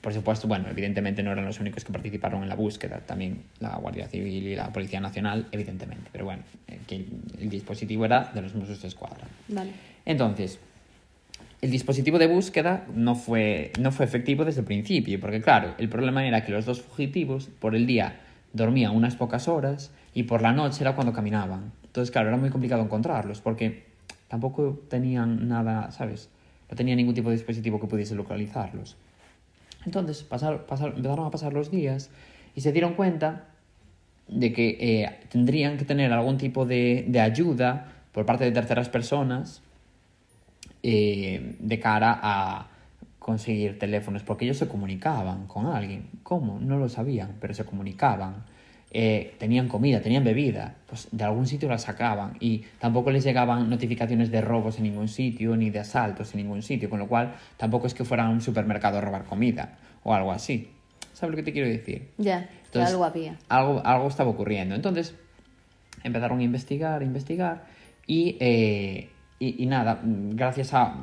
por 0.00 0.12
supuesto 0.12 0.48
bueno 0.48 0.66
evidentemente 0.68 1.22
no 1.22 1.30
eran 1.30 1.44
los 1.44 1.60
únicos 1.60 1.84
que 1.84 1.92
participaron 1.92 2.42
en 2.42 2.48
la 2.48 2.56
búsqueda 2.56 2.98
también 3.06 3.44
la 3.60 3.76
Guardia 3.76 4.08
Civil 4.08 4.48
y 4.48 4.56
la 4.56 4.72
Policía 4.72 5.00
Nacional 5.00 5.46
evidentemente 5.52 6.08
pero 6.10 6.24
bueno 6.24 6.42
eh, 6.66 6.80
que 6.88 6.96
el, 6.96 7.06
el 7.40 7.50
dispositivo 7.50 8.04
era 8.04 8.32
de 8.34 8.42
los 8.42 8.52
Mossos 8.56 8.82
de 8.82 8.88
Escuadra 8.88 9.28
Vale. 9.46 9.70
entonces, 10.04 10.58
el 11.62 11.70
dispositivo 11.70 12.18
de 12.18 12.26
búsqueda 12.26 12.86
no 12.92 13.14
fue, 13.14 13.72
no 13.78 13.92
fue 13.92 14.04
efectivo 14.04 14.44
desde 14.44 14.60
el 14.60 14.66
principio, 14.66 15.20
porque 15.20 15.40
claro, 15.40 15.74
el 15.78 15.88
problema 15.88 16.26
era 16.26 16.44
que 16.44 16.50
los 16.50 16.66
dos 16.66 16.82
fugitivos, 16.82 17.48
por 17.60 17.76
el 17.76 17.86
día 17.86 18.20
dormían 18.52 18.94
unas 18.94 19.14
pocas 19.14 19.46
horas 19.46 19.92
y 20.12 20.24
por 20.24 20.42
la 20.42 20.52
noche 20.52 20.82
era 20.82 20.96
cuando 20.96 21.12
caminaban. 21.12 21.72
Entonces, 21.84 22.10
claro, 22.10 22.28
era 22.28 22.36
muy 22.36 22.50
complicado 22.50 22.82
encontrarlos 22.82 23.40
porque 23.40 23.84
tampoco 24.26 24.80
tenían 24.88 25.48
nada, 25.48 25.92
¿sabes? 25.92 26.30
No 26.68 26.76
tenía 26.76 26.96
ningún 26.96 27.14
tipo 27.14 27.28
de 27.28 27.36
dispositivo 27.36 27.80
que 27.80 27.86
pudiese 27.86 28.16
localizarlos. 28.16 28.96
Entonces 29.86 30.24
pasar, 30.24 30.64
empezaron 30.96 31.26
a 31.26 31.30
pasar 31.30 31.52
los 31.52 31.70
días 31.70 32.10
y 32.56 32.62
se 32.62 32.72
dieron 32.72 32.94
cuenta 32.94 33.44
de 34.26 34.52
que 34.52 34.78
eh, 34.80 35.18
tendrían 35.28 35.76
que 35.76 35.84
tener 35.84 36.12
algún 36.12 36.38
tipo 36.38 36.66
de, 36.66 37.08
ayuda 37.20 37.92
por 38.10 38.26
parte 38.26 38.44
de 38.44 38.50
terceras 38.50 38.88
personas 38.88 39.62
eh, 40.82 41.56
de 41.58 41.78
cara 41.78 42.18
a 42.22 42.68
conseguir 43.18 43.78
teléfonos, 43.78 44.22
porque 44.22 44.44
ellos 44.44 44.56
se 44.56 44.68
comunicaban 44.68 45.46
con 45.46 45.66
alguien. 45.66 46.08
¿Cómo? 46.22 46.58
No 46.60 46.78
lo 46.78 46.88
sabían, 46.88 47.36
pero 47.40 47.54
se 47.54 47.64
comunicaban. 47.64 48.44
Eh, 48.94 49.36
tenían 49.38 49.68
comida, 49.68 50.02
tenían 50.02 50.22
bebida, 50.22 50.74
pues 50.86 51.08
de 51.12 51.24
algún 51.24 51.46
sitio 51.46 51.66
la 51.66 51.78
sacaban 51.78 52.36
y 52.40 52.64
tampoco 52.78 53.10
les 53.10 53.24
llegaban 53.24 53.70
notificaciones 53.70 54.30
de 54.30 54.42
robos 54.42 54.76
en 54.76 54.82
ningún 54.82 55.08
sitio 55.08 55.56
ni 55.56 55.70
de 55.70 55.78
asaltos 55.78 56.34
en 56.34 56.42
ningún 56.42 56.60
sitio, 56.60 56.90
con 56.90 56.98
lo 56.98 57.08
cual 57.08 57.32
tampoco 57.56 57.86
es 57.86 57.94
que 57.94 58.04
fueran 58.04 58.26
a 58.26 58.30
un 58.30 58.42
supermercado 58.42 58.98
a 58.98 59.00
robar 59.00 59.24
comida 59.24 59.78
o 60.02 60.12
algo 60.12 60.30
así. 60.30 60.68
¿Sabes 61.14 61.30
lo 61.30 61.36
que 61.36 61.42
te 61.42 61.52
quiero 61.52 61.68
decir? 61.68 62.10
Ya, 62.18 62.50
Entonces, 62.66 62.90
algo 62.92 63.04
había. 63.04 63.38
Algo, 63.48 63.80
algo 63.82 64.08
estaba 64.08 64.28
ocurriendo. 64.28 64.74
Entonces 64.74 65.14
empezaron 66.02 66.40
a 66.40 66.42
investigar, 66.42 67.00
a 67.00 67.04
investigar 67.04 67.64
y, 68.06 68.36
eh, 68.40 69.08
y, 69.42 69.64
y 69.64 69.66
nada, 69.66 70.00
gracias 70.04 70.72
a, 70.72 70.94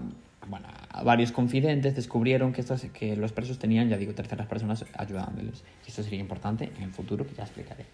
bueno, 0.48 0.68
a 0.90 1.04
varios 1.04 1.34
confidentes 1.34 1.94
descubrieron 1.94 2.54
que, 2.54 2.62
estos, 2.62 2.82
que 2.86 3.18
los 3.18 3.34
presos 3.34 3.60
tenían, 3.60 3.90
ya 3.90 3.98
digo, 3.98 4.14
terceras 4.14 4.48
personas 4.48 4.86
ayudándoles. 4.94 5.66
Y 5.86 5.90
esto 5.90 6.04
sería 6.04 6.20
importante 6.20 6.72
en 6.78 6.84
el 6.84 6.92
futuro, 6.92 7.28
que 7.28 7.36
ya 7.36 7.44
explicaré. 7.44 7.86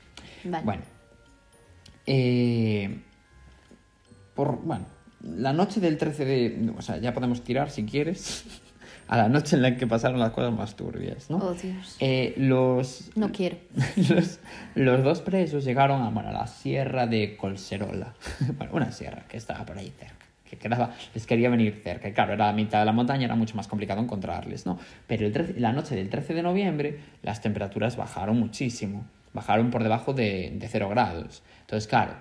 Vale. 0.44 0.64
Bueno. 0.64 0.82
Eh, 2.06 3.02
por, 4.36 4.62
bueno, 4.62 4.86
la 5.24 5.52
noche 5.52 5.80
del 5.80 5.98
13 5.98 6.26
de... 6.26 6.74
O 6.78 6.82
sea, 6.84 6.98
ya 6.98 7.12
podemos 7.16 7.44
tirar 7.44 7.72
si 7.72 7.84
quieres. 7.86 8.46
A 9.08 9.18
la 9.18 9.30
noche 9.30 9.56
en 9.56 9.62
la 9.62 9.78
que 9.78 9.86
pasaron 9.86 10.20
las 10.20 10.32
cosas 10.32 10.52
más 10.52 10.76
turbias, 10.76 11.30
¿no? 11.30 11.38
Oh, 11.38 11.54
Dios. 11.54 11.96
Eh, 12.00 12.34
los... 12.38 13.12
No 13.16 13.32
quiero. 13.32 13.58
Los, 13.96 14.40
los, 14.74 15.04
dos 15.04 15.22
presos 15.22 15.64
llegaron 15.64 16.02
a, 16.02 16.10
bueno, 16.10 16.30
a 16.30 16.32
la 16.32 16.48
sierra 16.48 17.06
de 17.06 17.38
Colserola. 17.38 18.16
bueno, 18.58 18.74
una 18.74 18.92
sierra 18.92 19.26
que 19.28 19.38
estaba 19.38 19.64
por 19.64 19.78
ahí 19.78 19.94
cerca 19.96 20.15
que 20.50 20.58
quedaba, 20.58 20.94
les 21.14 21.26
quería 21.26 21.50
venir 21.50 21.82
cerca. 21.84 22.08
Y 22.08 22.14
claro, 22.14 22.34
era 22.34 22.48
la 22.48 22.54
mitad 22.54 22.80
de 22.80 22.86
la 22.86 22.92
montaña, 22.92 23.26
era 23.26 23.36
mucho 23.36 23.56
más 23.56 23.68
complicado 23.68 24.02
encontrarles, 24.02 24.66
¿no? 24.66 24.80
Pero 25.08 25.26
el 25.26 25.32
13, 25.32 25.60
la 25.60 25.72
noche 25.72 25.96
del 25.96 26.10
13 26.10 26.34
de 26.34 26.44
noviembre 26.44 27.00
las 27.24 27.42
temperaturas 27.42 27.98
bajaron 27.98 28.40
muchísimo, 28.40 29.06
bajaron 29.34 29.72
por 29.72 29.84
debajo 29.84 30.14
de, 30.14 30.54
de 30.56 30.68
0 30.68 30.90
grados. 30.90 31.44
Entonces, 31.62 31.88
claro, 31.88 32.14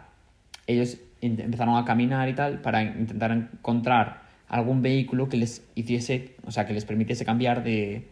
ellos 0.66 0.99
empezaron 1.21 1.76
a 1.76 1.85
caminar 1.85 2.28
y 2.28 2.35
tal 2.35 2.61
para 2.61 2.83
intentar 2.83 3.31
encontrar 3.33 4.23
algún 4.49 4.83
vehículo 4.83 5.28
que 5.28 5.37
les 5.37 5.62
hiciese, 5.75 6.35
o 6.45 6.50
sea, 6.50 6.66
que 6.66 6.75
les 6.75 6.85
permitiese 6.85 7.25
cambiar 7.25 7.64
de, 7.64 8.09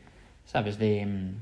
¿sabes? 0.47 0.79
De, 0.79 1.33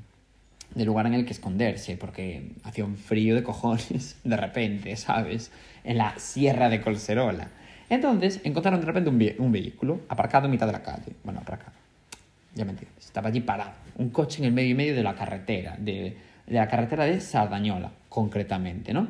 de 0.75 0.85
lugar 0.85 1.07
en 1.07 1.15
el 1.15 1.25
que 1.25 1.33
esconderse, 1.33 1.97
porque 1.97 2.53
hacía 2.65 2.85
un 2.85 2.97
frío 2.97 3.35
de 3.35 3.43
cojones 3.43 4.19
de 4.25 4.37
repente, 4.37 4.97
¿sabes? 4.97 5.51
En 5.85 5.99
la 5.99 6.19
sierra 6.19 6.69
de 6.69 6.81
Colserola. 6.81 7.49
Entonces 7.91 8.41
encontraron 8.45 8.81
de 8.81 8.87
repente 8.87 9.11
un, 9.11 9.45
un, 9.45 9.53
vehículo 9.53 10.01
aparcado 10.09 10.47
en 10.47 10.53
mitad 10.53 10.67
de 10.67 10.73
la 10.73 10.83
calle. 10.83 11.13
Bueno, 11.25 11.41
aparcado. 11.41 11.73
Ya 12.55 12.65
me 12.65 12.71
entiendes. 12.71 13.05
Estaba 13.05 13.29
allí 13.29 13.41
parado. 13.41 13.73
Un 13.97 14.11
coche 14.11 14.39
en 14.39 14.47
el 14.47 14.53
medio 14.53 14.71
y 14.71 14.75
medio 14.75 14.95
de 14.95 15.03
la 15.03 15.15
carretera. 15.15 15.77
De, 15.77 16.17
de 16.47 16.55
la 16.55 16.69
carretera 16.69 17.05
de 17.05 17.21
Sardañola, 17.21 17.91
concretamente, 18.09 18.93
¿no? 18.93 19.09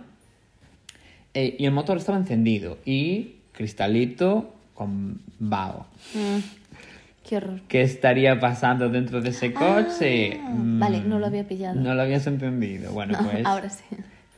Eh, 1.34 1.56
y 1.58 1.66
el 1.66 1.72
motor 1.72 1.98
estaba 1.98 2.16
encendido. 2.16 2.78
Y 2.86 3.36
cristalito 3.52 4.54
con 4.74 5.20
vaho. 5.38 5.86
Mm, 6.14 7.28
qué 7.28 7.36
horror. 7.36 7.60
¿Qué 7.68 7.82
estaría 7.82 8.40
pasando 8.40 8.88
dentro 8.88 9.20
de 9.20 9.28
ese 9.28 9.52
coche? 9.52 10.40
Ah, 10.42 10.48
mm, 10.48 10.80
vale, 10.80 11.00
no 11.02 11.18
lo 11.18 11.26
había 11.26 11.46
pillado. 11.46 11.78
No 11.78 11.94
lo 11.94 12.00
habías 12.00 12.26
entendido. 12.26 12.92
Bueno, 12.92 13.20
no, 13.20 13.30
pues. 13.30 13.44
Ahora 13.44 13.68
sí. 13.68 13.84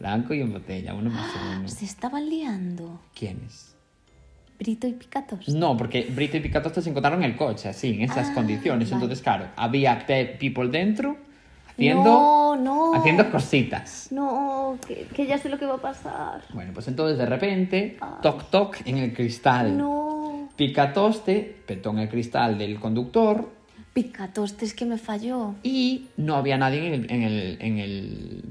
Blanco 0.00 0.34
y 0.34 0.40
en 0.40 0.52
botella, 0.52 0.94
uno 0.94 1.10
más 1.10 1.30
uno. 1.58 1.68
Se 1.68 1.84
estaban 1.84 2.28
liando. 2.28 3.00
¿Quiénes? 3.14 3.71
Brito 4.62 4.86
y 4.86 4.92
Picatos. 4.92 5.48
No, 5.48 5.76
porque 5.76 6.06
Brito 6.14 6.36
y 6.36 6.40
Picatos 6.40 6.72
se 6.72 6.88
encontraron 6.88 7.24
en 7.24 7.30
el 7.32 7.36
coche, 7.36 7.68
así, 7.68 7.94
en 7.94 8.02
esas 8.02 8.30
Ah, 8.30 8.34
condiciones. 8.34 8.88
vale. 8.90 9.02
Entonces, 9.04 9.22
claro, 9.22 9.46
había 9.56 10.06
pe- 10.06 10.36
people 10.38 10.68
dentro 10.68 11.16
haciendo, 11.68 12.04
No, 12.04 12.56
no. 12.56 12.94
haciendo 12.94 13.28
cositas. 13.30 14.08
No, 14.12 14.78
que, 14.86 15.08
que 15.14 15.26
ya 15.26 15.36
sé 15.38 15.48
lo 15.48 15.58
que 15.58 15.66
va 15.66 15.74
a 15.74 15.78
pasar. 15.78 16.42
Bueno, 16.54 16.70
pues 16.72 16.86
entonces 16.86 17.18
de 17.18 17.26
repente, 17.26 17.96
Ay. 18.00 18.08
toc 18.22 18.44
toc 18.50 18.76
en 18.86 18.98
el 18.98 19.12
cristal. 19.12 19.76
No. 19.76 20.48
Picatoste 20.56 21.56
petó 21.66 21.90
en 21.90 21.98
el 22.00 22.08
cristal 22.08 22.56
del 22.58 22.78
conductor 22.78 23.50
Picatoste 23.94 24.64
es 24.64 24.74
que 24.74 24.84
me 24.86 24.96
falló. 24.96 25.54
y 25.62 26.06
no 26.16 26.36
había 26.36 26.56
nadie 26.56 26.86
en, 26.86 26.94
el, 26.94 27.10
en, 27.10 27.22
el, 27.22 27.58
en, 27.60 27.78
el- 27.78 28.44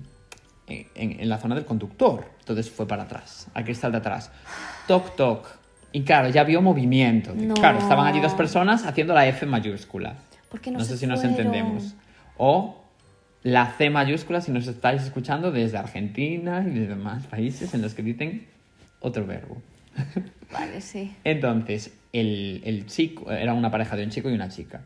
en- 0.67 1.19
en 1.21 1.29
la 1.29 1.37
zona 1.37 1.55
del 1.55 1.65
conductor. 1.65 2.25
Entonces 2.39 2.69
fue 2.69 2.87
para 2.87 3.03
atrás, 3.03 3.47
al 3.53 3.63
cristal 3.63 3.91
de 3.93 3.99
atrás. 3.99 4.29
Toc 4.87 5.15
toc. 5.15 5.60
Y 5.91 6.01
claro, 6.03 6.29
ya 6.29 6.43
vio 6.43 6.61
movimiento. 6.61 7.33
No. 7.35 7.53
Claro, 7.55 7.79
estaban 7.79 8.07
allí 8.07 8.19
dos 8.21 8.33
personas 8.33 8.85
haciendo 8.85 9.13
la 9.13 9.27
F 9.27 9.45
mayúscula. 9.45 10.15
¿Por 10.49 10.61
qué 10.61 10.71
no, 10.71 10.79
No, 10.79 10.85
se 10.85 10.91
sé 10.91 10.97
si 10.99 11.07
nos 11.07 11.19
fueron? 11.21 11.37
entendemos. 11.37 11.95
O 12.37 12.81
la 13.43 13.73
C 13.77 13.89
mayúscula 13.89 14.41
si 14.41 14.51
nos 14.51 14.67
estáis 14.67 15.01
escuchando 15.03 15.51
desde 15.51 15.77
Argentina 15.77 16.63
y 16.65 16.71
de 16.71 16.87
demás 16.87 17.25
países 17.27 17.73
en 17.73 17.81
los 17.81 17.93
que 17.93 18.03
dicen 18.03 18.47
otro 18.99 19.25
verbo. 19.25 19.57
Vale, 20.53 20.81
sí. 20.81 21.13
Entonces, 21.23 21.93
el, 22.13 22.61
el 22.65 22.85
chico, 22.85 23.31
era 23.31 23.53
una 23.53 23.71
pareja 23.71 23.95
de 23.95 24.03
un 24.03 24.09
chico 24.09 24.29
y 24.29 24.33
una 24.33 24.49
chica. 24.49 24.81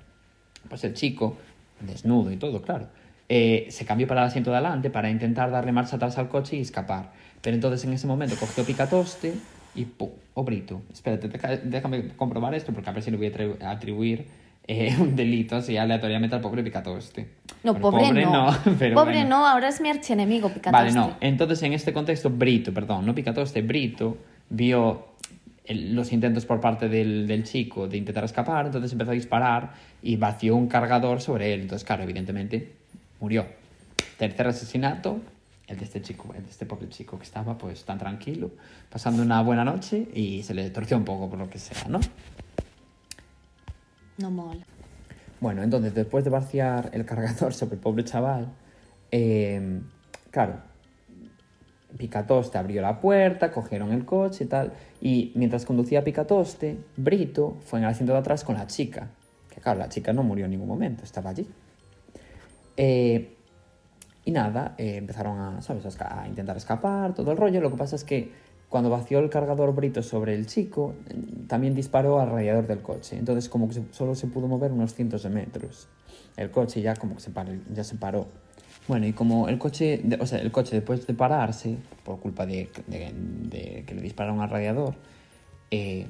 Pues 0.69 0.83
el 0.83 0.93
chico, 0.93 1.37
desnudo 1.81 2.31
y 2.31 2.37
todo, 2.37 2.61
claro, 2.61 2.87
eh, 3.29 3.67
se 3.69 3.85
cambió 3.85 4.07
para 4.07 4.21
el 4.21 4.27
asiento 4.27 4.51
de 4.51 4.57
adelante 4.57 4.89
para 4.89 5.09
intentar 5.09 5.51
darle 5.51 5.71
marcha 5.71 5.95
atrás 5.97 6.17
al 6.17 6.29
coche 6.29 6.55
y 6.55 6.61
escapar. 6.61 7.11
Pero 7.41 7.55
entonces 7.55 7.83
en 7.85 7.93
ese 7.93 8.07
momento 8.07 8.35
cogió 8.39 8.63
Picatoste 8.63 9.33
y 9.75 9.85
¡pum! 9.85 10.09
¡Oh! 10.33 10.45
Espérate, 10.91 11.29
déjame 11.63 12.09
comprobar 12.17 12.53
esto 12.55 12.73
porque 12.73 12.89
a 12.89 12.93
ver 12.93 13.03
si 13.03 13.11
le 13.11 13.17
voy 13.17 13.27
a 13.27 13.31
atribu- 13.31 13.61
a 13.63 13.71
atribuir 13.71 14.25
eh, 14.67 14.95
un 14.99 15.15
delito 15.15 15.55
así 15.55 15.77
aleatoriamente 15.77 16.35
al 16.35 16.41
pobre 16.41 16.63
Picatoste. 16.63 17.27
No, 17.63 17.73
Bueno, 17.73 17.91
pobre, 18.07 18.25
no. 18.25 18.47
pero 18.79 18.95
pobre 18.95 19.13
bueno. 19.21 19.29
no, 19.29 19.47
ahora 19.47 19.69
es 19.69 19.79
mi 19.81 19.89
archienemigo, 19.89 20.49
Picatoste. 20.49 20.71
Vale, 20.71 20.91
no. 20.91 21.15
Entonces, 21.21 21.61
en 21.63 21.73
este 21.73 21.93
contexto, 21.93 22.29
Brito, 22.29 22.73
perdón, 22.73 23.05
no 23.05 23.13
Picatoste, 23.15 23.61
Brito 23.61 24.17
vio 24.49 25.07
el- 25.65 25.95
los 25.95 26.11
intentos 26.11 26.45
por 26.45 26.59
parte 26.61 26.89
del, 26.89 27.25
del 27.27 27.43
chico 27.43 27.87
de 27.87 27.97
intentar 27.97 28.23
escapar, 28.23 28.65
entonces 28.67 28.91
empezó 28.91 29.11
a 29.11 29.13
disparar 29.15 29.73
y 30.03 30.15
vació 30.17 30.55
un 30.55 30.67
cargador 30.67 31.21
sobre 31.21 31.53
él. 31.53 31.61
Entonces, 31.61 31.85
claro, 31.85 32.03
evidentemente, 32.03 32.71
murió. 33.19 33.45
Tercer 34.17 34.47
asesinato, 34.47 35.19
el 35.67 35.77
de 35.77 35.85
este 35.85 36.01
chico, 36.01 36.33
el 36.35 36.43
de 36.43 36.49
este 36.49 36.65
pobre 36.65 36.89
chico 36.89 37.17
que 37.17 37.23
estaba 37.23 37.57
pues 37.57 37.83
tan 37.85 37.97
tranquilo, 37.97 38.51
pasando 38.89 39.23
una 39.23 39.41
buena 39.41 39.63
noche 39.63 40.07
y 40.13 40.43
se 40.43 40.53
le 40.53 40.69
torció 40.69 40.97
un 40.97 41.05
poco 41.05 41.29
por 41.29 41.39
lo 41.39 41.49
que 41.49 41.59
sea, 41.59 41.87
¿no? 41.87 41.99
No 44.17 44.31
mola. 44.31 44.65
Bueno, 45.41 45.63
entonces 45.63 45.93
después 45.93 46.23
de 46.23 46.29
vaciar 46.29 46.89
el 46.93 47.05
cargador 47.05 47.53
sobre 47.55 47.75
el 47.75 47.81
pobre 47.81 48.03
chaval, 48.03 48.53
eh, 49.11 49.81
claro, 50.31 50.59
Picatoste 51.97 52.57
abrió 52.57 52.81
la 52.81 52.99
puerta, 52.99 53.51
cogieron 53.51 53.91
el 53.91 54.05
coche 54.05 54.43
y 54.43 54.47
tal, 54.47 54.73
y 55.01 55.31
mientras 55.35 55.65
conducía 55.65 56.03
Picatoste, 56.03 56.77
Brito 56.97 57.57
fue 57.65 57.79
en 57.79 57.85
el 57.85 57.91
asiento 57.91 58.13
de 58.13 58.19
atrás 58.19 58.43
con 58.43 58.55
la 58.55 58.67
chica, 58.67 59.09
que 59.49 59.61
claro, 59.61 59.79
la 59.79 59.89
chica 59.89 60.13
no 60.13 60.23
murió 60.23 60.45
en 60.45 60.51
ningún 60.51 60.67
momento, 60.67 61.03
estaba 61.03 61.29
allí. 61.29 61.47
Eh, 62.77 63.34
y 64.25 64.31
nada, 64.31 64.73
eh, 64.77 64.97
empezaron 64.97 65.39
a, 65.39 65.61
¿sabes? 65.61 65.85
a 66.01 66.27
intentar 66.27 66.57
escapar, 66.57 67.13
todo 67.13 67.31
el 67.31 67.37
rollo. 67.37 67.61
Lo 67.61 67.69
que 67.71 67.77
pasa 67.77 67.95
es 67.95 68.03
que 68.03 68.31
cuando 68.69 68.89
vació 68.89 69.19
el 69.19 69.29
cargador 69.29 69.73
Brito 69.75 70.01
sobre 70.01 70.33
el 70.33 70.47
chico, 70.47 70.95
eh, 71.09 71.15
también 71.47 71.75
disparó 71.75 72.19
al 72.19 72.31
radiador 72.31 72.65
del 72.65 72.79
coche. 72.81 73.17
Entonces, 73.17 73.47
como 73.49 73.69
que 73.69 73.83
solo 73.91 74.15
se 74.15 74.25
pudo 74.27 74.47
mover 74.47 74.71
unos 74.71 74.95
cientos 74.95 75.21
de 75.23 75.29
metros. 75.29 75.87
El 76.35 76.49
coche 76.49 76.81
ya 76.81 76.95
como 76.95 77.15
que 77.15 77.21
se, 77.21 77.29
paró, 77.29 77.51
ya 77.73 77.83
se 77.83 77.95
paró. 77.95 78.27
Bueno, 78.87 79.05
y 79.05 79.13
como 79.13 79.47
el 79.47 79.57
coche, 79.59 80.01
o 80.19 80.25
sea, 80.25 80.39
el 80.39 80.51
coche 80.51 80.75
después 80.75 81.05
de 81.07 81.13
pararse, 81.13 81.77
por 82.03 82.19
culpa 82.19 82.45
de, 82.45 82.69
de- 82.87 83.13
de 83.13 83.83
que 83.85 83.95
le 83.95 84.01
dispararon 84.01 84.41
al 84.41 84.49
radiador, 84.49 84.95
eh, 85.71 86.07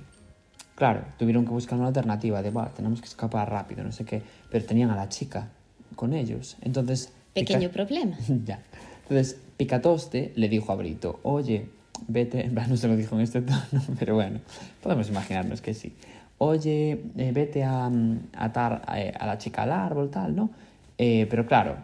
claro, 0.75 1.01
tuvieron 1.17 1.43
que 1.45 1.51
buscar 1.51 1.77
una 1.77 1.87
alternativa 1.89 2.41
de, 2.41 2.49
va, 2.51 2.69
tenemos 2.73 3.01
que 3.01 3.07
escapar 3.07 3.49
rápido, 3.49 3.83
no 3.83 3.91
sé 3.91 4.03
qué, 4.05 4.21
pero 4.49 4.65
tenían 4.65 4.89
a 4.89 4.95
la 4.95 5.09
chica 5.09 5.49
con 5.97 6.13
ellos. 6.13 6.55
Entonces... 6.61 7.11
Pequeño 7.35 7.69
Pica- 7.69 7.71
problema. 7.73 8.17
ya. 8.45 8.59
Entonces, 9.03 9.37
Picatoste 9.57 10.31
le 10.35 10.49
dijo 10.49 10.71
a 10.71 10.75
Brito, 10.75 11.19
oye, 11.23 11.67
vete, 12.07 12.49
no 12.69 12.75
se 12.77 12.87
lo 12.87 12.95
dijo 12.95 13.15
en 13.15 13.21
este 13.21 13.41
tono, 13.41 13.61
pero 13.99 14.15
bueno, 14.15 14.39
podemos 14.81 15.07
imaginarnos 15.09 15.61
que 15.61 15.73
sí. 15.75 15.93
Oye, 16.37 16.99
eh, 17.17 17.31
vete 17.33 17.63
a 17.63 17.87
mm, 17.89 18.19
atar 18.37 18.81
eh, 18.95 19.13
a 19.17 19.25
la 19.27 19.37
chica 19.37 19.63
al 19.63 19.71
árbol, 19.71 20.09
tal, 20.09 20.35
¿no? 20.35 20.49
Eh, 20.97 21.27
pero 21.29 21.45
claro, 21.45 21.77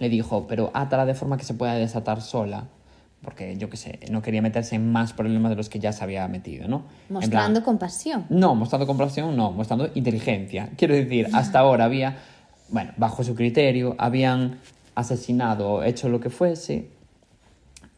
le 0.00 0.08
dijo, 0.08 0.46
pero 0.46 0.70
átala 0.74 1.06
de 1.06 1.14
forma 1.14 1.36
que 1.38 1.44
se 1.44 1.54
pueda 1.54 1.74
desatar 1.74 2.20
sola, 2.20 2.64
porque 3.22 3.56
yo 3.56 3.70
qué 3.70 3.76
sé, 3.76 4.00
no 4.10 4.20
quería 4.20 4.42
meterse 4.42 4.74
en 4.74 4.90
más 4.90 5.12
problemas 5.12 5.50
de 5.50 5.56
los 5.56 5.68
que 5.68 5.78
ya 5.78 5.92
se 5.92 6.02
había 6.02 6.26
metido, 6.28 6.66
¿no? 6.68 6.82
Mostrando 7.08 7.60
plan- 7.60 7.64
compasión. 7.64 8.26
no, 8.30 8.54
mostrando 8.54 8.86
compasión, 8.86 9.36
no, 9.36 9.52
mostrando 9.52 9.88
inteligencia. 9.94 10.70
Quiero 10.76 10.94
decir, 10.94 11.28
hasta 11.32 11.60
ahora 11.60 11.84
había, 11.84 12.16
bueno, 12.68 12.92
bajo 12.96 13.22
su 13.24 13.34
criterio, 13.34 13.94
habían 13.98 14.58
asesinado 14.94 15.70
o 15.70 15.82
hecho 15.82 16.08
lo 16.08 16.20
que 16.20 16.30
fuese 16.30 16.88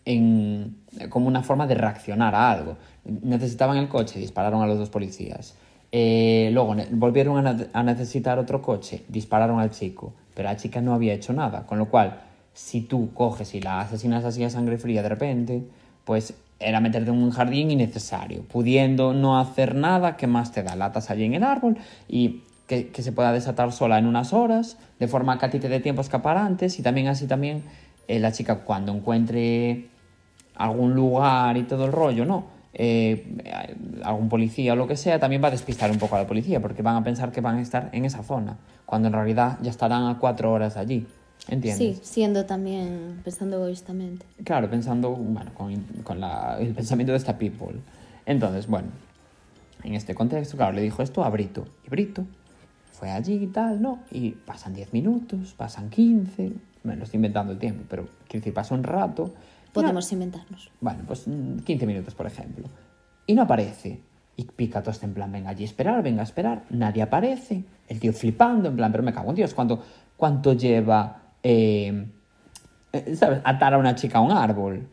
en, 0.05 0.77
como 1.09 1.29
una 1.29 1.43
forma 1.43 1.67
de 1.67 1.75
reaccionar 1.75 2.35
a 2.35 2.51
algo. 2.51 2.77
Necesitaban 3.05 3.77
el 3.77 3.89
coche, 3.89 4.19
dispararon 4.19 4.63
a 4.63 4.67
los 4.67 4.79
dos 4.79 4.91
policías. 4.91 5.55
Eh, 5.93 6.51
luego 6.53 6.75
volvieron 6.93 7.47
a, 7.47 7.53
ne- 7.53 7.67
a 7.73 7.83
necesitar 7.83 8.39
otro 8.39 8.61
coche, 8.61 9.05
dispararon 9.09 9.61
al 9.61 9.71
chico, 9.71 10.13
pero 10.35 10.49
la 10.49 10.57
chica 10.57 10.81
no 10.81 10.93
había 10.93 11.15
hecho 11.15 11.33
nada, 11.33 11.67
con 11.67 11.79
lo 11.79 11.87
cual, 11.89 12.21
si 12.53 12.81
tú 12.81 13.13
coges 13.15 13.55
y 13.55 13.61
la 13.61 13.81
asesinas 13.81 14.25
así 14.25 14.43
a 14.43 14.51
sangre 14.51 14.77
fría 14.79 15.03
de 15.03 15.09
repente, 15.09 15.63
pues 16.05 16.35
era 16.59 16.81
meterte 16.81 17.11
en 17.11 17.23
un 17.23 17.31
jardín 17.31 17.71
innecesario, 17.71 18.43
pudiendo 18.43 19.13
no 19.13 19.39
hacer 19.39 19.75
nada, 19.75 20.17
¿qué 20.17 20.27
más 20.27 20.51
te 20.51 20.63
da? 20.63 20.75
Latas 20.75 21.11
allí 21.11 21.25
en 21.25 21.35
el 21.35 21.45
árbol 21.45 21.77
y 22.09 22.43
que, 22.67 22.89
que 22.89 23.03
se 23.03 23.13
pueda 23.13 23.33
desatar 23.33 23.73
sola 23.73 23.99
en 23.99 24.07
unas 24.07 24.33
horas, 24.33 24.79
de 24.99 25.09
forma 25.09 25.39
que 25.39 25.47
a 25.47 25.51
ti 25.51 25.59
te 25.59 25.69
dé 25.69 25.81
tiempo 25.81 26.01
a 26.01 26.05
escapar 26.05 26.37
antes 26.39 26.79
y 26.79 26.83
también 26.83 27.09
así 27.09 27.27
también 27.27 27.63
eh, 28.09 28.19
la 28.21 28.33
chica 28.33 28.61
cuando 28.65 28.93
encuentre 28.93 29.89
algún 30.57 30.95
lugar 30.95 31.57
y 31.57 31.65
todo 31.65 31.87
el 31.87 31.93
rollo, 31.93 32.25
¿no? 32.25 32.45
Eh, 32.77 33.43
algún 34.03 34.29
policía 34.29 34.73
o 34.73 34.77
lo 34.77 34.87
que 34.89 34.97
sea, 34.97 35.19
también 35.21 35.43
va 35.43 35.49
a 35.49 35.51
despistar 35.51 35.91
un 35.91 35.99
poco 35.99 36.17
a 36.17 36.21
la 36.23 36.27
policía, 36.27 36.61
porque 36.61 36.83
van 36.83 36.97
a 36.97 37.05
pensar 37.05 37.31
que 37.33 37.41
van 37.41 37.57
a 37.59 37.61
estar 37.63 37.89
en 37.93 38.05
esa 38.05 38.23
zona, 38.23 38.57
cuando 38.87 39.09
en 39.09 39.15
realidad 39.15 39.59
ya 39.63 39.71
estarán 39.71 40.07
a 40.07 40.19
cuatro 40.19 40.53
horas 40.53 40.77
allí. 40.77 41.07
¿Entiendes? 41.49 41.99
Sí, 41.99 42.01
siendo 42.03 42.47
también, 42.47 43.21
pensando 43.23 43.57
egoístamente. 43.57 44.25
Claro, 44.45 44.71
pensando, 44.71 45.11
bueno, 45.11 45.53
con, 45.55 45.75
con 46.03 46.19
la- 46.19 46.57
el 46.59 46.73
pensamiento 46.73 47.13
de 47.13 47.19
esta 47.19 47.37
people. 47.37 47.77
Entonces, 48.25 48.67
bueno, 48.67 48.89
en 49.83 49.95
este 49.95 50.15
contexto, 50.15 50.57
claro, 50.57 50.73
le 50.73 50.81
dijo 50.83 51.03
esto 51.03 51.23
a 51.23 51.29
Brito. 51.29 51.67
Y 51.87 51.91
Brito 51.91 52.25
fue 53.05 53.11
allí 53.13 53.35
y 53.35 53.47
tal, 53.49 53.83
¿no? 53.83 53.99
Y 54.11 54.31
pasan 54.31 54.73
10 54.73 54.95
minutos, 54.95 55.53
pasan 55.55 55.91
15, 55.91 56.53
bueno, 56.85 57.05
estoy 57.05 57.19
inventando 57.19 57.53
el 57.53 57.59
tiempo, 57.59 57.85
pero 57.89 58.05
quiero 58.27 58.41
decir, 58.41 58.55
pasa 58.55 58.75
un 58.75 58.83
rato. 58.83 59.25
y 59.25 59.29
no- 59.29 59.73
Podemos 59.75 60.11
inventarnos. 60.13 60.71
bueno, 60.81 61.01
pues 61.07 61.29
mm, 61.29 61.59
15 61.59 61.87
minutos, 61.87 62.15
por 62.15 62.27
ejemplo. 62.27 62.67
Y 63.27 63.35
no 63.35 63.43
aparece. 63.43 64.01
Y 64.37 64.45
pica 64.45 64.81
todo 64.81 64.91
este 64.93 65.05
en 65.05 65.13
plan, 65.13 65.31
venga 65.31 65.51
allí 65.51 65.65
a 65.65 65.67
esperar, 65.67 66.03
venga 66.03 66.23
a 66.23 66.25
esperar. 66.25 66.63
Nadie 66.71 67.03
aparece. 67.03 67.63
El 67.89 68.01
tío 68.01 68.13
flipando, 68.15 68.69
en 68.71 68.77
plan, 68.77 68.91
pero 68.91 69.05
me 69.05 69.13
cago 69.13 69.29
en 69.31 69.37
Dios, 69.37 69.53
¿cuánto, 69.53 69.83
cuánto 70.17 70.55
lleva, 70.55 71.21
eh, 71.43 72.07
eh, 72.93 73.17
¿sabes? 73.17 73.41
Atar 73.45 73.75
a 73.75 73.79
una 73.79 73.95
chica 73.95 74.19
a 74.19 74.21
un 74.23 74.33
árbol. 74.33 74.89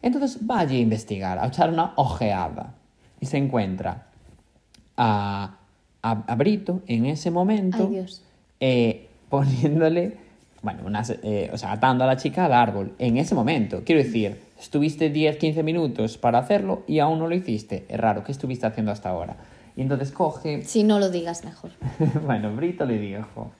Entonces 0.00 0.38
va 0.48 0.60
allí 0.60 0.76
a 0.76 0.80
investigar, 0.80 1.38
a 1.40 1.46
echar 1.48 1.70
una 1.70 1.92
ojeada. 1.96 2.74
Y 3.20 3.26
se 3.26 3.36
encuentra 3.38 4.06
a, 4.96 5.58
a, 6.02 6.24
a 6.26 6.34
Brito 6.34 6.82
en 6.86 7.06
ese 7.06 7.30
momento 7.30 7.84
Ay, 7.88 7.94
Dios. 7.94 8.22
eh, 8.60 9.08
poniéndole, 9.28 10.18
bueno, 10.62 10.82
unas, 10.84 11.10
eh, 11.22 11.48
o 11.52 11.56
sea, 11.56 11.72
atando 11.72 12.04
a 12.04 12.06
la 12.06 12.16
chica 12.16 12.44
al 12.44 12.52
árbol 12.52 12.92
en 12.98 13.16
ese 13.16 13.34
momento. 13.34 13.82
Quiero 13.84 14.02
decir, 14.02 14.40
estuviste 14.60 15.08
10, 15.10 15.38
15 15.38 15.62
minutos 15.62 16.18
para 16.18 16.38
hacerlo 16.38 16.82
y 16.86 16.98
aún 16.98 17.18
no 17.18 17.28
lo 17.28 17.34
hiciste. 17.34 17.86
Es 17.88 17.98
raro, 17.98 18.24
¿qué 18.24 18.32
estuviste 18.32 18.66
haciendo 18.66 18.92
hasta 18.92 19.08
ahora? 19.08 19.36
Y 19.74 19.80
entonces 19.80 20.10
coge, 20.12 20.62
Si 20.66 20.84
no 20.84 20.98
lo 20.98 21.08
digas 21.08 21.44
mejor. 21.44 21.70
bueno, 22.26 22.54
Brito 22.54 22.84
le 22.84 22.98
dijo 22.98 23.52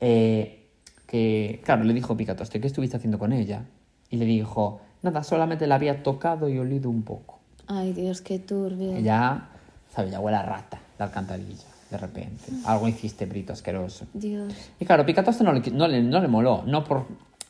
eh, 0.00 0.66
que, 1.06 1.60
claro, 1.64 1.84
le 1.84 1.94
dijo 1.94 2.16
Picatoste, 2.16 2.60
¿qué 2.60 2.66
estuviste 2.66 2.96
haciendo 2.98 3.18
con 3.18 3.32
ella? 3.32 3.64
Y 4.10 4.16
le 4.16 4.26
dijo, 4.26 4.80
nada, 5.02 5.22
solamente 5.22 5.66
la 5.66 5.76
había 5.76 6.02
tocado 6.02 6.48
y 6.48 6.58
olido 6.58 6.90
un 6.90 7.02
poco. 7.02 7.38
Ay, 7.68 7.92
Dios, 7.92 8.20
qué 8.20 8.38
turbio. 8.38 8.96
Ella, 8.96 9.48
¿sabes? 9.94 10.10
Ya 10.10 10.20
huele 10.20 10.36
a 10.36 10.42
rata 10.42 10.80
la 11.00 11.06
alcantarilla, 11.06 11.66
de 11.90 11.96
repente. 11.96 12.44
Algo 12.66 12.86
hiciste, 12.86 13.24
Brito, 13.24 13.54
asqueroso. 13.54 14.06
Dios. 14.12 14.52
Y 14.78 14.84
claro, 14.84 15.04
Picatoste 15.06 15.42
no 15.42 15.52
le, 15.52 15.62
no 15.70 15.88
le, 15.88 16.02
no 16.02 16.20
le 16.20 16.28
moló, 16.28 16.62
no 16.66 16.84
por, 16.84 17.06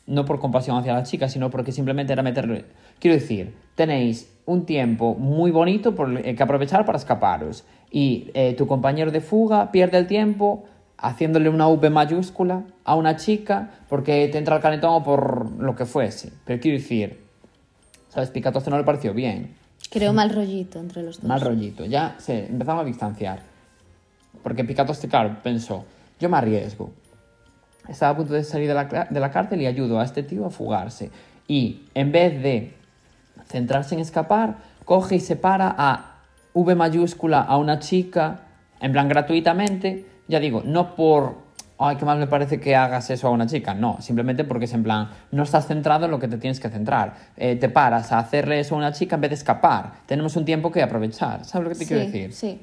no 0.07 0.23
por 0.25 0.39
compasión 0.39 0.77
hacia 0.77 0.93
la 0.93 1.03
chica, 1.03 1.27
sino 1.27 1.51
porque 1.51 1.71
simplemente 1.71 2.13
era 2.13 2.23
meterle... 2.23 2.65
Quiero 2.99 3.15
decir, 3.15 3.53
tenéis 3.75 4.31
un 4.45 4.65
tiempo 4.65 5.15
muy 5.15 5.51
bonito 5.51 5.93
por 5.93 6.17
el 6.17 6.35
que 6.35 6.43
aprovechar 6.43 6.85
para 6.85 6.97
escaparos 6.97 7.65
y 7.91 8.31
eh, 8.33 8.55
tu 8.57 8.67
compañero 8.67 9.11
de 9.11 9.19
fuga 9.19 9.71
pierde 9.71 9.97
el 9.97 10.07
tiempo 10.07 10.63
haciéndole 10.97 11.49
una 11.49 11.67
V 11.67 11.89
mayúscula 11.89 12.63
a 12.85 12.95
una 12.95 13.17
chica 13.17 13.71
porque 13.89 14.29
te 14.29 14.37
entra 14.37 14.55
el 14.55 14.61
calentón 14.61 14.93
o 14.93 15.03
por 15.03 15.51
lo 15.59 15.75
que 15.75 15.85
fuese. 15.85 16.31
Pero 16.45 16.61
quiero 16.61 16.77
decir, 16.77 17.19
¿sabes? 18.07 18.29
Picatoste 18.29 18.69
no 18.69 18.77
le 18.77 18.85
pareció 18.85 19.13
bien. 19.13 19.55
Creo 19.91 20.13
mal 20.13 20.29
rollito 20.29 20.79
entre 20.79 21.03
los 21.03 21.17
dos. 21.17 21.25
Mal 21.25 21.41
rollito. 21.41 21.85
Ya 21.85 22.15
se 22.17 22.45
empezaron 22.45 22.79
a 22.79 22.83
distanciar. 22.85 23.41
Porque 24.41 24.63
Picatoste, 24.63 25.09
claro, 25.09 25.37
pensó, 25.43 25.83
yo 26.17 26.29
me 26.29 26.37
arriesgo. 26.37 26.91
Estaba 27.89 28.13
a 28.13 28.15
punto 28.15 28.33
de 28.33 28.43
salir 28.45 28.69
de 28.69 28.73
la, 28.73 29.07
de 29.09 29.19
la 29.19 29.31
cárcel 29.31 29.61
y 29.61 29.65
ayudo 29.65 29.99
a 29.99 30.05
este 30.05 30.23
tío 30.23 30.45
a 30.45 30.49
fugarse. 30.49 31.11
Y 31.47 31.81
en 31.93 32.13
vez 32.13 32.41
de 32.41 32.73
centrarse 33.47 33.95
en 33.95 34.01
escapar, 34.01 34.57
coge 34.85 35.15
y 35.15 35.19
separa 35.19 35.75
a 35.77 36.15
V 36.53 36.73
mayúscula 36.73 37.41
a 37.41 37.57
una 37.57 37.79
chica, 37.79 38.41
en 38.79 38.93
plan 38.93 39.09
gratuitamente. 39.09 40.05
Ya 40.29 40.39
digo, 40.39 40.63
no 40.63 40.95
por, 40.95 41.35
ay, 41.83 41.95
qué 41.95 42.05
mal 42.05 42.19
me 42.19 42.27
parece 42.27 42.59
que 42.59 42.75
hagas 42.75 43.09
eso 43.09 43.27
a 43.27 43.31
una 43.31 43.47
chica. 43.47 43.73
No, 43.73 44.01
simplemente 44.01 44.43
porque 44.43 44.65
es 44.65 44.73
en 44.73 44.83
plan, 44.83 45.09
no 45.31 45.43
estás 45.43 45.67
centrado 45.67 46.05
en 46.05 46.11
lo 46.11 46.19
que 46.19 46.27
te 46.27 46.37
tienes 46.37 46.59
que 46.59 46.69
centrar. 46.69 47.15
Eh, 47.37 47.55
te 47.55 47.69
paras 47.69 48.11
a 48.11 48.19
hacerle 48.19 48.59
eso 48.59 48.75
a 48.75 48.77
una 48.77 48.91
chica 48.91 49.15
en 49.15 49.21
vez 49.21 49.31
de 49.31 49.35
escapar. 49.35 49.93
Tenemos 50.05 50.35
un 50.35 50.45
tiempo 50.45 50.71
que 50.71 50.81
aprovechar. 50.81 51.45
¿Sabes 51.45 51.63
lo 51.63 51.69
que 51.69 51.79
te 51.79 51.85
sí, 51.85 51.87
quiero 51.87 52.05
decir? 52.05 52.33
Sí. 52.33 52.61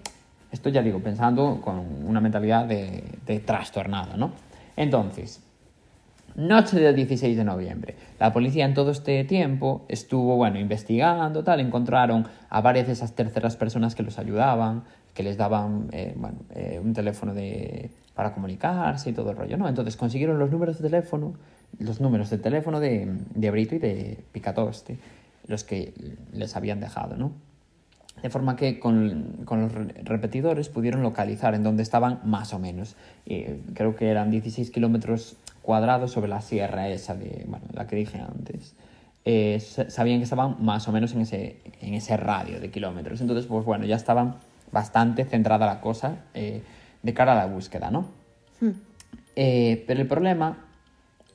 Esto 0.51 0.69
ya 0.71 0.83
digo, 0.83 1.01
pensando 1.01 1.61
con 1.61 1.79
una 2.07 2.21
mentalidad 2.21 2.65
de, 2.65 3.05
de 3.27 3.41
trastornado, 3.41 4.17
¿no? 4.17 4.33
Entonces, 4.77 5.43
noche 6.37 6.79
del 6.79 6.95
16 6.95 7.37
de 7.37 7.45
noviembre. 7.45 7.97
La 8.21 8.33
policía 8.33 8.65
en 8.65 8.73
todo 8.73 8.93
este 8.93 9.25
tiempo 9.25 9.85
estuvo, 9.89 10.37
bueno, 10.37 10.59
investigando, 10.59 11.43
tal, 11.43 11.61
encontraron 11.61 12.27
a 12.49 12.61
varias 12.61 12.87
de 12.87 12.93
esas 12.93 13.15
terceras 13.15 13.57
personas 13.57 13.95
que 13.95 14.05
los 14.05 14.19
ayudaban, 14.19 14.85
que 15.15 15.25
les 15.25 15.37
daban, 15.37 15.89
eh, 15.91 16.15
bueno, 16.17 16.39
eh, 16.55 16.81
un 16.83 16.95
teléfono 16.95 17.35
de, 17.35 17.91
para 18.19 18.35
comunicarse 18.35 19.11
y 19.11 19.13
todo 19.13 19.31
el 19.31 19.37
rollo, 19.37 19.57
¿no? 19.57 19.69
Entonces 19.69 19.97
consiguieron 19.97 20.41
los 20.41 20.51
números 20.51 20.79
de 20.83 20.91
teléfono, 20.91 21.35
los 21.79 22.01
números 22.01 22.31
de 22.31 22.39
teléfono 22.39 22.81
de, 22.81 23.07
de 23.33 23.51
Brito 23.53 23.77
y 23.77 23.79
de 23.79 24.19
Picatoste, 24.33 24.99
los 25.47 25.63
que 25.63 25.95
les 26.33 26.57
habían 26.57 26.81
dejado, 26.81 27.17
¿no? 27.17 27.31
De 28.21 28.29
forma 28.29 28.57
que 28.57 28.81
con, 28.81 29.43
con 29.45 29.61
los 29.61 29.73
re- 29.73 29.95
repetidores 30.03 30.69
pudieron 30.69 31.05
localizar 31.05 31.55
en 31.55 31.63
dónde 31.63 31.85
estaban 31.85 32.19
más 32.25 32.53
o 32.53 32.59
menos. 32.59 32.97
Eh, 33.27 33.61
creo 33.75 33.95
que 33.95 34.09
eran 34.11 34.33
16 34.33 34.73
kilómetros 34.73 35.37
cuadrados 35.63 36.11
sobre 36.11 36.27
la 36.27 36.41
sierra 36.41 36.89
esa, 36.89 37.15
de, 37.15 37.45
bueno, 37.47 37.67
la 37.73 37.87
que 37.87 37.95
dije 37.95 38.19
antes. 38.21 38.75
Eh, 39.25 39.61
sa- 39.61 39.91
sabían 39.91 40.19
que 40.19 40.25
estaban 40.25 40.57
más 40.59 40.89
o 40.89 40.93
menos 40.93 41.13
en 41.13 41.21
ese, 41.21 41.61
en 41.81 41.95
ese 41.95 42.17
radio 42.17 42.59
de 42.59 42.69
kilómetros. 42.73 43.21
Entonces, 43.21 43.47
pues 43.47 43.65
bueno, 43.65 43.85
ya 43.85 43.95
estaban 43.95 44.39
bastante 44.73 45.25
centrada 45.25 45.67
la 45.67 45.81
cosa 45.81 46.17
eh, 46.35 46.63
de 47.03 47.15
cara 47.15 47.33
a 47.33 47.37
la 47.37 47.47
búsqueda, 47.47 47.91
¿no? 47.91 48.07
Hmm. 48.61 48.71
Eh, 49.37 49.85
pero 49.87 50.01
el 50.01 50.07
problema 50.09 50.59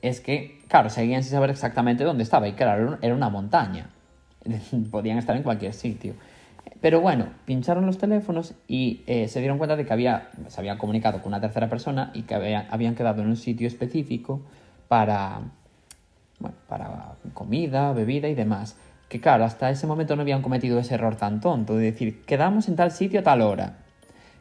es 0.02 0.20
que, 0.20 0.60
claro, 0.68 0.90
seguían 0.90 1.22
sin 1.22 1.32
saber 1.32 1.50
exactamente 1.50 2.04
dónde 2.04 2.22
estaba. 2.22 2.46
Y 2.48 2.52
claro, 2.52 2.82
era 2.82 2.90
un- 2.92 2.98
era 3.02 3.14
una 3.14 3.28
montaña. 3.30 3.88
Podían 4.90 5.18
estar 5.18 5.34
en 5.36 5.42
cualquier 5.42 5.72
sitio. 5.72 6.14
Pero 6.80 7.00
bueno, 7.00 7.28
pincharon 7.46 7.86
los 7.86 7.96
teléfonos 7.96 8.52
y 8.68 9.02
eh, 9.06 9.28
se 9.28 9.38
dieron 9.40 9.56
cuenta 9.56 9.74
de 9.76 9.86
que 9.86 9.92
había, 9.92 10.28
se 10.48 10.60
habían 10.60 10.76
comunicado 10.76 11.20
con 11.22 11.28
una 11.28 11.40
tercera 11.40 11.68
persona 11.70 12.10
y 12.12 12.22
que 12.22 12.34
había- 12.34 12.66
habían 12.70 12.94
quedado 12.94 13.22
en 13.22 13.28
un 13.28 13.36
sitio 13.36 13.66
específico 13.66 14.42
para, 14.88 15.40
bueno, 16.40 16.56
para 16.68 17.14
comida, 17.32 17.92
bebida 17.94 18.28
y 18.28 18.34
demás. 18.34 18.76
Que 19.08 19.18
claro, 19.20 19.44
hasta 19.44 19.70
ese 19.70 19.86
momento 19.86 20.14
no 20.16 20.22
habían 20.22 20.42
cometido 20.42 20.78
ese 20.78 20.94
error 20.94 21.16
tan 21.16 21.40
tonto 21.40 21.76
de 21.76 21.84
decir, 21.92 22.22
quedamos 22.26 22.68
en 22.68 22.76
tal 22.76 22.90
sitio 22.90 23.20
a 23.20 23.22
tal 23.22 23.40
hora. 23.40 23.78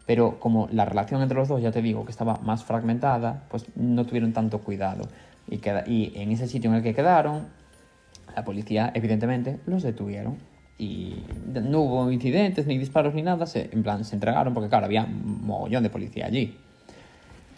Pero 0.05 0.39
como 0.39 0.67
la 0.71 0.85
relación 0.85 1.21
entre 1.21 1.37
los 1.37 1.47
dos, 1.47 1.61
ya 1.61 1.71
te 1.71 1.81
digo, 1.81 2.03
que 2.05 2.11
estaba 2.11 2.37
más 2.43 2.63
fragmentada, 2.63 3.43
pues 3.49 3.65
no 3.75 4.05
tuvieron 4.05 4.33
tanto 4.33 4.59
cuidado. 4.59 5.07
Y, 5.47 5.57
queda- 5.57 5.83
y 5.87 6.11
en 6.15 6.31
ese 6.31 6.47
sitio 6.47 6.69
en 6.69 6.77
el 6.77 6.83
que 6.83 6.93
quedaron, 6.93 7.47
la 8.35 8.43
policía, 8.43 8.91
evidentemente, 8.93 9.59
los 9.65 9.83
detuvieron. 9.83 10.37
Y 10.77 11.23
no 11.53 11.81
hubo 11.81 12.11
incidentes, 12.11 12.65
ni 12.67 12.77
disparos, 12.77 13.13
ni 13.13 13.21
nada. 13.21 13.45
Se, 13.45 13.69
en 13.71 13.83
plan, 13.83 14.03
se 14.03 14.15
entregaron 14.15 14.53
porque, 14.53 14.69
claro, 14.69 14.85
había 14.85 15.03
un 15.05 15.45
mogollón 15.45 15.83
de 15.83 15.89
policía 15.89 16.25
allí. 16.25 16.57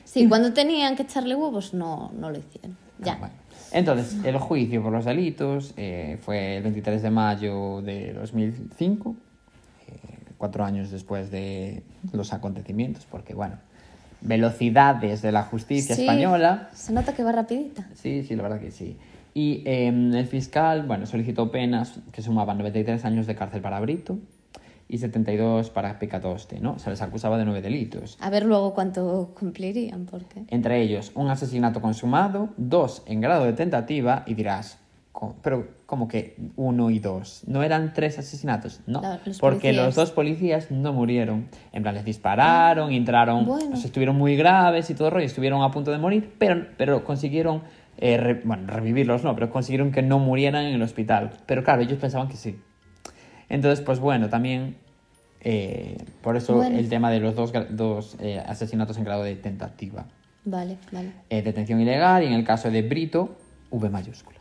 Sí, 0.03 0.27
cuando 0.29 0.53
tenían 0.53 0.95
que 0.95 1.03
echarle 1.03 1.35
huevos, 1.35 1.73
no, 1.73 2.11
no 2.19 2.29
lo 2.29 2.37
hicieron. 2.37 2.77
Ya. 2.99 3.13
Ah, 3.13 3.17
bueno. 3.19 3.33
Entonces, 3.71 4.23
el 4.23 4.37
juicio 4.37 4.81
por 4.83 4.91
los 4.93 5.03
delitos 5.05 5.73
eh, 5.77 6.17
fue 6.21 6.57
el 6.57 6.63
23 6.63 7.01
de 7.01 7.09
mayo 7.09 7.81
de 7.81 8.13
2005, 8.13 9.09
eh, 9.09 9.15
cuatro 10.37 10.63
años 10.65 10.91
después 10.91 11.31
de 11.31 11.83
los 12.13 12.33
acontecimientos, 12.33 13.05
porque, 13.09 13.33
bueno, 13.33 13.55
velocidades 14.21 15.21
de 15.21 15.31
la 15.31 15.43
justicia 15.43 15.95
Sí, 15.95 16.01
española. 16.01 16.69
Se 16.73 16.91
nota 16.93 17.13
que 17.13 17.23
va 17.23 17.31
rapidita. 17.31 17.87
Sí, 17.93 18.23
sí, 18.23 18.35
la 18.35 18.43
verdad 18.43 18.59
que 18.59 18.71
sí. 18.71 18.97
Y 19.33 19.63
eh, 19.65 19.87
el 19.87 20.27
fiscal, 20.27 20.83
bueno, 20.87 21.05
solicitó 21.05 21.51
penas 21.51 21.99
que 22.11 22.21
sumaban 22.21 22.57
93 22.57 23.03
años 23.05 23.27
de 23.27 23.35
cárcel 23.35 23.61
para 23.61 23.79
Brito 23.79 24.17
y 24.87 24.97
72 24.99 25.71
para 25.71 25.99
Picatoste, 25.99 26.59
¿no? 26.59 26.79
Se 26.79 26.89
les 26.89 27.01
acusaba 27.01 27.37
de 27.37 27.43
nueve 27.45 27.61
delitos. 27.61 28.17
A 28.21 28.29
ver 28.29 28.45
luego 28.45 28.73
cuánto 28.73 29.33
cumplirían, 29.37 30.05
porque... 30.05 30.43
Entre 30.49 30.81
ellos, 30.81 31.11
un 31.15 31.29
asesinato 31.29 31.81
consumado, 31.81 32.49
dos 32.57 33.03
en 33.07 33.19
grado 33.19 33.45
de 33.45 33.53
tentativa, 33.53 34.23
y 34.27 34.35
dirás, 34.35 34.77
"Co- 34.77 34.84
pero 35.41 35.67
como 35.85 36.07
que 36.07 36.35
uno 36.55 36.89
y 36.89 36.99
dos? 36.99 37.43
¿No 37.47 37.63
eran 37.63 37.93
tres 37.93 38.19
asesinatos? 38.19 38.81
No, 38.85 39.01
La- 39.01 39.19
los 39.25 39.39
porque 39.39 39.67
policías. 39.69 39.85
los 39.85 39.95
dos 39.95 40.11
policías 40.11 40.71
no 40.71 40.91
murieron. 40.93 41.47
En 41.71 41.83
plan, 41.83 41.95
les 41.95 42.03
dispararon, 42.05 42.91
entraron, 42.91 43.45
Bueno. 43.45 43.73
o 43.73 43.75
sea, 43.77 43.85
estuvieron 43.85 44.17
muy 44.17 44.35
graves 44.35 44.89
y 44.89 44.93
todo 44.93 45.07
el 45.07 45.13
rollo, 45.13 45.25
estuvieron 45.25 45.61
a 45.63 45.71
punto 45.71 45.91
de 45.91 45.97
morir, 45.99 46.33
pero, 46.37 46.67
pero 46.77 47.03
consiguieron, 47.03 47.61
eh, 47.97 48.17
re- 48.17 48.41
bueno, 48.43 48.67
revivirlos 48.67 49.23
no, 49.23 49.33
pero 49.35 49.49
consiguieron 49.49 49.91
que 49.91 50.01
no 50.01 50.19
murieran 50.19 50.65
en 50.65 50.73
el 50.75 50.81
hospital. 50.81 51.31
Pero 51.45 51.63
claro, 51.63 51.81
ellos 51.81 51.97
pensaban 51.99 52.27
que 52.27 52.35
sí. 52.35 52.59
Entonces, 53.47 53.83
pues 53.85 53.99
bueno, 53.99 54.27
también 54.29 54.75
eh, 55.41 55.97
por 56.21 56.35
eso 56.35 56.55
Bueno. 56.55 56.77
el 56.77 56.89
tema 56.89 57.09
de 57.11 57.19
los 57.19 57.35
dos, 57.35 57.53
dos 57.69 58.17
eh, 58.19 58.41
asesinatos 58.45 58.97
en 58.97 59.03
grado 59.05 59.23
de 59.23 59.35
tentativa. 59.35 60.05
Vale, 60.43 60.77
vale. 60.91 61.11
Eh, 61.29 61.41
detención 61.41 61.79
ilegal 61.79 62.23
y 62.23 62.27
en 62.27 62.33
el 62.33 62.43
caso 62.43 62.69
de 62.71 62.81
Brito, 62.81 63.37
V 63.71 63.89
mayúscula. 63.89 64.34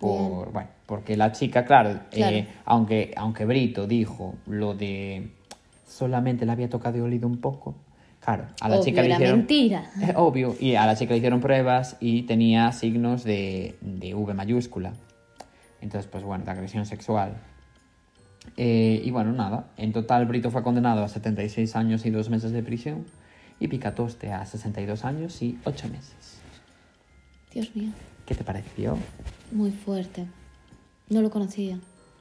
Por, 0.00 0.52
bueno, 0.52 0.68
porque 0.86 1.16
la 1.16 1.32
chica, 1.32 1.64
claro, 1.64 1.90
eh, 1.90 1.98
Claro. 2.12 2.36
aunque, 2.64 3.12
aunque 3.16 3.44
Brito 3.44 3.86
dijo 3.86 4.34
lo 4.46 4.74
de 4.74 5.30
solamente 5.86 6.44
le 6.44 6.52
había 6.52 6.68
tocado 6.68 6.98
y 6.98 7.00
olido 7.00 7.26
un 7.28 7.38
poco, 7.38 7.74
claro, 8.20 8.46
a 8.60 8.68
la 8.68 8.74
Obvio, 8.76 8.84
chica 8.84 9.02
le 9.02 9.10
hicieron... 9.14 9.38
mentira. 9.38 9.90
Eh, 10.02 10.12
obvio, 10.16 10.54
y 10.60 10.74
a 10.74 10.84
la 10.86 10.96
chica 10.96 11.12
le 11.12 11.18
hicieron 11.18 11.40
pruebas 11.40 11.96
y 12.00 12.22
tenía 12.22 12.70
signos 12.72 13.24
de, 13.24 13.76
de 13.80 14.14
V 14.14 14.34
mayúscula. 14.34 14.92
Entonces, 15.80 16.10
pues 16.10 16.24
bueno, 16.24 16.44
de 16.44 16.50
agresión 16.50 16.84
sexual. 16.86 17.36
Eh, 18.56 19.00
y 19.04 19.10
bueno, 19.10 19.32
nada, 19.32 19.68
en 19.76 19.92
total 19.92 20.26
Brito 20.26 20.50
fue 20.50 20.62
condenado 20.62 21.02
a 21.02 21.08
76 21.08 21.76
años 21.76 22.04
y 22.04 22.10
2 22.10 22.28
meses 22.30 22.52
de 22.52 22.62
prisión 22.62 23.06
y 23.58 23.68
Picatoste 23.68 24.32
a 24.32 24.44
62 24.44 25.04
años 25.04 25.40
y 25.42 25.58
8 25.64 25.88
meses. 25.88 26.40
Dios 27.52 27.74
mío, 27.74 27.90
¿Qué 28.26 28.34
te 28.34 28.44
pareció? 28.44 28.96
muy 29.50 29.70
fuerte. 29.70 30.26
No 31.08 31.20
lo 31.22 31.30
conocía, 31.30 31.78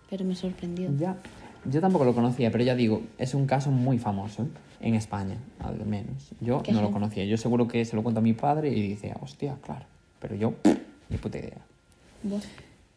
pero 0.09 0.23
me 0.25 0.35
sorprendió. 0.35 0.89
Ya. 0.97 1.17
Yo 1.65 1.79
tampoco 1.81 2.03
lo 2.05 2.13
conocía, 2.13 2.51
pero 2.51 2.63
ya 2.63 2.75
digo, 2.75 3.01
es 3.17 3.33
un 3.33 3.47
caso 3.47 3.71
muy 3.71 3.97
famoso 3.97 4.47
en 4.81 4.95
España, 4.95 5.37
al 5.59 5.83
menos. 5.85 6.31
Yo 6.41 6.61
no 6.71 6.81
lo 6.81 6.91
conocía. 6.91 7.23
Yo 7.23 7.37
seguro 7.37 7.67
que 7.67 7.85
se 7.85 7.95
lo 7.95 8.03
cuento 8.03 8.19
a 8.19 8.21
mi 8.21 8.33
padre 8.33 8.69
y 8.69 8.81
dice, 8.81 9.13
hostia, 9.21 9.55
claro. 9.63 9.85
Pero 10.19 10.35
yo, 10.35 10.53
ni 11.09 11.17
puta 11.17 11.37
idea. 11.39 11.57
Buah, 12.23 12.39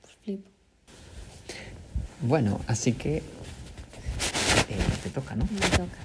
pues 0.03 0.15
flipo. 0.25 0.51
Bueno, 2.23 2.61
así 2.67 2.93
que 2.93 3.19
eh, 3.19 3.23
te 5.03 5.11
toca, 5.11 5.37
¿no? 5.37 5.45
Me 5.45 5.61
toca. 5.71 5.99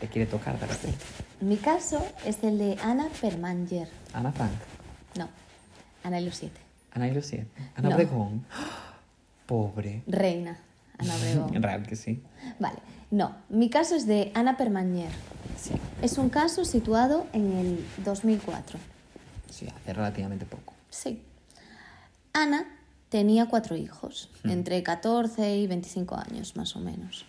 Te 0.00 0.08
quiere 0.08 0.26
tocar 0.26 0.58
de 0.58 0.66
repente. 0.66 0.98
Mi 1.40 1.56
caso 1.56 2.04
es 2.26 2.42
el 2.42 2.58
de 2.58 2.76
Ana 2.82 3.08
Permanger. 3.20 3.88
Ana 4.12 4.32
Frank, 4.32 4.50
No, 5.16 5.28
Ana 6.04 6.20
Lu 6.20 6.30
7. 6.30 6.52
Ana 6.92 7.08
Ilusión, 7.08 7.48
Ana 7.76 7.88
No. 7.90 7.94
Obregón. 7.94 8.44
Pobre. 9.46 10.02
Reina, 10.06 10.58
Ana 10.98 11.14
Obregón. 11.16 11.52
Real 11.62 11.86
que 11.86 11.96
sí. 11.96 12.22
Vale, 12.58 12.78
no. 13.10 13.36
Mi 13.48 13.70
caso 13.70 13.94
es 13.94 14.06
de 14.06 14.30
Ana 14.34 14.56
Permanger. 14.56 15.10
Sí, 15.60 15.72
Es 16.02 16.18
un 16.18 16.28
caso 16.30 16.64
situado 16.64 17.26
en 17.32 17.52
el 17.56 17.84
2004. 18.04 18.78
sí, 19.50 19.66
hace 19.68 19.92
relativamente 19.92 20.44
poco. 20.46 20.74
Sí. 20.90 21.22
Ana 22.32 22.64
tenía 23.08 23.46
cuatro 23.46 23.76
hijos, 23.76 24.28
entre 24.44 24.82
14 24.82 25.56
y 25.56 25.66
25 25.66 26.16
años 26.16 26.56
más 26.56 26.76
o 26.76 26.80
menos. 26.80 27.24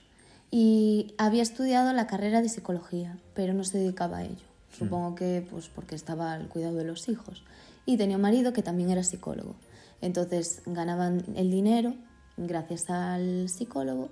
Y 0.51 1.13
había 1.17 1.41
estudiado 1.43 1.93
la 1.93 2.05
carrera 2.07 2.41
de 2.41 2.49
psicología, 2.49 3.17
pero 3.33 3.53
no 3.53 3.63
se 3.63 3.77
dedicaba 3.79 4.17
a 4.19 4.23
ello. 4.23 4.45
Supongo 4.77 5.15
que 5.15 5.45
pues 5.49 5.67
porque 5.69 5.95
estaba 5.95 6.33
al 6.33 6.47
cuidado 6.47 6.75
de 6.75 6.83
los 6.85 7.07
hijos. 7.09 7.43
Y 7.89 7.97
tenía 7.97 8.17
un 8.17 8.21
marido 8.21 8.53
que 8.53 8.61
también 8.61 8.91
era 8.91 9.03
psicólogo. 9.03 9.55
Entonces 9.99 10.61
ganaban 10.67 11.23
el 11.35 11.49
dinero 11.49 11.95
gracias 12.37 12.87
al 12.91 13.49
psicólogo, 13.49 14.03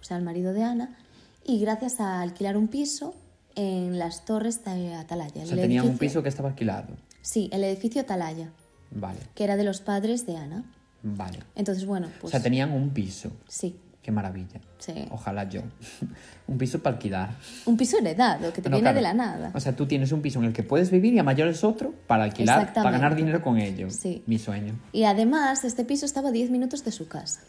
o 0.00 0.04
sea, 0.04 0.18
al 0.18 0.22
marido 0.22 0.52
de 0.52 0.62
Ana, 0.62 0.94
y 1.42 1.58
gracias 1.58 2.00
a 2.00 2.20
alquilar 2.20 2.58
un 2.58 2.68
piso 2.68 3.14
en 3.56 3.98
las 3.98 4.26
torres 4.26 4.62
de 4.64 4.94
Atalaya. 4.94 5.42
O 5.42 5.46
sea, 5.46 5.56
tenían 5.56 5.88
un 5.88 5.96
piso 5.96 6.22
que 6.22 6.28
estaba 6.28 6.50
alquilado. 6.50 6.88
Sí, 7.22 7.48
el 7.50 7.64
edificio 7.64 8.02
Atalaya, 8.02 8.52
Vale, 8.90 9.18
que 9.34 9.44
era 9.44 9.56
de 9.56 9.64
los 9.64 9.80
padres 9.80 10.26
de 10.26 10.36
Ana. 10.36 10.62
vale. 11.02 11.38
Entonces, 11.56 11.86
bueno, 11.86 12.08
O 12.08 12.20
pues 12.20 12.30
sea, 12.32 12.42
tenían 12.42 12.72
un 12.72 12.90
piso. 12.90 13.30
sí, 13.48 13.74
Qué 14.04 14.12
maravilla. 14.12 14.60
sí. 14.78 15.06
Ojalá 15.10 15.48
yo. 15.48 15.62
un 16.46 16.58
piso 16.58 16.78
para 16.80 16.96
alquilar. 16.96 17.30
Un 17.64 17.76
piso 17.78 17.96
heredado, 17.98 18.52
que 18.52 18.60
te 18.60 18.68
No, 18.68 18.76
viene 18.76 18.90
claro. 18.90 18.96
de 18.96 19.02
la 19.02 19.14
nada. 19.14 19.50
O 19.54 19.58
sea, 19.60 19.74
tú 19.74 19.86
tienes 19.86 20.12
un 20.12 20.20
piso 20.20 20.38
en 20.40 20.44
el 20.44 20.52
que 20.52 20.62
puedes 20.62 20.90
vivir 20.90 21.14
y 21.14 21.18
a 21.18 21.22
mayores 21.22 21.64
otro 21.64 21.94
para 22.06 22.24
alquilar, 22.24 22.74
para 22.74 22.90
ganar 22.90 23.16
dinero 23.16 23.40
con 23.40 23.58
ello. 23.58 23.88
Sí. 23.90 24.22
Mi 24.26 24.38
sueño. 24.38 24.74
Y 24.92 25.04
además, 25.04 25.64
este 25.64 25.84
piso 25.86 26.04
estaba 26.04 26.28
a 26.28 26.32
10 26.32 26.50
minutos 26.50 26.84
de 26.84 26.92
su 26.92 27.08
casa. 27.08 27.40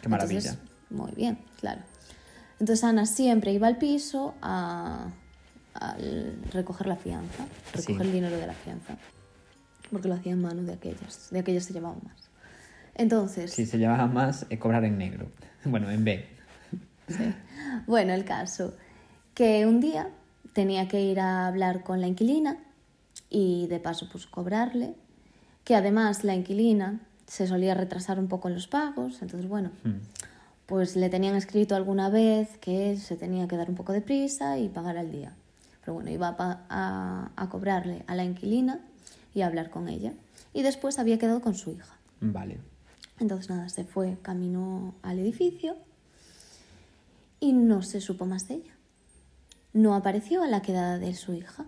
Qué 0.00 0.08
maravilla. 0.08 0.38
Entonces, 0.50 0.68
muy 0.90 1.10
bien, 1.12 1.38
claro. 1.58 1.80
Entonces 2.60 2.84
Ana 2.84 3.04
siempre 3.06 3.52
iba 3.52 3.66
al 3.66 3.76
piso 3.78 4.34
a, 4.42 5.08
a 5.74 5.96
recoger 6.52 6.86
la 6.86 6.96
fianza, 6.96 7.46
recoger 7.74 7.96
Sí. 7.96 8.02
el 8.02 8.12
dinero 8.12 8.36
de 8.36 8.46
la 8.46 8.52
fianza, 8.52 8.96
porque 9.90 10.06
lo 10.06 10.14
hacía 10.14 10.32
en 10.32 10.42
mano 10.42 10.62
de 10.62 10.74
aquellas, 10.74 11.28
de 11.32 11.38
aquellas 11.40 11.64
se 11.64 11.72
llevaban 11.72 11.98
más. 12.04 12.30
Entonces, 12.94 13.52
Sí, 13.52 13.66
se 13.66 13.78
llevaba 13.78 14.06
más 14.06 14.46
eh, 14.50 14.58
cobrar 14.58 14.84
en 14.84 14.98
negro. 14.98 15.30
Bueno, 15.64 15.90
en 15.90 16.04
B. 16.04 16.26
Sí. 17.08 17.34
Bueno, 17.86 18.12
el 18.14 18.24
caso, 18.24 18.74
que 19.34 19.66
un 19.66 19.80
día 19.80 20.08
tenía 20.52 20.88
que 20.88 21.00
ir 21.02 21.20
a 21.20 21.46
hablar 21.46 21.82
con 21.82 22.00
la 22.00 22.06
inquilina 22.06 22.56
y 23.28 23.66
de 23.68 23.78
paso 23.80 24.08
pues 24.10 24.26
cobrarle, 24.26 24.94
que 25.64 25.74
además 25.74 26.24
la 26.24 26.34
inquilina 26.34 27.00
se 27.26 27.46
solía 27.46 27.74
retrasar 27.74 28.18
un 28.18 28.28
poco 28.28 28.48
en 28.48 28.54
los 28.54 28.66
pagos, 28.66 29.22
entonces 29.22 29.48
bueno, 29.48 29.70
Mm. 29.84 29.98
pues 30.66 30.96
le 30.96 31.08
tenían 31.10 31.34
escrito 31.36 31.74
alguna 31.76 32.08
vez 32.10 32.56
que 32.58 32.96
se 32.96 33.16
tenía 33.16 33.46
que 33.48 33.56
dar 33.56 33.68
un 33.68 33.76
poco 33.76 33.92
de 33.92 34.00
prisa 34.00 34.58
y 34.58 34.68
pagar 34.68 34.96
al 34.96 35.10
día. 35.12 35.32
Pero 35.80 35.94
bueno, 35.94 36.10
iba 36.10 36.28
a, 36.38 36.60
a- 36.68 37.30
a 37.36 37.48
cobrarle 37.48 38.04
a 38.06 38.14
la 38.14 38.24
inquilina 38.24 38.80
y 39.34 39.42
a 39.42 39.46
hablar 39.46 39.70
con 39.70 39.88
ella. 39.88 40.12
Y 40.52 40.62
después 40.62 40.98
había 40.98 41.18
quedado 41.18 41.40
con 41.40 41.54
su 41.54 41.70
hija. 41.72 41.96
Vale. 42.20 42.58
Entonces 43.20 43.50
nada, 43.50 43.68
se 43.68 43.84
fue 43.84 44.16
camino 44.22 44.94
al 45.02 45.18
edificio 45.18 45.76
y 47.38 47.52
no 47.52 47.82
se 47.82 48.00
supo 48.00 48.26
más 48.26 48.48
de 48.48 48.54
ella. 48.54 48.72
No 49.72 49.94
apareció 49.94 50.42
a 50.42 50.48
la 50.48 50.62
quedada 50.62 50.98
de 50.98 51.14
su 51.14 51.34
hija. 51.34 51.66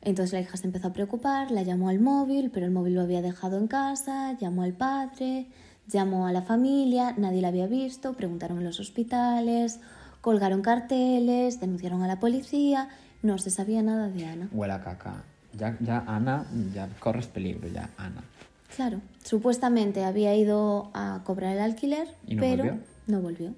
Entonces 0.00 0.32
la 0.32 0.40
hija 0.40 0.56
se 0.56 0.66
empezó 0.66 0.88
a 0.88 0.92
preocupar, 0.92 1.50
la 1.50 1.62
llamó 1.62 1.88
al 1.88 1.98
móvil, 1.98 2.50
pero 2.52 2.66
el 2.66 2.72
móvil 2.72 2.94
lo 2.94 3.02
había 3.02 3.22
dejado 3.22 3.58
en 3.58 3.66
casa, 3.66 4.36
llamó 4.38 4.62
al 4.62 4.74
padre, 4.74 5.48
llamó 5.86 6.26
a 6.26 6.32
la 6.32 6.42
familia, 6.42 7.14
nadie 7.16 7.40
la 7.40 7.48
había 7.48 7.66
visto, 7.66 8.12
preguntaron 8.12 8.58
en 8.58 8.64
los 8.64 8.80
hospitales, 8.80 9.80
colgaron 10.20 10.62
carteles, 10.62 11.58
denunciaron 11.60 12.02
a 12.02 12.06
la 12.06 12.20
policía, 12.20 12.88
no 13.22 13.38
se 13.38 13.50
sabía 13.50 13.82
nada 13.82 14.08
de 14.08 14.26
Ana. 14.26 14.48
Huele 14.52 14.74
a 14.74 14.82
caca. 14.82 15.24
Ya, 15.54 15.76
ya, 15.80 16.04
Ana, 16.06 16.46
ya 16.74 16.88
corres 16.98 17.26
peligro, 17.26 17.68
ya, 17.68 17.90
Ana. 17.96 18.24
Claro, 18.74 19.00
supuestamente 19.22 20.04
había 20.04 20.34
ido 20.34 20.90
a 20.94 21.22
cobrar 21.24 21.52
el 21.54 21.60
alquiler, 21.60 22.08
¿Y 22.26 22.34
no 22.34 22.40
pero 22.40 22.64
volvió? 22.64 22.80
no 23.06 23.20
volvió. 23.20 23.54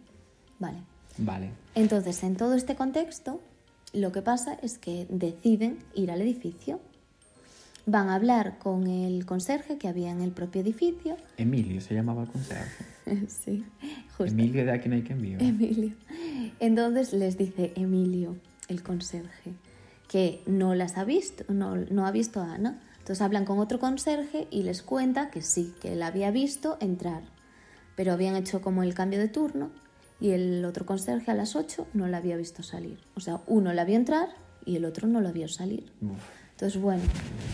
Vale. 0.58 0.78
Vale. 1.18 1.50
Entonces, 1.74 2.22
en 2.22 2.36
todo 2.36 2.54
este 2.54 2.74
contexto, 2.74 3.40
lo 3.94 4.12
que 4.12 4.20
pasa 4.20 4.58
es 4.62 4.76
que 4.78 5.06
deciden 5.08 5.78
ir 5.94 6.10
al 6.10 6.20
edificio. 6.20 6.80
Van 7.86 8.08
a 8.08 8.16
hablar 8.16 8.58
con 8.58 8.88
el 8.88 9.24
conserje 9.24 9.78
que 9.78 9.88
había 9.88 10.10
en 10.10 10.20
el 10.20 10.32
propio 10.32 10.60
edificio. 10.60 11.16
Emilio 11.38 11.80
se 11.80 11.94
llamaba 11.94 12.24
el 12.24 12.28
conserje. 12.28 12.84
sí, 13.28 13.64
justo. 14.18 14.24
Emilio 14.32 14.64
de 14.64 14.72
aquí 14.72 14.88
no 14.88 14.96
hay 14.96 15.02
que 15.02 15.12
envío. 15.12 15.38
Emilio. 15.38 15.92
Entonces 16.60 17.12
les 17.12 17.38
dice 17.38 17.72
Emilio, 17.76 18.36
el 18.68 18.82
conserje, 18.82 19.52
que 20.08 20.42
no 20.46 20.74
las 20.74 20.98
ha 20.98 21.04
visto, 21.04 21.44
no, 21.52 21.76
no 21.76 22.06
ha 22.06 22.10
visto 22.10 22.40
a 22.40 22.54
Ana. 22.54 22.82
Entonces 23.06 23.22
hablan 23.22 23.44
con 23.44 23.60
otro 23.60 23.78
conserje 23.78 24.48
y 24.50 24.64
les 24.64 24.82
cuenta 24.82 25.30
que 25.30 25.40
sí, 25.40 25.72
que 25.80 25.94
la 25.94 26.08
había 26.08 26.32
visto 26.32 26.76
entrar, 26.80 27.22
pero 27.94 28.12
habían 28.12 28.34
hecho 28.34 28.60
como 28.60 28.82
el 28.82 28.94
cambio 28.94 29.20
de 29.20 29.28
turno 29.28 29.70
y 30.18 30.30
el 30.30 30.64
otro 30.64 30.86
conserje 30.86 31.30
a 31.30 31.34
las 31.34 31.54
8 31.54 31.86
no 31.94 32.08
la 32.08 32.16
había 32.16 32.36
visto 32.36 32.64
salir. 32.64 32.98
O 33.14 33.20
sea, 33.20 33.42
uno 33.46 33.72
la 33.72 33.84
vio 33.84 33.94
entrar 33.94 34.30
y 34.64 34.74
el 34.74 34.84
otro 34.84 35.06
no 35.06 35.20
la 35.20 35.30
vio 35.30 35.46
salir. 35.46 35.92
Uf. 36.02 36.18
Entonces, 36.50 36.82
bueno, 36.82 37.04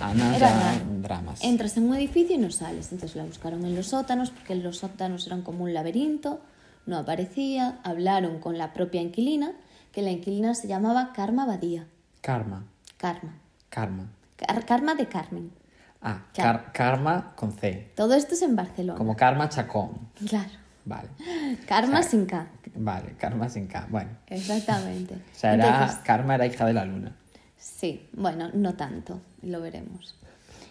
Ana 0.01 0.35
Era 0.39 0.49
ya 0.49 0.73
raro. 0.73 0.85
dramas. 1.03 1.45
Entras 1.45 1.77
en 1.77 1.85
un 1.87 1.97
edificio 1.97 2.35
y 2.35 2.39
no 2.39 2.51
sales. 2.51 2.91
Entonces 2.91 3.15
la 3.15 3.27
buscaron 3.27 3.67
en 3.67 3.75
los 3.77 3.89
sótanos, 3.89 4.31
porque 4.31 4.55
los 4.55 4.79
sótanos 4.79 5.27
eran 5.27 5.43
como 5.43 5.65
un 5.65 5.75
laberinto, 5.75 6.41
no 6.87 6.97
aparecía. 6.97 7.79
Hablaron 7.85 8.39
con 8.39 8.57
la 8.57 8.73
propia 8.73 9.03
inquilina, 9.03 9.53
que 9.93 10.01
la 10.01 10.13
inquilina 10.13 10.55
se 10.55 10.67
llamaba 10.67 11.13
Karma 11.13 11.45
Badía. 11.45 11.89
Karma. 12.23 12.65
Karma. 12.97 13.35
Karma. 13.69 14.09
Car- 14.47 14.65
karma 14.67 14.95
de 14.95 15.07
Carmen. 15.09 15.53
Ah, 16.01 16.27
Claro. 16.35 16.59
car- 16.65 16.73
karma 16.73 17.33
con 17.37 17.53
C. 17.53 17.93
Todo 17.97 18.15
esto 18.15 18.35
es 18.35 18.43
en 18.43 18.57
Barcelona. 18.57 18.99
Como 18.99 19.17
karma 19.17 19.49
chacón. 19.49 20.09
Claro. 20.29 20.51
Vale. 20.85 21.09
Karma 21.69 22.01
O 22.01 22.03
sea, 22.03 22.11
sin 22.11 22.27
K. 22.27 22.49
Vale, 22.75 23.15
karma 23.17 23.49
sin 23.49 23.69
K. 23.69 23.87
Bueno. 23.89 24.11
Exactamente. 24.27 25.15
O 25.33 25.39
sea, 25.39 25.55
era, 25.55 25.67
Entonces, 25.69 25.99
karma 26.05 26.35
era 26.35 26.45
hija 26.47 26.67
de 26.67 26.73
la 26.73 26.85
luna. 26.85 27.15
Sí, 27.57 28.09
bueno, 28.15 28.51
no 28.53 28.75
tanto, 28.75 29.21
lo 29.43 29.61
veremos. 29.61 30.17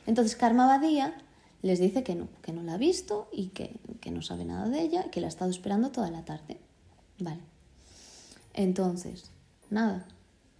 Entonces 0.05 0.35
Karma 0.35 0.65
Badía 0.67 1.13
les 1.61 1.79
dice 1.79 2.03
que 2.03 2.15
no, 2.15 2.27
que 2.41 2.51
no 2.51 2.61
la 2.63 2.73
ha 2.73 2.77
visto 2.77 3.29
y 3.31 3.47
que, 3.49 3.79
que 4.01 4.11
no 4.11 4.21
sabe 4.21 4.43
nada 4.43 4.67
de 4.67 4.81
ella, 4.81 5.05
que 5.11 5.21
la 5.21 5.27
ha 5.27 5.29
estado 5.29 5.49
esperando 5.49 5.91
toda 5.91 6.11
la 6.11 6.25
tarde. 6.25 6.57
Vale. 7.19 7.39
Entonces, 8.53 9.31
nada, 9.69 10.05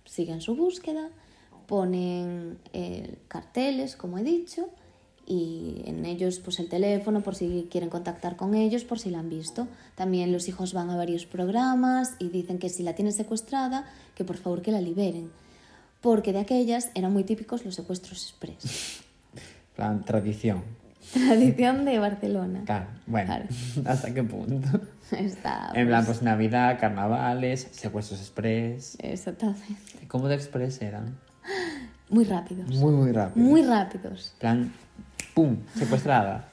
siguen 0.06 0.39
su 0.39 0.56
búsqueda, 0.56 1.10
ponen 1.71 2.57
eh, 2.73 3.15
carteles, 3.29 3.95
como 3.95 4.17
he 4.17 4.23
dicho, 4.23 4.67
y 5.25 5.84
en 5.86 6.05
ellos 6.05 6.41
pues 6.43 6.60
el 6.60 6.67
teléfono 6.67 7.21
por 7.21 7.34
si 7.34 7.69
quieren 7.71 7.89
contactar 7.89 8.36
con 8.36 8.55
ellos, 8.55 8.84
por 8.84 8.99
si 8.99 9.10
la 9.10 9.19
han 9.19 9.29
visto. 9.29 9.69
También 9.95 10.34
los 10.34 10.49
hijos 10.49 10.73
van 10.73 10.89
a 10.89 10.97
varios 10.97 11.25
programas 11.25 12.15
y 12.19 12.27
dicen 12.27 12.60
que 12.60 12.67
si 12.67 12.84
la 12.84 12.93
tienen 12.93 13.13
secuestrada, 13.13 13.86
que 14.15 14.25
por 14.25 14.36
favor 14.36 14.62
que 14.62 14.73
la 14.73 14.81
liberen. 14.81 15.31
Porque 16.01 16.34
de 16.34 16.39
aquellas 16.39 16.91
eran 16.93 17.13
muy 17.13 17.23
típicos 17.23 17.63
los 17.63 17.75
secuestros 17.75 18.21
express. 18.21 18.99
plan, 19.77 20.03
tradición. 20.03 20.63
Tradición 21.13 21.86
de 21.86 21.99
Barcelona. 21.99 22.63
Claro. 22.65 22.88
Bueno, 23.07 23.27
Claro. 23.27 23.45
¿hasta 23.86 24.13
qué 24.13 24.23
punto? 24.23 24.81
Está, 25.12 25.71
En 25.73 25.88
plan, 25.88 26.03
pues, 26.03 26.17
pues 26.17 26.23
Navidad, 26.23 26.77
carnavales, 26.81 27.69
secuestros 27.71 28.19
express. 28.19 28.97
Exactamente. 28.99 30.05
¿Cómo 30.10 30.27
de 30.27 30.36
express 30.36 30.81
eran? 30.81 31.30
Muy 32.10 32.25
rápidos. 32.25 32.67
Muy, 32.69 32.91
muy 32.93 33.12
rápido. 33.12 33.45
Muy 33.45 33.62
rápidos. 33.63 34.34
plan, 34.39 34.73
pum, 35.34 35.58
secuestrada. 35.77 36.47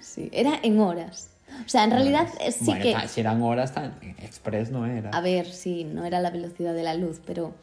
Sí, 0.00 0.28
era 0.32 0.58
en 0.62 0.80
horas. 0.80 1.30
O 1.66 1.68
sea, 1.68 1.84
en 1.84 1.90
realidad 1.90 2.28
eh, 2.40 2.52
sí 2.52 2.64
bueno, 2.66 2.82
que... 2.82 2.92
ta- 2.92 3.08
si 3.08 3.20
eran 3.20 3.42
horas, 3.42 3.72
tan 3.74 3.94
express 4.18 4.70
no 4.70 4.86
era. 4.86 5.10
A 5.10 5.20
ver, 5.20 5.46
sí, 5.52 5.84
no 5.84 6.04
era 6.04 6.20
la 6.20 6.30
velocidad 6.30 6.74
de 6.74 6.82
la 6.84 6.94
luz, 6.94 7.20
pero 7.26 7.54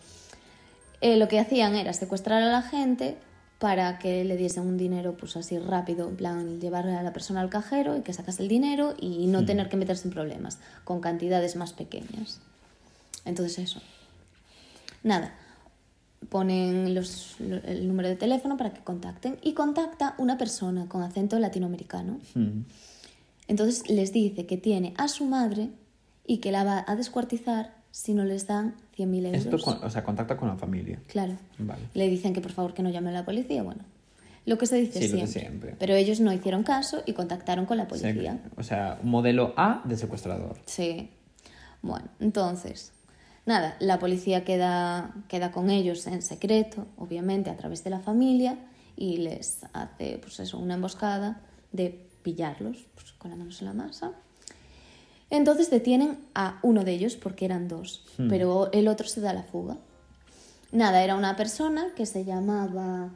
eh, 1.01 1.15
lo 1.15 1.27
que 1.27 1.39
hacían 1.39 1.75
era 1.75 1.93
secuestrar 1.93 2.43
a 2.43 2.47
la 2.47 2.61
gente 2.61 3.17
para 3.59 3.97
que 3.97 4.23
le 4.23 4.37
diesen 4.37 4.67
un 4.67 4.77
dinero 4.77 5.15
pues 5.17 5.35
así 5.35 5.57
rápido, 5.57 6.07
en 6.09 6.15
plan 6.15 6.59
llevar 6.61 6.87
a 6.87 7.01
la 7.01 7.11
persona 7.13 7.41
al 7.41 7.49
cajero 7.49 7.97
y 7.97 8.01
que 8.01 8.13
sacase 8.13 8.43
el 8.43 8.49
dinero 8.49 8.93
y 8.99 9.25
no 9.27 9.45
tener 9.45 9.67
que 9.69 9.77
meterse 9.77 10.07
en 10.07 10.13
problemas, 10.13 10.59
con 10.83 11.01
cantidades 11.01 11.55
más 11.55 11.73
pequeñas. 11.73 12.39
Entonces 13.25 13.57
eso. 13.57 13.81
Nada, 15.01 15.33
ponen 16.29 16.93
los- 16.95 17.35
lo- 17.39 17.57
el 17.63 17.87
número 17.87 18.09
de 18.09 18.15
teléfono 18.15 18.57
para 18.57 18.73
que 18.73 18.81
contacten 18.81 19.37
y 19.41 19.53
contacta 19.53 20.15
una 20.17 20.37
persona 20.37 20.87
con 20.89 21.01
acento 21.03 21.37
latinoamericano. 21.39 22.19
Mm. 22.35 22.61
Entonces 23.47 23.89
les 23.89 24.11
dice 24.11 24.45
que 24.45 24.57
tiene 24.57 24.93
a 24.97 25.07
su 25.07 25.25
madre 25.25 25.69
y 26.25 26.37
que 26.39 26.51
la 26.51 26.63
va 26.63 26.83
a 26.87 26.95
descuartizar 26.95 27.75
si 27.91 28.13
no 28.13 28.25
les 28.25 28.45
dan 28.47 28.75
100.000 28.95 29.25
euros. 29.27 29.45
Esto, 29.45 29.57
con- 29.59 29.83
o 29.83 29.89
sea, 29.89 30.03
contacta 30.03 30.35
con 30.37 30.49
la 30.49 30.55
familia. 30.57 30.99
Claro. 31.07 31.37
Vale. 31.57 31.81
Le 31.93 32.09
dicen 32.09 32.33
que 32.33 32.41
por 32.41 32.51
favor 32.51 32.73
que 32.73 32.83
no 32.83 32.89
llame 32.89 33.09
a 33.09 33.13
la 33.13 33.25
policía. 33.25 33.63
Bueno, 33.63 33.83
lo 34.45 34.57
que 34.57 34.65
se 34.65 34.75
dice 34.77 34.99
Sí, 35.01 35.07
siempre. 35.07 35.27
siempre. 35.27 35.75
Pero 35.79 35.95
ellos 35.95 36.19
no 36.19 36.33
hicieron 36.33 36.63
caso 36.63 37.01
y 37.05 37.13
contactaron 37.13 37.65
con 37.65 37.77
la 37.77 37.87
policía. 37.87 38.41
O 38.57 38.63
sea, 38.63 38.99
modelo 39.03 39.53
A 39.55 39.81
de 39.85 39.95
secuestrador. 39.95 40.57
Sí. 40.65 41.09
Bueno, 41.81 42.07
entonces, 42.19 42.91
nada, 43.47 43.75
la 43.79 43.97
policía 43.97 44.43
queda, 44.45 45.15
queda 45.27 45.51
con 45.51 45.71
ellos 45.71 46.05
en 46.05 46.21
secreto, 46.21 46.85
obviamente, 46.97 47.49
a 47.49 47.57
través 47.57 47.83
de 47.83 47.89
la 47.89 47.99
familia, 47.99 48.59
y 48.95 49.17
les 49.17 49.59
hace, 49.73 50.19
pues 50.21 50.39
eso, 50.39 50.59
una 50.59 50.75
emboscada 50.75 51.41
de 51.71 52.05
pillarlos, 52.21 52.85
pues, 52.93 53.13
con 53.13 53.31
las 53.31 53.39
manos 53.39 53.59
en 53.61 53.67
la 53.67 53.73
masa. 53.73 54.11
Entonces 55.29 55.69
detienen 55.69 56.19
a 56.35 56.59
uno 56.63 56.83
de 56.83 56.93
ellos, 56.93 57.15
porque 57.15 57.45
eran 57.45 57.67
dos, 57.67 58.05
pero 58.29 58.71
el 58.71 58.87
otro 58.87 59.07
se 59.07 59.19
da 59.21 59.33
la 59.33 59.43
fuga. 59.43 59.77
Nada, 60.71 61.03
era 61.03 61.15
una 61.15 61.35
persona 61.35 61.87
que 61.95 62.05
se 62.05 62.23
llamaba 62.25 63.09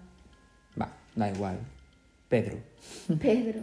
Va, 0.79 0.93
da 1.15 1.29
igual. 1.29 1.59
Pedro. 2.29 2.57
Pedro. 3.19 3.61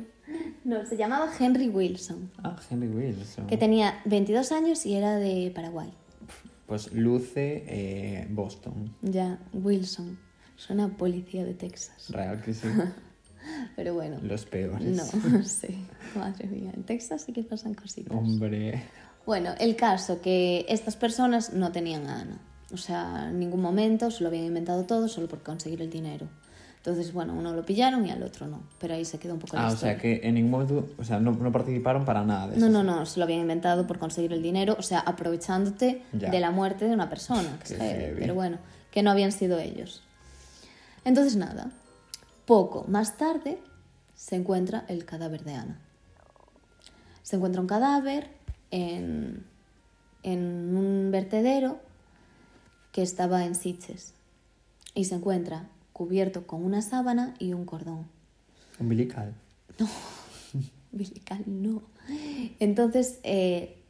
No, 0.65 0.85
se 0.87 0.97
llamaba 0.97 1.31
Henry 1.39 1.69
Wilson, 1.69 2.31
Ah, 2.43 2.57
Henry 2.71 2.89
Wilson. 2.89 3.47
que 3.47 3.57
tenía 3.57 4.01
22 4.05 4.53
años 4.53 4.85
y 4.85 4.95
era 4.95 5.17
de 5.17 5.51
Paraguay. 5.55 5.91
Pues 6.69 6.93
luce 6.93 7.65
eh, 7.67 8.27
Boston. 8.29 8.95
Ya, 9.01 9.39
Wilson. 9.55 10.19
Suena 10.55 10.85
a 10.85 10.89
policía 10.89 11.43
de 11.47 11.55
Texas. 11.55 12.11
Real 12.11 12.43
que 12.43 12.53
sí. 12.53 12.69
Pero 13.77 13.95
bueno. 13.95 14.19
Los 14.23 14.45
peores. 14.45 14.87
No, 14.87 15.43
sí. 15.45 15.87
Madre 16.15 16.47
mía, 16.47 16.71
en 16.77 16.83
Texas 16.83 17.23
sí 17.23 17.33
que 17.33 17.43
pasan 17.43 17.73
cositas. 17.73 18.15
Hombre. 18.15 18.83
Bueno, 19.25 19.55
el 19.59 19.77
caso 19.77 20.21
que 20.21 20.67
estas 20.69 20.97
personas 20.97 21.55
no 21.55 21.73
tenían 21.73 22.07
a 22.07 22.21
Ana. 22.21 22.39
O 22.71 22.77
sea, 22.77 23.29
en 23.31 23.39
ningún 23.39 23.63
momento 23.63 24.11
se 24.11 24.23
lo 24.23 24.29
habían 24.29 24.45
inventado 24.45 24.85
todo 24.85 25.09
solo 25.09 25.27
por 25.27 25.43
conseguir 25.43 25.81
el 25.81 25.89
dinero. 25.89 26.29
Entonces, 26.89 27.13
bueno, 27.13 27.35
uno 27.35 27.53
lo 27.55 27.65
pillaron 27.67 28.07
y 28.07 28.11
al 28.11 28.23
otro 28.23 28.47
no. 28.47 28.61
Pero 28.79 28.95
ahí 28.95 29.05
se 29.05 29.19
quedó 29.19 29.35
un 29.35 29.41
poco 29.41 29.57
la 29.57 29.65
Ah, 29.67 29.71
o 29.71 29.75
historia. 29.75 29.93
sea 29.95 30.01
que 30.03 30.21
en 30.27 30.35
ningún 30.37 30.51
momento, 30.53 30.89
o 30.99 31.05
sea, 31.05 31.21
no, 31.21 31.33
no 31.33 31.53
participaron 31.53 32.05
para 32.07 32.25
nada 32.25 32.49
de 32.49 32.57
eso. 32.57 32.67
No, 32.69 32.83
no, 32.83 32.83
no, 32.83 33.05
se 33.05 33.19
lo 33.19 33.25
habían 33.25 33.41
inventado 33.41 33.87
por 33.87 33.99
conseguir 33.99 34.33
el 34.33 34.43
dinero, 34.43 34.75
o 34.79 34.83
sea, 34.83 35.01
aprovechándote 35.01 36.03
Ya. 36.15 36.31
de 36.31 36.41
la 36.41 36.51
muerte 36.51 36.87
de 36.87 36.95
una 36.95 37.09
persona. 37.11 37.59
que 37.67 37.75
Qué 37.77 37.81
heavy. 37.81 38.21
pero 38.21 38.35
bueno, 38.35 38.59
que 38.91 39.03
no 39.03 39.11
habían 39.11 39.33
sido 39.33 39.59
ellos. 39.59 40.03
Entonces, 41.05 41.37
nada, 41.37 41.71
poco 42.47 42.85
más 42.89 43.17
tarde 43.19 43.59
se 44.15 44.37
encuentra 44.37 44.85
el 44.89 45.05
cadáver 45.05 45.45
de 45.45 45.55
Ana. 45.55 45.79
Se 47.23 47.37
encuentra 47.37 47.61
un 47.61 47.67
cadáver 47.69 48.31
en, 48.71 49.45
en 50.23 50.75
un 50.77 51.11
vertedero 51.11 51.81
que 52.93 53.03
estaba 53.03 53.45
en 53.45 53.55
Sitges 53.55 54.15
y 54.95 55.05
se 55.05 55.15
encuentra 55.15 55.69
cubierto 55.99 56.47
con 56.47 56.65
una 56.65 56.81
sábana 56.81 57.35
y 57.41 57.55
un 57.55 57.65
cordón. 57.65 58.07
Umbilical. 58.79 59.35
Umbilical 60.93 61.43
no. 61.47 61.83
Entonces 62.61 63.19
eh, 63.25 63.83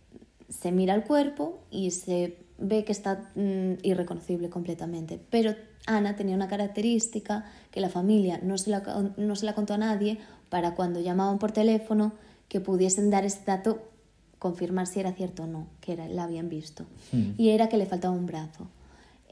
se 0.48 0.72
mira 0.72 0.94
el 0.94 1.04
cuerpo 1.04 1.60
y 1.70 1.90
se 1.90 2.38
ve 2.56 2.84
que 2.84 2.92
está 2.92 3.30
mm, 3.34 3.74
irreconocible 3.82 4.48
completamente. 4.48 5.20
Pero 5.28 5.54
Ana 5.84 6.16
tenía 6.16 6.34
una 6.34 6.48
característica 6.48 7.44
que 7.70 7.80
la 7.80 7.90
familia 7.90 8.40
no 8.42 8.56
se 8.56 8.70
la, 8.70 9.12
no 9.18 9.36
se 9.36 9.44
la 9.44 9.54
contó 9.54 9.74
a 9.74 9.78
nadie 9.78 10.18
para 10.48 10.74
cuando 10.74 11.00
llamaban 11.00 11.38
por 11.38 11.52
teléfono 11.52 12.12
que 12.48 12.60
pudiesen 12.60 13.10
dar 13.10 13.26
ese 13.26 13.44
dato, 13.44 13.82
confirmar 14.38 14.86
si 14.86 15.00
era 15.00 15.12
cierto 15.12 15.42
o 15.42 15.46
no, 15.46 15.66
que 15.82 15.92
era, 15.92 16.08
la 16.08 16.24
habían 16.24 16.48
visto. 16.48 16.86
Hmm. 17.12 17.32
Y 17.36 17.50
era 17.50 17.68
que 17.68 17.76
le 17.76 17.84
faltaba 17.84 18.14
un 18.14 18.24
brazo. 18.24 18.66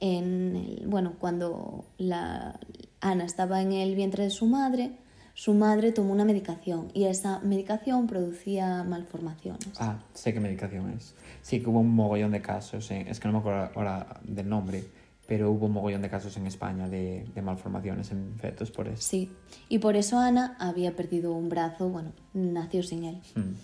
En 0.01 0.57
el- 0.57 0.87
bueno, 0.87 1.15
cuando 1.19 1.85
la, 1.99 2.59
Ana 3.01 3.25
estaba 3.25 3.63
en 3.63 3.73
el 3.73 3.95
vientre 3.95 4.25
de 4.25 4.31
su 4.31 4.47
madre, 4.47 4.93
su 5.35 5.53
madre 5.55 5.93
tomó 5.93 6.13
una 6.13 6.25
medicación 6.25 6.89
y 6.95 7.05
esa 7.05 7.41
medicación 7.41 8.07
producía 8.07 8.83
malformaciones. 8.85 9.69
Ah, 9.79 9.99
sé 10.15 10.33
qué 10.33 10.41
medicación 10.41 10.91
es. 10.97 11.15
Sí 11.43 11.61
que 11.61 11.69
hubo 11.69 11.81
un 11.81 11.95
mogollón 11.95 12.33
de 12.33 12.41
casos, 12.43 12.91
en- 12.91 13.07
es 13.09 13.21
que 13.21 13.29
no 13.29 13.33
me 13.33 13.39
acuerdo 13.41 13.71
ahora 13.75 14.21
del 14.25 14.49
nombre, 14.49 14.85
pero 15.27 15.51
hubo 15.51 15.67
un 15.67 15.73
mogollón 15.73 16.03
de 16.03 16.09
casos 16.09 16.37
en 16.37 16.47
España 16.47 16.89
de, 16.89 17.27
de 17.35 17.43
malformaciones 17.43 18.11
en 18.13 18.35
fetos 18.39 18.71
por 18.71 18.89
eso. 18.89 19.03
Sí, 19.03 19.31
y 19.69 19.79
por 19.79 19.97
eso 19.97 20.19
Ana 20.19 20.57
había 20.59 20.95
perdido 20.97 21.33
un 21.35 21.49
brazo, 21.49 21.89
bueno, 21.89 22.13
nació 22.33 22.83
sin 22.83 23.05
él. 23.05 23.21
Hmm. 23.35 23.55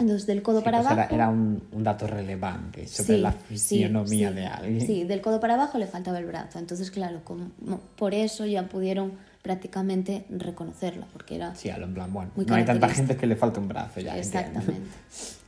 Entonces, 0.00 0.26
del 0.26 0.42
codo 0.42 0.58
Sí, 0.60 0.64
para 0.64 0.78
pues 0.78 0.90
abajo... 0.90 1.14
era 1.14 1.28
un, 1.28 1.62
un 1.72 1.82
dato 1.84 2.06
relevante 2.06 2.86
sobre 2.88 3.16
Sí, 3.16 3.20
la 3.20 3.32
fisionomía 3.32 4.28
sí. 4.30 4.34
de 4.34 4.46
alguien. 4.46 4.86
Sí, 4.86 5.04
del 5.04 5.20
codo 5.20 5.40
para 5.40 5.54
abajo 5.54 5.78
le 5.78 5.86
faltaba 5.86 6.18
el 6.18 6.26
brazo. 6.26 6.58
Entonces, 6.58 6.90
claro, 6.90 7.20
como, 7.24 7.50
por 7.96 8.14
eso 8.14 8.46
ya 8.46 8.68
pudieron 8.68 9.12
prácticamente 9.42 10.26
reconocerla, 10.30 11.06
porque 11.12 11.36
era 11.36 11.54
Sí, 11.54 11.68
en 11.68 11.94
plan, 11.94 12.12
bueno, 12.12 12.30
no 12.34 12.54
hay 12.54 12.64
tanta 12.64 12.88
gente 12.88 13.16
que 13.16 13.26
le 13.26 13.36
falta 13.36 13.60
un 13.60 13.68
brazo 13.68 14.00
ya. 14.00 14.16
entiendo. 14.16 14.38
Exactamente. 14.38 14.88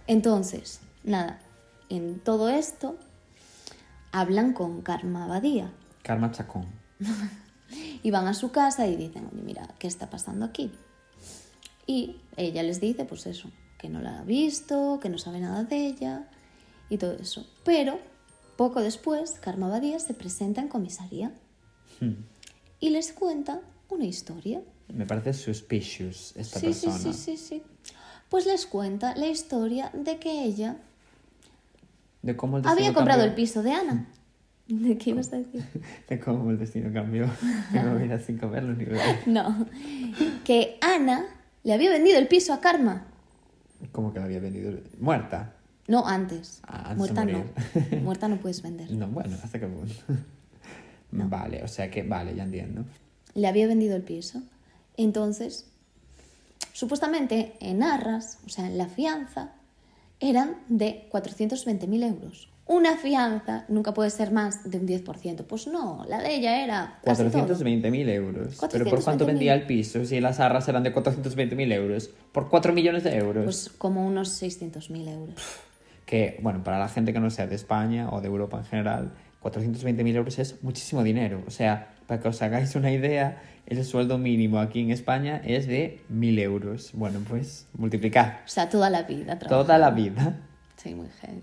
Entonces, 0.07 0.80
nada, 1.05 1.38
en 1.88 2.18
todo 2.20 2.48
esto 2.48 2.96
hablan 4.12 4.53
con 4.53 4.82
Karma 4.82 5.26
Badía 5.26 5.70
Karma 6.03 6.30
Chacón. 6.30 6.66
y 8.03 8.11
van 8.11 8.26
a 8.28 8.34
su 8.34 8.50
casa 8.50 8.86
y 8.86 8.96
dicen, 8.96 9.28
oye, 9.32 9.42
mira, 9.42 9.68
¿qué 9.78 9.86
está 9.86 10.11
pasando 10.11 10.44
aquí? 10.44 10.72
Y 11.86 12.16
ella 12.36 12.62
les 12.62 12.80
dice, 12.80 13.05
pues 13.05 13.26
eso, 13.26 13.50
que 13.83 13.89
no 13.91 14.01
la 14.01 14.20
ha 14.20 14.24
visto, 14.24 14.99
que 15.03 15.09
no 15.11 15.18
sabe 15.18 15.41
nada 15.41 15.64
de 15.64 15.87
ella 15.87 16.28
y 16.89 16.97
todo 16.99 17.12
eso. 17.14 17.47
Pero 17.64 17.99
poco 18.57 18.80
después, 18.80 19.33
Karma 19.41 19.68
Badía 19.68 19.99
se 19.99 20.14
presenta 20.14 20.61
en 20.62 20.68
comisaría 20.68 21.33
Hmm. 22.01 22.14
y 22.80 22.89
les 22.91 23.12
cuenta 23.12 23.61
una 23.91 24.05
historia. 24.07 24.62
Me 24.89 25.05
parece 25.07 25.35
suspicious 25.35 26.33
esta 26.37 26.59
sí, 26.59 26.72
sí, 26.72 26.87
persona. 26.87 27.12
sí, 27.12 27.12
sí, 27.12 27.37
sí. 27.37 27.62
Pues 28.30 28.47
les 28.47 28.64
cuenta 28.66 29.14
la 29.14 29.26
historia 29.26 29.91
de 29.93 30.18
que 30.18 30.45
ella 30.45 30.76
De 32.22 32.35
cómo 32.37 32.59
el 32.59 32.66
había 32.66 32.95
comprado 32.95 33.20
cambió. 33.20 33.24
el 33.30 33.35
piso 33.35 33.62
de 33.62 33.72
Ana. 33.72 34.07
¿De 34.68 34.97
qué 34.97 35.11
ibas 35.11 35.33
a 35.33 35.37
decir? 35.39 35.62
De 36.09 36.18
cómo 36.18 36.51
el 36.51 36.59
destino 36.59 36.91
cambió 36.93 37.26
mi 37.72 38.03
vida 38.05 38.18
sin 38.18 38.39
comerlo 38.39 38.72
ni 38.74 38.85
beber. 38.85 39.18
No. 39.26 39.66
Que 40.45 40.78
Ana 40.80 41.26
le 41.64 41.72
había 41.74 41.91
vendido 41.91 42.18
el 42.18 42.26
piso 42.28 42.53
a 42.53 42.61
Karma. 42.61 43.07
¿Cómo 43.91 44.12
que 44.12 44.20
la 44.20 44.26
había 44.26 44.41
vendido? 44.41 44.78
¿Muerta? 45.01 45.55
No, 45.89 46.07
antes. 46.07 46.61
Ah, 46.62 46.91
antes 46.91 46.99
Muerta 46.99 47.24
no. 47.24 47.45
Muerta 48.03 48.28
no 48.28 48.37
puedes 48.37 48.62
vender. 48.62 48.91
No, 48.93 49.09
bueno, 49.09 49.37
hasta 49.43 49.59
qué 49.59 49.66
punto. 49.66 49.95
Vale, 51.12 51.62
o 51.62 51.68
sea 51.68 51.91
que, 51.91 52.03
vale, 52.03 52.35
ya 52.35 52.45
entiendo. 52.45 52.87
Le 53.35 53.47
había 53.47 53.66
vendido 53.66 53.95
el 53.97 54.03
piso. 54.03 54.41
Entonces, 54.97 55.66
supuestamente 56.72 57.53
en 57.61 57.83
arras, 57.83 58.39
o 58.47 58.49
sea, 58.49 58.66
en 58.66 58.78
la 58.78 58.87
fianza, 58.87 59.53
eran 60.23 60.59
de 60.68 61.09
420.000 61.11 62.05
euros. 62.05 62.49
Una 62.66 62.97
fianza 62.97 63.64
nunca 63.68 63.93
puede 63.93 64.09
ser 64.11 64.31
más 64.31 64.70
de 64.70 64.79
un 64.79 64.87
10%. 64.87 65.45
Pues 65.45 65.66
no, 65.66 66.05
la 66.09 66.23
de 66.23 66.37
ella 66.37 66.64
era 66.64 67.01
casi 67.05 67.25
todo. 67.25 67.47
420.000 67.49 68.09
euros. 68.09 68.59
¿Pero 68.70 68.85
por 68.85 69.03
cuánto 69.03 69.25
420.000. 69.25 69.27
vendía 69.27 69.55
el 69.55 69.66
piso? 69.66 70.05
Si 70.05 70.20
las 70.20 70.39
arras 70.39 70.68
eran 70.68 70.85
de 70.85 70.95
420.000 70.95 71.73
euros. 71.73 72.11
¿Por 72.31 72.49
4 72.49 72.73
millones 72.73 73.03
de 73.03 73.16
euros? 73.16 73.45
Pues 73.45 73.68
como 73.77 74.07
unos 74.07 74.41
600.000 74.41 75.09
euros. 75.09 75.35
que, 76.07 76.39
bueno, 76.41 76.62
para 76.62 76.79
la 76.79 76.89
gente 76.89 77.12
que 77.12 77.18
no 77.18 77.31
sea 77.31 77.49
de 77.49 77.57
España 77.57 78.09
o 78.11 78.20
de 78.20 78.29
Europa 78.29 78.59
en 78.59 78.64
general, 78.64 79.12
420.000 79.43 80.14
euros 80.14 80.39
es 80.39 80.62
muchísimo 80.62 81.03
dinero. 81.03 81.43
O 81.47 81.51
sea, 81.51 81.95
para 82.13 82.21
que 82.23 82.29
os 82.29 82.43
hagáis 82.43 82.75
una 82.77 82.91
idea, 82.93 83.41
el 83.67 83.83
sueldo 83.87 84.19
mínimo 84.19 84.59
aquí 84.59 84.81
en 84.81 84.91
España 84.91 85.41
es 85.47 85.67
de 85.67 86.03
1.000 86.11 86.39
euros. 86.41 86.91
Bueno, 86.93 87.21
pues 87.27 87.67
multiplicad 87.73 88.35
O 88.45 88.49
sea, 88.49 88.69
toda 88.69 88.91
la 88.91 89.05
vida. 89.05 89.39
toda 89.39 89.79
la 89.79 89.87
trabajando. 89.95 90.03
vida. 90.11 90.37
Sí, 90.77 90.95
muy 90.95 91.09
heavy. 91.23 91.43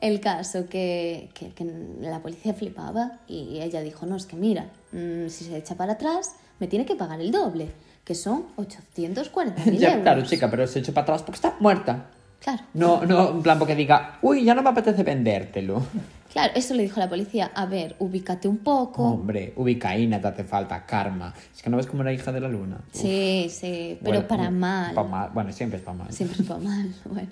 El 0.00 0.20
caso 0.20 0.68
que, 0.68 1.30
que- 1.34 1.48
que 1.50 1.64
la 2.02 2.20
policía 2.20 2.54
flipaba 2.54 3.18
y 3.26 3.58
ella 3.60 3.80
dijo, 3.80 4.06
no, 4.06 4.14
es 4.14 4.26
que 4.26 4.36
mira, 4.36 4.66
mm, 4.92 5.26
si 5.28 5.44
se 5.46 5.56
echa 5.56 5.74
para 5.74 5.94
atrás, 5.94 6.36
me 6.60 6.68
tiene 6.68 6.86
que 6.86 6.94
pagar 6.94 7.20
el 7.20 7.32
doble, 7.32 7.72
que 8.04 8.14
son 8.14 8.44
840.000 8.56 9.76
Ya, 9.76 9.88
euros. 9.88 10.02
claro, 10.04 10.22
chica, 10.22 10.48
pero 10.48 10.68
se 10.68 10.78
echó 10.78 10.94
para 10.94 11.02
atrás 11.02 11.22
porque 11.24 11.34
está 11.36 11.56
muerta. 11.58 12.06
Claro, 12.40 12.62
No, 12.74 13.04
no, 13.04 13.30
en 13.32 13.42
plan 13.42 13.58
porque 13.58 13.74
diga, 13.74 14.18
uy, 14.22 14.44
ya 14.44 14.54
no 14.54 14.62
me 14.62 14.70
apetece 14.70 15.02
vendértelo. 15.02 15.82
claro, 16.32 16.52
eso 16.56 16.74
le 16.74 16.82
dijo 16.82 16.98
la 17.00 17.08
policía, 17.08 17.50
a 17.54 17.66
ver, 17.66 17.96
ubícate 17.98 18.48
un 18.48 18.58
poco. 18.58 19.02
Hombre, 19.10 19.52
ubicaína 19.56 20.20
te 20.20 20.28
hace 20.28 20.44
falta, 20.44 20.84
karma. 20.86 21.34
Es 21.54 21.62
que 21.62 21.70
no 21.70 21.76
ves 21.76 21.86
como 21.86 22.02
era 22.02 22.12
hija 22.12 22.32
de 22.32 22.40
la 22.40 22.48
luna. 22.48 22.76
Uf, 22.94 23.00
Sí, 23.00 23.48
sí, 23.50 23.98
pero 24.02 24.12
bueno, 24.20 24.28
para 24.28 24.50
mal. 24.50 24.94
pa' 24.94 25.04
mal. 25.04 25.30
Bueno, 25.32 25.52
siempre 25.52 25.78
es 25.78 25.84
para 25.84 25.98
mal. 25.98 26.12
Siempre 26.12 26.40
es 26.42 26.46
para 26.48 26.60
mal. 26.60 26.94
Bueno, 27.04 27.28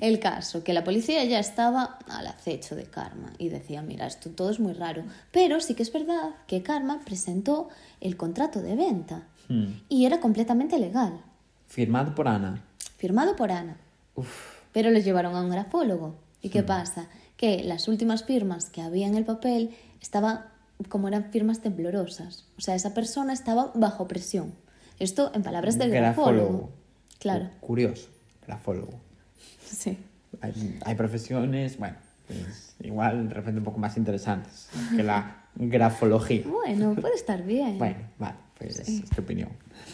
el 0.00 0.20
caso, 0.20 0.62
que 0.62 0.72
la 0.72 0.84
policía 0.84 1.24
ya 1.24 1.40
estaba 1.40 1.98
al 2.08 2.26
acecho 2.28 2.76
de 2.76 2.84
Karma 2.84 3.32
y 3.36 3.48
decía, 3.48 3.82
mira, 3.82 4.06
esto 4.06 4.30
todo 4.30 4.50
es 4.50 4.60
muy 4.60 4.72
raro. 4.74 5.02
Pero 5.32 5.60
sí 5.60 5.74
que 5.74 5.82
es 5.82 5.92
verdad 5.92 6.30
que 6.46 6.62
Karma 6.62 7.00
presentó 7.04 7.68
el 8.00 8.16
contrato 8.16 8.62
de 8.62 8.76
venta 8.76 9.24
Hmm. 9.48 9.74
y 9.88 10.06
era 10.06 10.18
completamente 10.20 10.76
legal, 10.78 11.20
Firmado 11.68 12.14
por 12.16 12.26
Ana. 12.28 12.62
firmado 12.96 13.36
por 13.36 13.50
Ana. 13.52 13.76
Uf, 14.16 14.28
Pero 14.72 14.90
les 14.90 15.04
llevaron 15.04 15.34
a 15.36 15.40
un 15.40 15.50
grafólogo. 15.50 16.16
¿Y 16.42 16.48
qué 16.48 16.62
pasa? 16.64 17.06
Que 17.36 17.62
las 17.64 17.88
últimas 17.88 18.24
firmas 18.24 18.70
que 18.70 18.80
había 18.82 19.06
en 19.06 19.14
el 19.14 19.24
papel 19.24 19.74
estaba 20.00 20.52
como 20.88 21.08
eran 21.08 21.30
firmas 21.32 21.60
temblorosas. 21.60 22.44
O 22.58 22.60
sea, 22.60 22.74
esa 22.74 22.94
persona 22.94 23.32
estaba 23.32 23.72
bajo 23.74 24.06
presión. 24.08 24.54
Esto 24.98 25.30
en 25.34 25.42
palabras 25.42 25.78
del 25.78 25.90
grafólogo. 25.90 26.70
Claro, 27.18 27.48
Cu- 27.60 27.66
Curioso, 27.68 28.08
grafólogo. 28.46 29.00
sí. 29.64 29.98
Hay, 30.42 30.78
hay 30.84 30.94
profesiones, 30.94 31.78
bueno, 31.78 31.96
pues, 32.26 32.74
igual 32.82 33.28
de 33.28 33.34
repente 33.34 33.58
un 33.58 33.64
poco 33.64 33.78
más 33.78 33.96
interesantes 33.96 34.68
que 34.94 35.02
la 35.02 35.44
grafología. 35.54 36.42
Bueno, 36.46 36.94
puede 36.94 37.14
estar 37.14 37.42
bien. 37.42 37.78
Bueno, 37.78 37.96
vale, 38.18 38.36
pues 38.58 38.78
es 38.80 39.08
tu 39.10 39.20
opinión. 39.22 39.48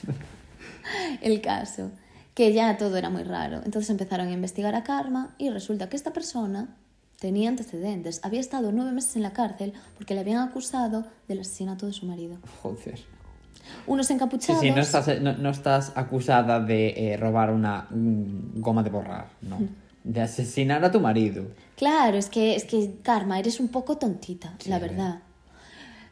El 1.21 1.41
caso, 1.41 1.91
que 2.35 2.53
ya 2.53 2.77
todo 2.77 2.97
era 2.97 3.11
muy 3.11 3.23
raro. 3.23 3.61
Entonces 3.65 3.91
empezaron 3.91 4.29
a 4.29 4.33
investigar 4.33 4.75
a 4.75 4.83
Karma 4.83 5.35
y 5.39 5.51
resulta 5.51 5.89
que 5.89 5.97
esta 5.97 6.13
persona 6.13 6.77
tenía 7.23 7.49
antecedentes. 7.49 8.19
Había 8.25 8.41
estado 8.41 8.73
nueve 8.73 8.91
meses 8.91 9.15
en 9.15 9.23
la 9.23 9.33
cárcel 9.33 9.73
porque 9.97 10.13
le 10.15 10.21
habían 10.21 10.41
acusado 10.49 11.05
del 11.29 11.39
asesinato 11.41 11.87
de 11.87 11.93
su 11.93 12.05
marido. 12.05 12.37
Joder. 12.63 12.99
Unos 13.87 14.09
Sí, 14.09 14.15
encapuchados... 14.15 14.61
sí, 14.61 14.73
no 14.73 14.81
estás, 14.81 15.07
no, 15.23 15.33
no 15.39 15.51
estás 15.51 15.93
acusada 15.95 16.59
de 16.59 17.13
eh, 17.13 17.17
robar 17.17 17.53
una 17.53 17.87
mm, 17.91 18.61
goma 18.61 18.83
de 18.83 18.91
borrar, 18.91 19.29
no. 19.41 19.59
De 20.03 20.21
asesinar 20.21 20.85
a 20.85 20.91
tu 20.91 20.99
marido. 20.99 21.45
Claro, 21.77 22.17
es 22.19 22.29
que, 22.29 22.57
es 22.57 22.65
que 22.65 22.97
Karma, 23.03 23.39
eres 23.39 23.61
un 23.61 23.69
poco 23.69 23.97
tontita, 23.99 24.55
Sí, 24.59 24.69
la 24.69 24.81
ver. 24.81 24.91
verdad. 24.91 25.21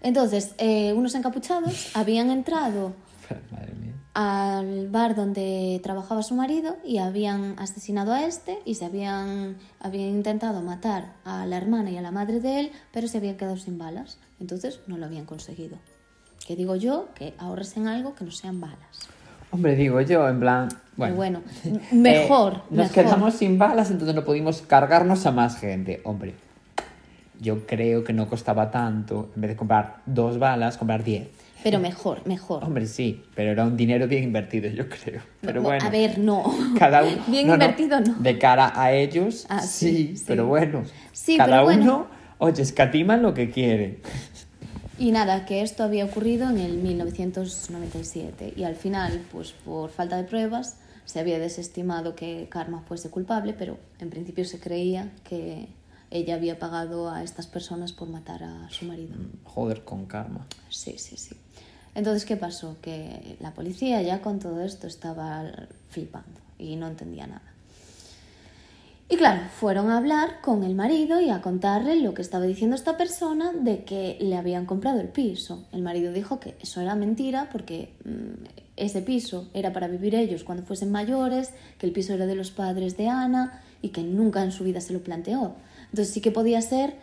Entonces, 0.02 0.54
eh, 0.58 0.92
unos 0.92 1.14
encapuchados 1.16 1.90
habían 1.96 2.30
entrado 2.30 2.94
Madre 3.50 3.72
mía. 3.74 3.89
Al 4.14 4.88
bar 4.88 5.14
donde 5.14 5.80
trabajaba 5.82 6.22
su 6.22 6.34
marido 6.34 6.76
y 6.84 6.98
habían 6.98 7.54
asesinado 7.58 8.12
a 8.12 8.24
este 8.24 8.58
y 8.64 8.74
se 8.74 8.84
habían, 8.84 9.56
habían 9.80 10.08
intentado 10.10 10.60
matar 10.62 11.12
a 11.24 11.46
la 11.46 11.56
hermana 11.56 11.90
y 11.90 11.96
a 11.96 12.02
la 12.02 12.10
madre 12.10 12.40
de 12.40 12.60
él, 12.60 12.72
pero 12.92 13.06
se 13.08 13.18
habían 13.18 13.36
quedado 13.36 13.56
sin 13.56 13.78
balas. 13.78 14.18
Entonces 14.40 14.80
no 14.86 14.96
lo 14.98 15.06
habían 15.06 15.26
conseguido. 15.26 15.76
Que 16.46 16.56
digo 16.56 16.74
yo 16.74 17.08
que 17.14 17.34
ahorres 17.38 17.76
en 17.76 17.86
algo 17.86 18.14
que 18.14 18.24
no 18.24 18.30
sean 18.32 18.60
balas. 18.60 19.08
Hombre, 19.52 19.76
digo 19.76 20.00
yo, 20.00 20.28
en 20.28 20.40
plan. 20.40 20.68
Bueno, 20.96 21.42
m- 21.64 21.80
mejor. 21.92 22.52
Eh, 22.54 22.56
nos 22.70 22.88
mejor. 22.88 22.92
quedamos 22.94 23.34
sin 23.34 23.58
balas, 23.58 23.90
entonces 23.90 24.14
no 24.14 24.24
pudimos 24.24 24.62
cargarnos 24.62 25.24
a 25.26 25.30
más 25.32 25.56
gente. 25.58 26.00
Hombre, 26.04 26.34
yo 27.40 27.66
creo 27.66 28.04
que 28.04 28.12
no 28.12 28.28
costaba 28.28 28.70
tanto, 28.70 29.30
en 29.34 29.40
vez 29.40 29.50
de 29.50 29.56
comprar 29.56 29.98
dos 30.06 30.38
balas, 30.38 30.76
comprar 30.78 31.04
diez. 31.04 31.28
Pero 31.62 31.78
mejor, 31.78 32.26
mejor. 32.26 32.64
Hombre, 32.64 32.86
sí, 32.86 33.22
pero 33.34 33.50
era 33.50 33.64
un 33.64 33.76
dinero 33.76 34.08
bien 34.08 34.24
invertido, 34.24 34.68
yo 34.70 34.88
creo. 34.88 35.20
Pero 35.40 35.60
No, 35.60 35.68
bueno. 35.68 35.84
A 35.84 35.90
ver, 35.90 36.18
no. 36.18 36.42
Cada 36.78 37.02
uno. 37.04 37.22
Bien 37.28 37.46
no, 37.46 37.54
invertido, 37.54 38.00
no. 38.00 38.14
De 38.14 38.38
cara 38.38 38.72
a 38.74 38.92
ellos, 38.92 39.46
Ah, 39.48 39.60
sí, 39.62 40.16
sí, 40.16 40.24
pero 40.26 40.46
bueno. 40.46 40.84
Sí, 41.12 41.36
cada 41.36 41.50
pero 41.52 41.64
bueno. 41.64 41.82
uno, 41.82 42.06
oye, 42.38 42.62
escatiman 42.62 43.20
lo 43.22 43.34
que 43.34 43.50
quieren. 43.50 43.98
Y 44.98 45.12
nada, 45.12 45.46
que 45.46 45.62
esto 45.62 45.82
había 45.82 46.04
ocurrido 46.04 46.48
en 46.50 46.58
el 46.58 46.78
1997 46.78 48.52
y 48.56 48.64
al 48.64 48.76
final, 48.76 49.22
pues 49.32 49.52
por 49.52 49.90
falta 49.90 50.16
de 50.16 50.24
pruebas, 50.24 50.76
se 51.04 51.18
había 51.20 51.38
desestimado 51.38 52.14
que 52.14 52.46
Karma 52.50 52.82
fuese 52.86 53.10
culpable, 53.10 53.54
pero 53.58 53.78
en 53.98 54.10
principio 54.10 54.44
se 54.44 54.60
creía 54.60 55.10
que 55.28 55.68
ella 56.10 56.34
había 56.34 56.58
pagado 56.58 57.10
a 57.10 57.22
estas 57.22 57.46
personas 57.46 57.92
por 57.92 58.08
matar 58.08 58.42
a 58.42 58.68
su 58.70 58.84
marido. 58.84 59.14
Joder, 59.44 59.84
con 59.84 60.06
karma. 60.06 60.46
Sí, 60.68 60.96
sí, 60.98 61.16
sí. 61.16 61.36
Entonces, 61.94 62.24
¿qué 62.24 62.36
pasó? 62.36 62.76
Que 62.80 63.36
la 63.40 63.52
policía 63.52 64.02
ya 64.02 64.20
con 64.20 64.38
todo 64.38 64.60
esto 64.60 64.86
estaba 64.86 65.44
flipando 65.88 66.40
y 66.58 66.76
no 66.76 66.86
entendía 66.86 67.26
nada. 67.26 67.50
Y 69.12 69.16
claro, 69.16 69.40
fueron 69.58 69.90
a 69.90 69.96
hablar 69.96 70.40
con 70.40 70.62
el 70.62 70.76
marido 70.76 71.20
y 71.20 71.30
a 71.30 71.42
contarle 71.42 71.96
lo 71.96 72.14
que 72.14 72.22
estaba 72.22 72.44
diciendo 72.44 72.76
esta 72.76 72.96
persona 72.96 73.52
de 73.52 73.82
que 73.82 74.16
le 74.20 74.36
habían 74.36 74.66
comprado 74.66 75.00
el 75.00 75.08
piso. 75.08 75.64
El 75.72 75.82
marido 75.82 76.12
dijo 76.12 76.38
que 76.38 76.56
eso 76.62 76.80
era 76.80 76.94
mentira 76.94 77.48
porque 77.50 77.92
mm, 78.04 78.44
ese 78.76 79.02
piso 79.02 79.48
era 79.52 79.72
para 79.72 79.88
vivir 79.88 80.14
ellos 80.14 80.44
cuando 80.44 80.62
fuesen 80.62 80.92
mayores, 80.92 81.50
que 81.78 81.86
el 81.86 81.92
piso 81.92 82.14
era 82.14 82.26
de 82.26 82.36
los 82.36 82.52
padres 82.52 82.96
de 82.96 83.08
Ana 83.08 83.64
y 83.82 83.88
que 83.88 84.04
nunca 84.04 84.44
en 84.44 84.52
su 84.52 84.62
vida 84.62 84.80
se 84.80 84.92
lo 84.92 85.00
planteó. 85.00 85.56
Entonces 85.90 86.12
sí 86.14 86.20
que 86.20 86.30
podía 86.30 86.60
ser 86.62 86.94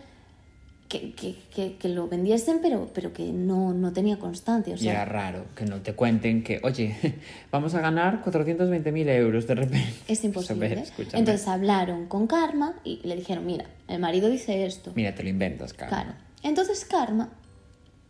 que, 0.88 1.12
que, 1.14 1.36
que, 1.54 1.76
que 1.76 1.90
lo 1.90 2.08
vendiesen, 2.08 2.60
pero, 2.62 2.90
pero 2.94 3.12
que 3.12 3.34
no, 3.34 3.74
no 3.74 3.92
tenía 3.92 4.18
constancia. 4.18 4.74
O 4.74 4.78
Y 4.78 4.88
era 4.88 5.00
sea, 5.00 5.06
raro 5.06 5.46
que 5.56 5.66
no 5.66 5.82
te 5.82 5.94
cuenten 5.94 6.44
que, 6.44 6.62
oye, 6.64 6.96
vamos 7.52 7.76
a 7.76 7.82
ganar 7.82 8.24
420.000 8.24 9.10
euros 9.10 9.48
de 9.48 9.56
repente. 9.56 9.94
es 10.08 10.24
imposible. 10.24 10.70
ver. 10.76 10.84
Entonces 11.14 11.48
hablaron 11.48 12.06
con 12.08 12.28
Karma 12.28 12.76
y 12.86 13.02
le 13.04 13.16
dijeron, 13.18 13.46
mira, 13.46 13.66
el 13.90 14.00
marido 14.00 14.30
dice 14.30 14.66
esto. 14.66 14.94
Mira, 14.96 15.14
te 15.14 15.24
lo 15.24 15.30
inventas, 15.30 15.74
karma. 15.74 15.90
Claro. 16.04 16.18
Entonces 16.44 16.86
Karma 16.86 17.30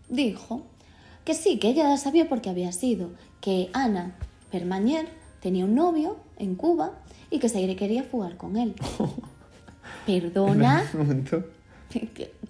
dijo 0.09 0.63
que 1.25 1.33
sí, 1.33 1.57
que 1.57 1.69
ella 1.69 1.97
sabía 1.97 2.29
por 2.29 2.41
qué 2.41 2.49
había 2.49 2.71
sido, 2.71 3.11
que 3.41 3.69
Ana 3.73 4.15
Permañer 4.51 5.07
tenía 5.41 5.65
un 5.65 5.75
novio 5.75 6.17
en 6.37 6.55
Cuba 6.55 6.99
y 7.31 7.39
que 7.39 7.49
se 7.49 7.75
quería 7.75 8.03
fugar 8.03 8.37
con 8.37 8.57
él. 8.57 8.75
Perdona. 10.05 10.83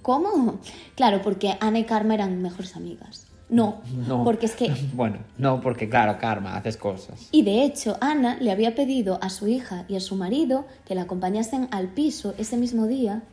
¿cómo? 0.01 0.59
Claro, 0.95 1.21
porque 1.21 1.55
Ana 1.59 1.79
y 1.79 1.83
Karma 1.83 2.13
eran 2.13 2.41
mejores 2.41 2.75
amigas. 2.75 3.27
No, 3.49 3.81
No. 4.07 4.25
porque 4.25 4.45
es 4.47 4.55
que 4.55 4.73
Bueno, 4.93 5.19
no, 5.37 5.61
porque 5.61 5.87
claro, 5.87 6.17
karma, 6.19 6.57
haces 6.57 6.75
cosas. 6.75 7.29
Y 7.31 7.43
de 7.43 7.63
hecho, 7.63 7.95
Ana 8.01 8.37
le 8.41 8.51
había 8.51 8.75
pedido 8.75 9.19
a 9.21 9.29
su 9.29 9.47
hija 9.47 9.85
y 9.87 9.95
a 9.95 10.01
su 10.01 10.15
marido 10.15 10.65
que 10.85 10.95
la 10.95 11.03
acompañasen 11.03 11.69
al 11.71 11.87
piso 11.87 12.33
ese 12.37 12.57
mismo 12.57 12.87
día 12.87 13.23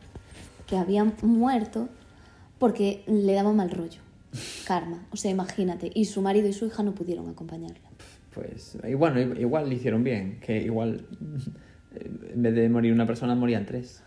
que 0.69 0.77
habían 0.77 1.15
muerto 1.23 1.89
porque 2.61 3.03
le 3.09 3.33
daba 3.35 3.53
mal 3.53 3.71
rollo. 3.71 4.01
Karma, 4.67 5.05
o 5.11 5.17
sea, 5.17 5.31
imagínate. 5.33 5.91
Y 5.95 6.05
su 6.05 6.23
marido 6.23 6.47
y 6.49 6.53
su 6.53 6.67
hija 6.67 6.83
no 6.85 6.93
pudieron 6.93 7.29
acompañarla. 7.29 7.89
Pues, 8.33 8.77
y 8.89 8.95
bueno, 8.95 9.21
igual 9.21 9.69
le 9.69 9.77
hicieron 9.77 10.03
bien, 10.05 10.39
que 10.41 10.63
igual 10.63 11.07
en 12.33 12.43
vez 12.43 12.55
de 12.55 12.69
morir 12.69 12.93
una 12.93 13.07
persona 13.07 13.35
morían 13.35 13.67
tres. 13.67 14.03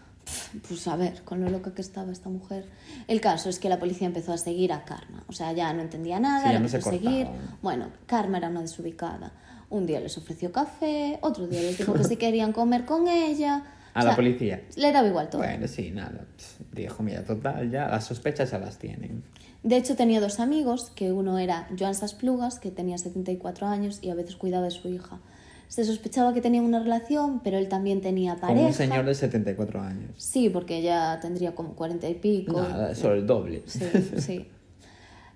Pues 0.68 0.88
a 0.88 0.96
ver, 0.98 1.22
con 1.24 1.40
lo 1.42 1.50
loca 1.50 1.74
que 1.74 1.82
estaba 1.82 2.12
esta 2.12 2.30
mujer. 2.30 2.66
El 3.08 3.22
caso 3.22 3.50
es 3.50 3.60
que 3.60 3.70
la 3.70 3.80
policía 3.80 4.08
empezó 4.08 4.34
a 4.34 4.38
seguir 4.38 4.74
a 4.74 4.84
Karma. 4.84 5.24
O 5.28 5.32
sea, 5.34 5.54
ya 5.54 5.72
no 5.74 5.82
entendía 5.82 6.20
nada, 6.20 6.42
Sí, 6.42 6.48
ya 6.48 6.54
la 6.54 6.60
no 6.60 6.68
se 6.68 6.78
empezó 6.78 6.90
a 6.90 6.94
seguir. 6.94 7.28
Bueno, 7.62 7.88
Karma 8.06 8.38
era 8.38 8.50
una 8.50 8.62
desubicada. 8.62 9.32
Un 9.70 9.86
día 9.86 10.00
les 10.00 10.18
ofreció 10.18 10.52
café, 10.52 11.20
otro 11.22 11.48
día 11.48 11.62
les 11.62 11.78
dijo 11.78 11.94
que 11.94 12.04
si 12.04 12.16
querían 12.18 12.52
comer 12.52 12.86
con 12.86 13.08
ella. 13.08 13.64
A 13.94 14.02
O 14.02 14.04
la 14.04 14.10
sea, 14.12 14.16
policía. 14.16 14.62
Le 14.76 14.92
daba 14.92 15.08
igual 15.08 15.30
todo. 15.30 15.42
Bueno, 15.42 15.68
sí, 15.68 15.92
nada. 15.92 16.26
Dijo, 16.74 17.04
mira, 17.04 17.24
total, 17.24 17.72
ya 17.72 17.88
las 17.88 18.06
sospechas 18.06 18.52
ya 18.52 18.60
las 18.60 18.78
tienen. 18.78 19.24
De 19.64 19.76
hecho, 19.76 19.96
tenía 19.96 20.22
dos 20.22 20.40
amigos, 20.40 20.92
que 20.96 21.12
uno 21.12 21.40
era 21.40 21.68
Joan 21.78 21.96
Sasplugas, 21.96 22.60
que 22.60 22.70
tenía 22.72 22.98
74 22.98 23.68
años 23.68 24.00
y 24.02 24.10
a 24.10 24.16
veces 24.16 24.36
cuidaba 24.36 24.66
de 24.66 24.72
su 24.72 24.88
hija. 24.90 25.20
Se 25.68 25.84
sospechaba 25.84 26.34
que 26.34 26.42
tenían 26.42 26.64
una 26.64 26.80
relación, 26.80 27.42
pero 27.44 27.58
él 27.58 27.68
también 27.68 28.02
tenía 28.02 28.34
Con 28.34 28.42
pareja. 28.42 28.68
un 28.68 28.74
señor 28.74 29.06
de 29.06 29.14
74 29.16 29.82
años. 29.82 30.12
Sí, 30.18 30.50
porque 30.50 30.78
ella 30.78 31.20
tendría 31.22 31.54
como 31.56 31.74
40 31.74 32.08
y 32.10 32.16
pico. 32.16 32.62
Nada, 32.62 32.96
solo 32.96 33.16
el 33.16 33.28
doble. 33.28 33.64
Sí, 33.68 33.86
sí. 34.18 34.48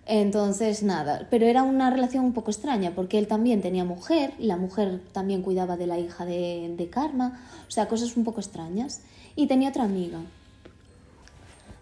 Entonces, 0.05 0.83
nada, 0.83 1.27
pero 1.29 1.45
era 1.45 1.63
una 1.63 1.89
relación 1.89 2.25
un 2.25 2.33
poco 2.33 2.49
extraña, 2.49 2.91
porque 2.95 3.19
él 3.19 3.27
también 3.27 3.61
tenía 3.61 3.83
mujer, 3.83 4.33
y 4.39 4.45
la 4.47 4.57
mujer 4.57 4.99
también 5.11 5.41
cuidaba 5.41 5.77
de 5.77 5.87
la 5.87 5.99
hija 5.99 6.25
de, 6.25 6.73
de 6.75 6.89
Karma, 6.89 7.39
o 7.67 7.71
sea, 7.71 7.87
cosas 7.87 8.17
un 8.17 8.23
poco 8.23 8.39
extrañas. 8.41 9.01
Y 9.35 9.47
tenía 9.47 9.69
otra 9.69 9.83
amiga. 9.83 10.19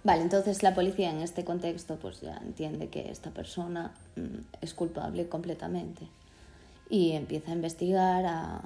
Vale, 0.03 0.21
entonces 0.21 0.63
la 0.63 0.75
policía 0.75 1.11
en 1.11 1.21
este 1.21 1.43
contexto 1.43 1.97
pues 1.97 2.21
ya 2.21 2.37
entiende 2.45 2.87
que 2.87 3.11
esta 3.11 3.31
persona 3.31 3.91
mm, 4.15 4.21
es 4.61 4.73
culpable 4.73 5.27
completamente 5.27 6.07
y 6.89 7.11
empieza 7.11 7.51
a 7.51 7.55
investigar 7.55 8.25
a 8.25 8.61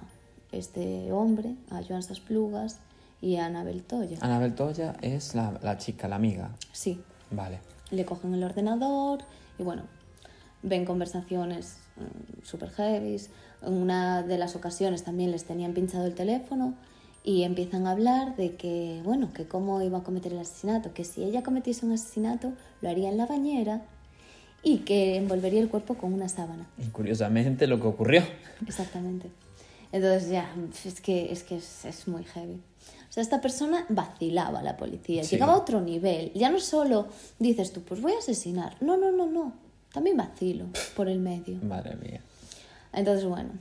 este 0.52 1.12
hombre, 1.12 1.56
a 1.70 1.82
Joan 1.84 2.04
Sasplugas 2.04 2.80
y 3.22 3.36
a 3.38 3.46
Anabel 3.46 3.84
Toya. 3.84 4.18
Anabel 4.22 4.56
Toya 4.56 4.96
es 5.02 5.36
la, 5.36 5.60
la 5.62 5.78
chica, 5.78 6.08
la 6.08 6.16
amiga. 6.16 6.52
Sí, 6.72 7.02
Vale. 7.32 7.60
le 7.92 8.06
cogen 8.06 8.34
el 8.34 8.44
ordenador 8.44 9.20
y 9.58 9.64
bueno, 9.64 9.84
ven 10.62 10.86
conversaciones 10.86 11.78
súper 12.44 12.70
heavy. 12.72 13.18
En 13.62 13.74
una 13.74 14.24
de 14.24 14.38
las 14.38 14.56
ocasiones 14.56 15.04
también 15.04 15.32
les 15.32 15.46
tenían 15.46 15.74
pinchado 15.74 16.06
el 16.06 16.16
teléfono 16.16 16.76
y 17.24 17.44
empiezan 17.44 17.88
a 17.88 17.92
hablar 17.92 18.36
de 18.36 18.56
que, 18.56 19.02
bueno, 19.06 19.32
que 19.34 19.48
cómo 19.48 19.82
iba 19.82 20.00
a 20.00 20.04
cometer 20.04 20.34
el 20.34 20.40
asesinato, 20.40 20.94
que 20.94 21.06
si 21.06 21.24
ella 21.24 21.42
cometiese 21.44 21.86
un 21.86 21.94
asesinato 21.94 22.52
lo 22.82 22.90
haría 22.90 23.10
en 23.10 23.18
la 23.18 23.26
bañera 23.26 23.82
y 24.64 24.80
que 24.80 25.18
envolvería 25.18 25.60
el 25.62 25.70
cuerpo 25.70 25.96
con 25.96 26.14
una 26.14 26.30
sábana. 26.30 26.68
Y 26.78 26.88
curiosamente 26.88 27.68
lo 27.68 27.80
que 27.82 27.88
ocurrió. 27.88 28.24
Exactamente. 28.66 29.30
Entonces 29.92 30.30
ya, 30.30 30.50
es 30.86 31.02
que 31.02 31.32
es, 31.32 31.44
que 31.44 31.58
es, 31.58 31.86
es 31.86 32.08
muy 32.08 32.24
heavy. 32.24 32.62
O 33.10 33.14
sea, 33.14 33.22
esta 33.22 33.42
persona 33.42 33.86
vacilaba 33.90 34.60
a 34.60 34.64
la 34.64 34.76
policía, 34.78 35.24
Sí. 35.24 35.36
llegaba 35.36 35.54
a 35.54 35.58
otro 35.58 35.82
nivel. 35.82 36.32
Ya 36.34 36.50
no 36.50 36.60
solo 36.60 37.08
dices 37.38 37.72
tú, 37.72 37.82
pues 37.82 38.02
voy 38.02 38.14
a 38.14 38.18
asesinar. 38.18 38.76
No, 38.82 38.98
no, 38.98 39.12
no, 39.12 39.28
no. 39.28 39.54
También 39.94 40.18
vacilo 40.18 40.66
por 40.96 41.08
el 41.10 41.20
medio. 41.20 41.58
Madre 41.62 41.96
mía. 41.96 42.22
Entonces, 42.92 43.26
bueno, 43.26 43.52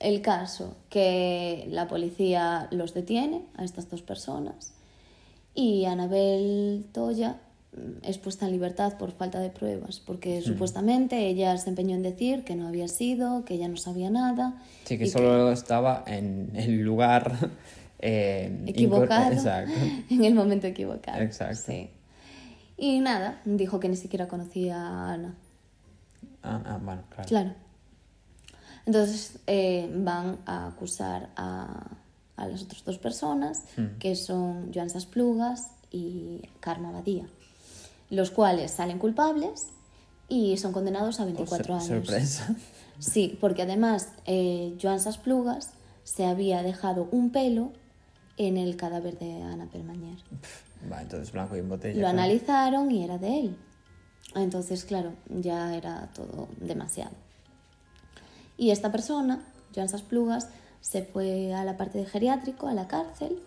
el 0.00 0.20
caso 0.20 0.76
que 0.90 1.66
la 1.70 1.88
policía 1.88 2.68
los 2.70 2.92
detiene 2.92 3.46
a 3.56 3.64
estas 3.64 3.88
dos 3.88 4.02
personas 4.02 4.74
y 5.54 5.86
Anabel 5.86 6.84
Toya 6.92 7.36
es 8.02 8.18
puesta 8.18 8.46
en 8.46 8.52
libertad 8.52 8.96
por 8.98 9.12
falta 9.12 9.40
de 9.40 9.50
pruebas, 9.50 10.00
porque 10.00 10.42
supuestamente 10.42 11.26
ella 11.26 11.56
se 11.58 11.70
empeñó 11.70 11.94
en 11.94 12.02
decir 12.02 12.44
que 12.44 12.56
no 12.56 12.68
había 12.68 12.88
sido, 12.88 13.44
que 13.44 13.54
ella 13.54 13.68
no 13.68 13.76
sabía 13.76 14.10
nada. 14.10 14.62
Sí, 14.84 14.98
que 14.98 15.06
solo 15.06 15.50
estaba 15.52 16.04
en 16.06 16.50
el 16.54 16.80
lugar 16.82 17.50
eh, 17.98 18.64
equivocado 18.66 19.32
Exacto. 19.32 19.72
en 20.10 20.24
el 20.24 20.34
momento 20.34 20.66
equivocado. 20.66 21.20
Exacto. 21.20 21.62
Sí. 21.66 21.90
Y 22.78 23.00
nada, 23.00 23.40
dijo 23.44 23.80
que 23.80 23.88
ni 23.88 23.96
siquiera 23.96 24.28
conocía 24.28 24.76
a 24.76 25.12
Ana. 25.12 25.34
Ah, 26.42 26.62
ah, 26.64 26.78
bueno, 26.82 27.02
claro. 27.10 27.28
Claro. 27.28 27.54
Entonces 28.84 29.38
eh, 29.46 29.90
van 29.92 30.38
a 30.46 30.68
acusar 30.68 31.30
a, 31.36 31.88
a 32.36 32.46
las 32.46 32.62
otras 32.62 32.84
dos 32.84 32.98
personas, 32.98 33.64
Hmm. 33.76 33.98
que 33.98 34.14
son 34.14 34.70
Joan 34.72 34.90
Sasplugas 34.90 35.70
y 35.90 36.42
Karma 36.60 36.92
Badía, 36.92 37.26
los 38.10 38.30
cuales 38.30 38.70
salen 38.70 38.98
culpables 38.98 39.68
y 40.28 40.56
son 40.56 40.72
condenados 40.72 41.20
a 41.20 41.24
24 41.24 41.74
Oh, 41.74 41.76
años. 41.78 41.86
Sorpresa. 41.88 42.54
Sí, 42.98 43.36
porque 43.40 43.62
además 43.62 44.08
eh, 44.24 44.76
Joan 44.80 45.00
Sasplugas 45.00 45.70
se 46.04 46.24
había 46.24 46.62
dejado 46.62 47.08
un 47.10 47.30
pelo 47.30 47.72
en 48.38 48.56
el 48.56 48.76
cadáver 48.76 49.18
de 49.18 49.42
Ana 49.42 49.66
Permañer. 49.66 50.18
Va, 50.90 51.02
entonces 51.02 51.32
blanco 51.32 51.56
y 51.56 51.58
en 51.60 51.68
botella. 51.68 51.94
Lo 51.94 52.00
claro. 52.00 52.18
analizaron 52.18 52.90
y 52.90 53.04
era 53.04 53.18
de 53.18 53.40
él. 53.40 53.56
Entonces, 54.34 54.84
claro, 54.84 55.12
ya 55.28 55.74
era 55.76 56.08
todo 56.14 56.48
demasiado. 56.60 57.12
Y 58.58 58.70
esta 58.70 58.90
persona, 58.92 59.44
Joan 59.74 59.88
Sasplugas, 59.88 60.48
se 60.80 61.02
fue 61.02 61.52
a 61.54 61.64
la 61.64 61.76
parte 61.76 61.98
de 61.98 62.06
geriátrico, 62.06 62.68
a 62.68 62.74
la 62.74 62.88
cárcel, 62.88 63.42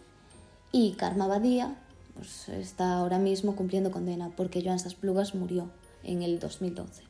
y 0.72 0.94
Karma 0.94 1.28
Badía 1.28 1.76
pues, 2.20 2.50
está 2.50 2.96
ahora 2.98 3.18
mismo 3.18 3.56
cumpliendo 3.56 3.92
condena 3.92 4.30
porque 4.36 4.62
Joan 4.62 4.78
Sasplugas 4.80 5.36
murió 5.36 5.70
en 6.04 6.22
el 6.22 6.40
2012. 6.40 7.04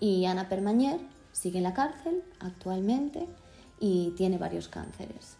Y 0.00 0.24
Ana 0.26 0.48
Permañer 0.48 1.00
sigue 1.32 1.58
en 1.58 1.64
la 1.64 1.74
cárcel 1.74 2.22
actualmente 2.38 3.26
y 3.80 4.12
tiene 4.16 4.38
varios 4.38 4.68
cánceres. 4.68 5.36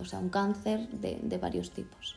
O 0.00 0.04
sea, 0.04 0.20
un 0.20 0.28
cáncer 0.28 0.88
de, 0.90 1.18
de 1.22 1.38
varios 1.38 1.72
tipos. 1.72 2.14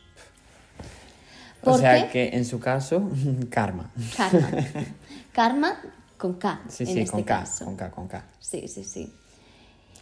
O 1.62 1.72
¿Por 1.72 1.80
sea 1.80 2.10
que 2.10 2.28
en 2.28 2.44
su 2.44 2.60
caso, 2.60 3.10
karma. 3.50 3.90
Karma. 4.16 4.50
Karma 5.32 5.82
con 6.16 6.34
K. 6.34 6.62
Sí, 6.68 6.84
en 6.84 6.92
sí, 6.92 7.00
este 7.00 7.10
con 7.12 7.22
K, 7.24 7.38
caso. 7.40 7.64
con 7.64 7.76
K, 7.76 7.90
con 7.90 8.08
K. 8.08 8.24
Sí, 8.38 8.68
sí, 8.68 8.84
sí. 8.84 9.12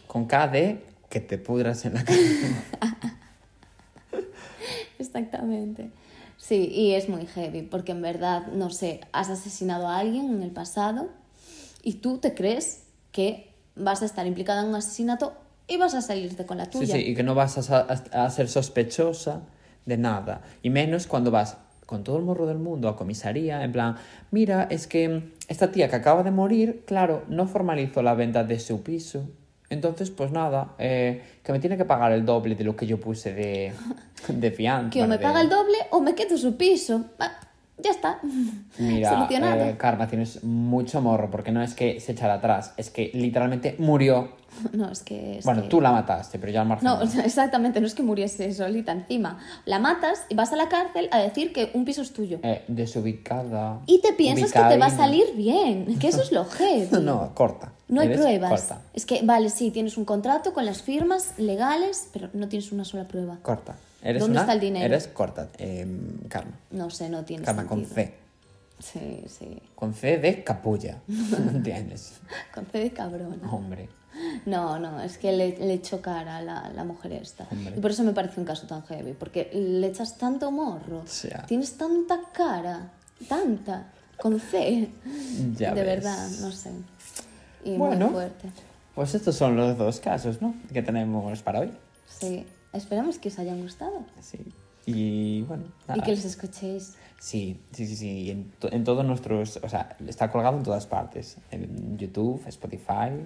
Con 0.07 0.25
K 0.25 0.47
de 0.47 0.85
que 1.09 1.19
te 1.19 1.37
pudras 1.37 1.83
en 1.85 1.95
la 1.95 2.05
cara. 2.05 2.19
Exactamente. 4.99 5.89
Sí, 6.37 6.69
y 6.71 6.91
es 6.93 7.07
muy 7.09 7.25
heavy, 7.27 7.61
porque 7.61 7.93
en 7.93 8.01
verdad, 8.01 8.47
no 8.47 8.69
sé, 8.69 9.01
has 9.13 9.29
asesinado 9.29 9.87
a 9.87 9.97
alguien 9.99 10.25
en 10.33 10.43
el 10.43 10.51
pasado 10.51 11.07
y 11.81 11.95
tú 11.95 12.17
te 12.17 12.33
crees 12.33 12.83
que 13.11 13.51
vas 13.75 14.01
a 14.01 14.05
estar 14.05 14.27
implicada 14.27 14.61
en 14.63 14.69
un 14.69 14.75
asesinato 14.75 15.33
y 15.67 15.77
vas 15.77 15.93
a 15.93 16.01
salirte 16.01 16.45
con 16.45 16.57
la 16.57 16.65
Sí, 16.65 16.71
tuya. 16.79 16.95
sí, 16.95 16.99
y 17.01 17.15
que 17.15 17.23
no 17.23 17.35
vas 17.35 17.57
a, 17.57 17.63
sa- 17.63 17.81
a 18.11 18.29
ser 18.29 18.47
sospechosa 18.49 19.41
de 19.85 19.97
nada. 19.97 20.41
Y 20.61 20.69
menos 20.69 21.07
cuando 21.07 21.31
vas 21.31 21.57
con 21.85 22.03
todo 22.03 22.17
el 22.17 22.23
morro 22.25 22.47
del 22.47 22.57
mundo 22.57 22.89
a 22.89 22.95
comisaría, 22.97 23.63
en 23.63 23.71
plan, 23.71 23.95
mira, 24.31 24.63
es 24.69 24.87
que 24.87 25.31
esta 25.47 25.71
tía 25.71 25.87
que 25.89 25.95
acaba 25.95 26.23
de 26.23 26.31
morir, 26.31 26.83
claro, 26.85 27.23
no 27.29 27.47
formalizó 27.47 28.01
la 28.01 28.13
venta 28.15 28.43
de 28.43 28.59
su 28.59 28.81
piso. 28.83 29.29
Entonces, 29.69 30.11
pues 30.11 30.31
nada, 30.31 30.73
eh, 30.77 31.23
que 31.43 31.51
me 31.51 31.59
tiene 31.59 31.77
que 31.77 31.85
pagar 31.85 32.11
el 32.11 32.25
doble 32.25 32.55
de 32.55 32.63
lo 32.63 32.75
que 32.75 32.85
yo 32.85 32.99
puse 32.99 33.33
de, 33.33 33.73
de 34.27 34.51
fianza. 34.51 34.89
Que 34.91 35.03
o 35.03 35.07
me 35.07 35.17
de- 35.17 35.23
paga 35.23 35.41
el 35.41 35.49
doble 35.49 35.77
o 35.91 36.01
me 36.01 36.13
quedo 36.15 36.37
su 36.37 36.55
piso. 36.57 37.05
Ah, 37.19 37.31
ya 37.77 37.91
está. 37.91 38.19
Mira, 38.77 39.09
Solucionado. 39.15 39.65
eh, 39.65 39.75
Karma, 39.77 40.07
tienes 40.07 40.43
mucho 40.43 41.01
morro, 41.01 41.29
porque 41.31 41.51
no 41.51 41.61
es 41.63 41.73
que 41.73 41.99
se 41.99 42.11
echara 42.11 42.35
atrás, 42.35 42.73
es 42.77 42.89
que 42.89 43.11
literalmente 43.13 43.75
murió. 43.79 44.29
No, 44.73 44.91
es 44.91 45.03
que... 45.03 45.37
es 45.39 45.45
Bueno, 45.45 45.63
que- 45.63 45.67
tú 45.69 45.81
la 45.81 45.91
mataste, 45.91 46.39
pero 46.39 46.51
ya 46.51 46.61
al 46.61 46.67
margen. 46.67 46.85
No, 46.87 46.99
o 46.99 47.07
sea, 47.07 47.23
exactamente, 47.25 47.79
no 47.81 47.87
es 47.87 47.93
que 47.95 48.03
muriese 48.03 48.53
solita 48.53 48.91
encima. 48.91 49.39
La 49.65 49.79
matas 49.79 50.23
y 50.29 50.35
vas 50.35 50.51
a 50.53 50.55
la 50.55 50.69
cárcel 50.69 51.07
a 51.11 51.19
decir 51.19 51.53
que 51.53 51.71
un 51.73 51.85
piso 51.85 52.01
es 52.01 52.13
tuyo. 52.13 52.39
Eh, 52.43 52.63
desubicada. 52.67 53.81
Y 53.85 53.99
te 54.01 54.13
piensas 54.13 54.51
que 54.51 54.59
te 54.59 54.77
va 54.77 54.87
a 54.87 54.95
salir 54.95 55.25
bien, 55.35 55.97
que 55.99 56.07
eso 56.07 56.21
es 56.21 56.31
lo 56.31 56.45
heavy. 56.57 56.87
No, 57.01 57.31
corta. 57.33 57.71
No 57.87 58.01
hay 58.01 58.09
pruebas. 58.09 58.49
Corta, 58.49 58.81
Es 58.93 59.05
que, 59.05 59.21
vale, 59.23 59.49
sí, 59.49 59.69
tienes 59.71 59.97
un 59.97 60.05
contrato 60.05 60.53
con 60.53 60.65
las 60.65 60.81
firmas 60.81 61.33
legales, 61.37 62.09
pero 62.11 62.29
no 62.33 62.47
tienes 62.47 62.71
una 62.71 62.83
sola 62.85 63.07
prueba. 63.07 63.37
corta. 63.41 63.75
Eres 64.01 64.19
¿Dónde 64.21 64.33
una- 64.33 64.41
está 64.41 64.53
el 64.53 64.59
dinero? 64.59 64.85
Eres 64.85 65.07
corta, 65.07 65.49
eh, 65.57 65.85
Karma. 66.29 66.53
No 66.71 66.89
sé, 66.91 67.09
no 67.09 67.23
tienes 67.25 67.45
Karma 67.45 67.65
con 67.65 67.79
sentido. 67.85 67.95
C. 67.95 68.13
Sí, 68.79 69.23
sí. 69.27 69.61
Con 69.75 69.93
C 69.93 70.17
de 70.17 70.43
capulla. 70.43 70.97
¿Entiendes? 71.07 72.13
Con 72.53 72.65
C 72.67 72.79
de 72.79 72.91
cabrón. 72.91 73.41
Hombre. 73.49 73.87
No, 74.45 74.79
no, 74.79 75.01
es 75.01 75.17
que 75.17 75.31
le, 75.31 75.57
le 75.57 75.73
echó 75.73 76.01
cara 76.01 76.37
a 76.37 76.41
la, 76.41 76.69
la 76.75 76.83
mujer 76.83 77.13
esta. 77.13 77.47
Hombre. 77.51 77.73
Y 77.77 77.79
por 77.79 77.91
eso 77.91 78.03
me 78.03 78.13
parece 78.13 78.39
un 78.39 78.45
caso 78.45 78.65
tan 78.67 78.83
heavy, 78.83 79.13
porque 79.13 79.49
le 79.53 79.87
echas 79.87 80.17
tanto 80.17 80.51
morro, 80.51 81.03
sea. 81.05 81.43
tienes 81.47 81.77
tanta 81.77 82.19
cara, 82.33 82.91
tanta, 83.27 83.91
con 84.17 84.39
C. 84.39 84.89
Ya 85.57 85.73
de 85.73 85.83
ves. 85.83 85.95
verdad, 86.03 86.29
no 86.41 86.51
sé. 86.51 86.71
Y 87.63 87.75
Bueno. 87.77 88.05
muy 88.05 88.13
fuerte. 88.15 88.49
Pues 88.93 89.13
estos 89.15 89.35
son 89.35 89.57
los 89.57 89.77
dos 89.77 89.99
casos, 89.99 90.41
¿no? 90.41 90.55
Que 90.71 90.81
tenemos 90.81 91.41
para 91.41 91.59
hoy. 91.61 91.71
Sí, 92.07 92.45
esperamos 92.71 93.17
que 93.19 93.27
os 93.29 93.37
hayan 93.39 93.61
gustado 93.61 94.05
Sí. 94.21 94.37
Y 94.85 95.41
bueno, 95.41 95.63
y 95.95 95.99
que 96.01 96.11
los 96.11 96.23
escuchéis. 96.25 96.93
Sí, 97.19 97.59
sí, 97.73 97.87
sí, 97.87 97.95
sí. 97.95 98.29
En, 98.31 98.51
to- 98.59 98.71
en 98.71 98.83
todos 98.83 99.03
nuestros. 99.03 99.59
O 99.63 99.67
sea, 99.67 99.97
está 100.07 100.31
colgado 100.31 100.57
en 100.57 100.63
todas 100.63 100.85
partes: 100.85 101.37
en 101.49 101.97
YouTube, 101.97 102.43
Spotify, 102.47 103.25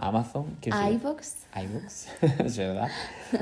Amazon, 0.00 0.56
decir, 0.62 0.72
iVoox. 0.72 1.34
iVoox, 1.54 2.06
es 2.40 2.56
verdad. 2.56 2.88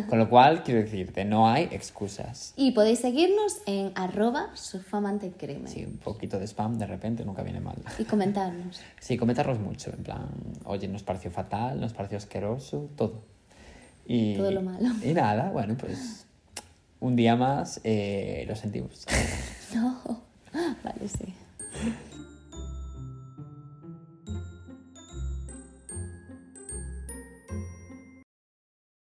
Con 0.08 0.18
lo 0.18 0.28
cual, 0.28 0.64
quiero 0.64 0.80
decirte, 0.80 1.24
no 1.24 1.48
hay 1.48 1.68
excusas. 1.70 2.52
Y 2.56 2.72
podéis 2.72 2.98
seguirnos 2.98 3.58
en 3.66 3.92
arroba 3.94 4.50
crimen 5.38 5.68
Sí, 5.68 5.84
un 5.84 5.98
poquito 5.98 6.38
de 6.38 6.46
spam 6.46 6.76
de 6.76 6.86
repente 6.86 7.24
nunca 7.24 7.42
viene 7.42 7.60
mal. 7.60 7.76
Y 7.98 8.04
comentarnos. 8.04 8.80
Sí, 9.00 9.16
comentarnos 9.16 9.60
mucho, 9.60 9.90
en 9.90 10.02
plan, 10.02 10.28
oye, 10.64 10.88
nos 10.88 11.02
pareció 11.04 11.30
fatal, 11.30 11.80
nos 11.80 11.92
pareció 11.92 12.18
asqueroso, 12.18 12.90
todo. 12.96 13.22
Y, 14.06 14.36
Todo 14.36 14.50
lo 14.50 14.62
malo. 14.62 14.88
Y 15.02 15.12
nada, 15.14 15.50
bueno, 15.50 15.76
pues 15.78 16.26
un 16.98 17.14
día 17.14 17.36
más 17.36 17.80
eh, 17.84 18.44
lo 18.48 18.56
sentimos. 18.56 19.06
No. 19.74 20.22
Vale, 20.82 21.08
sí. 21.08 21.34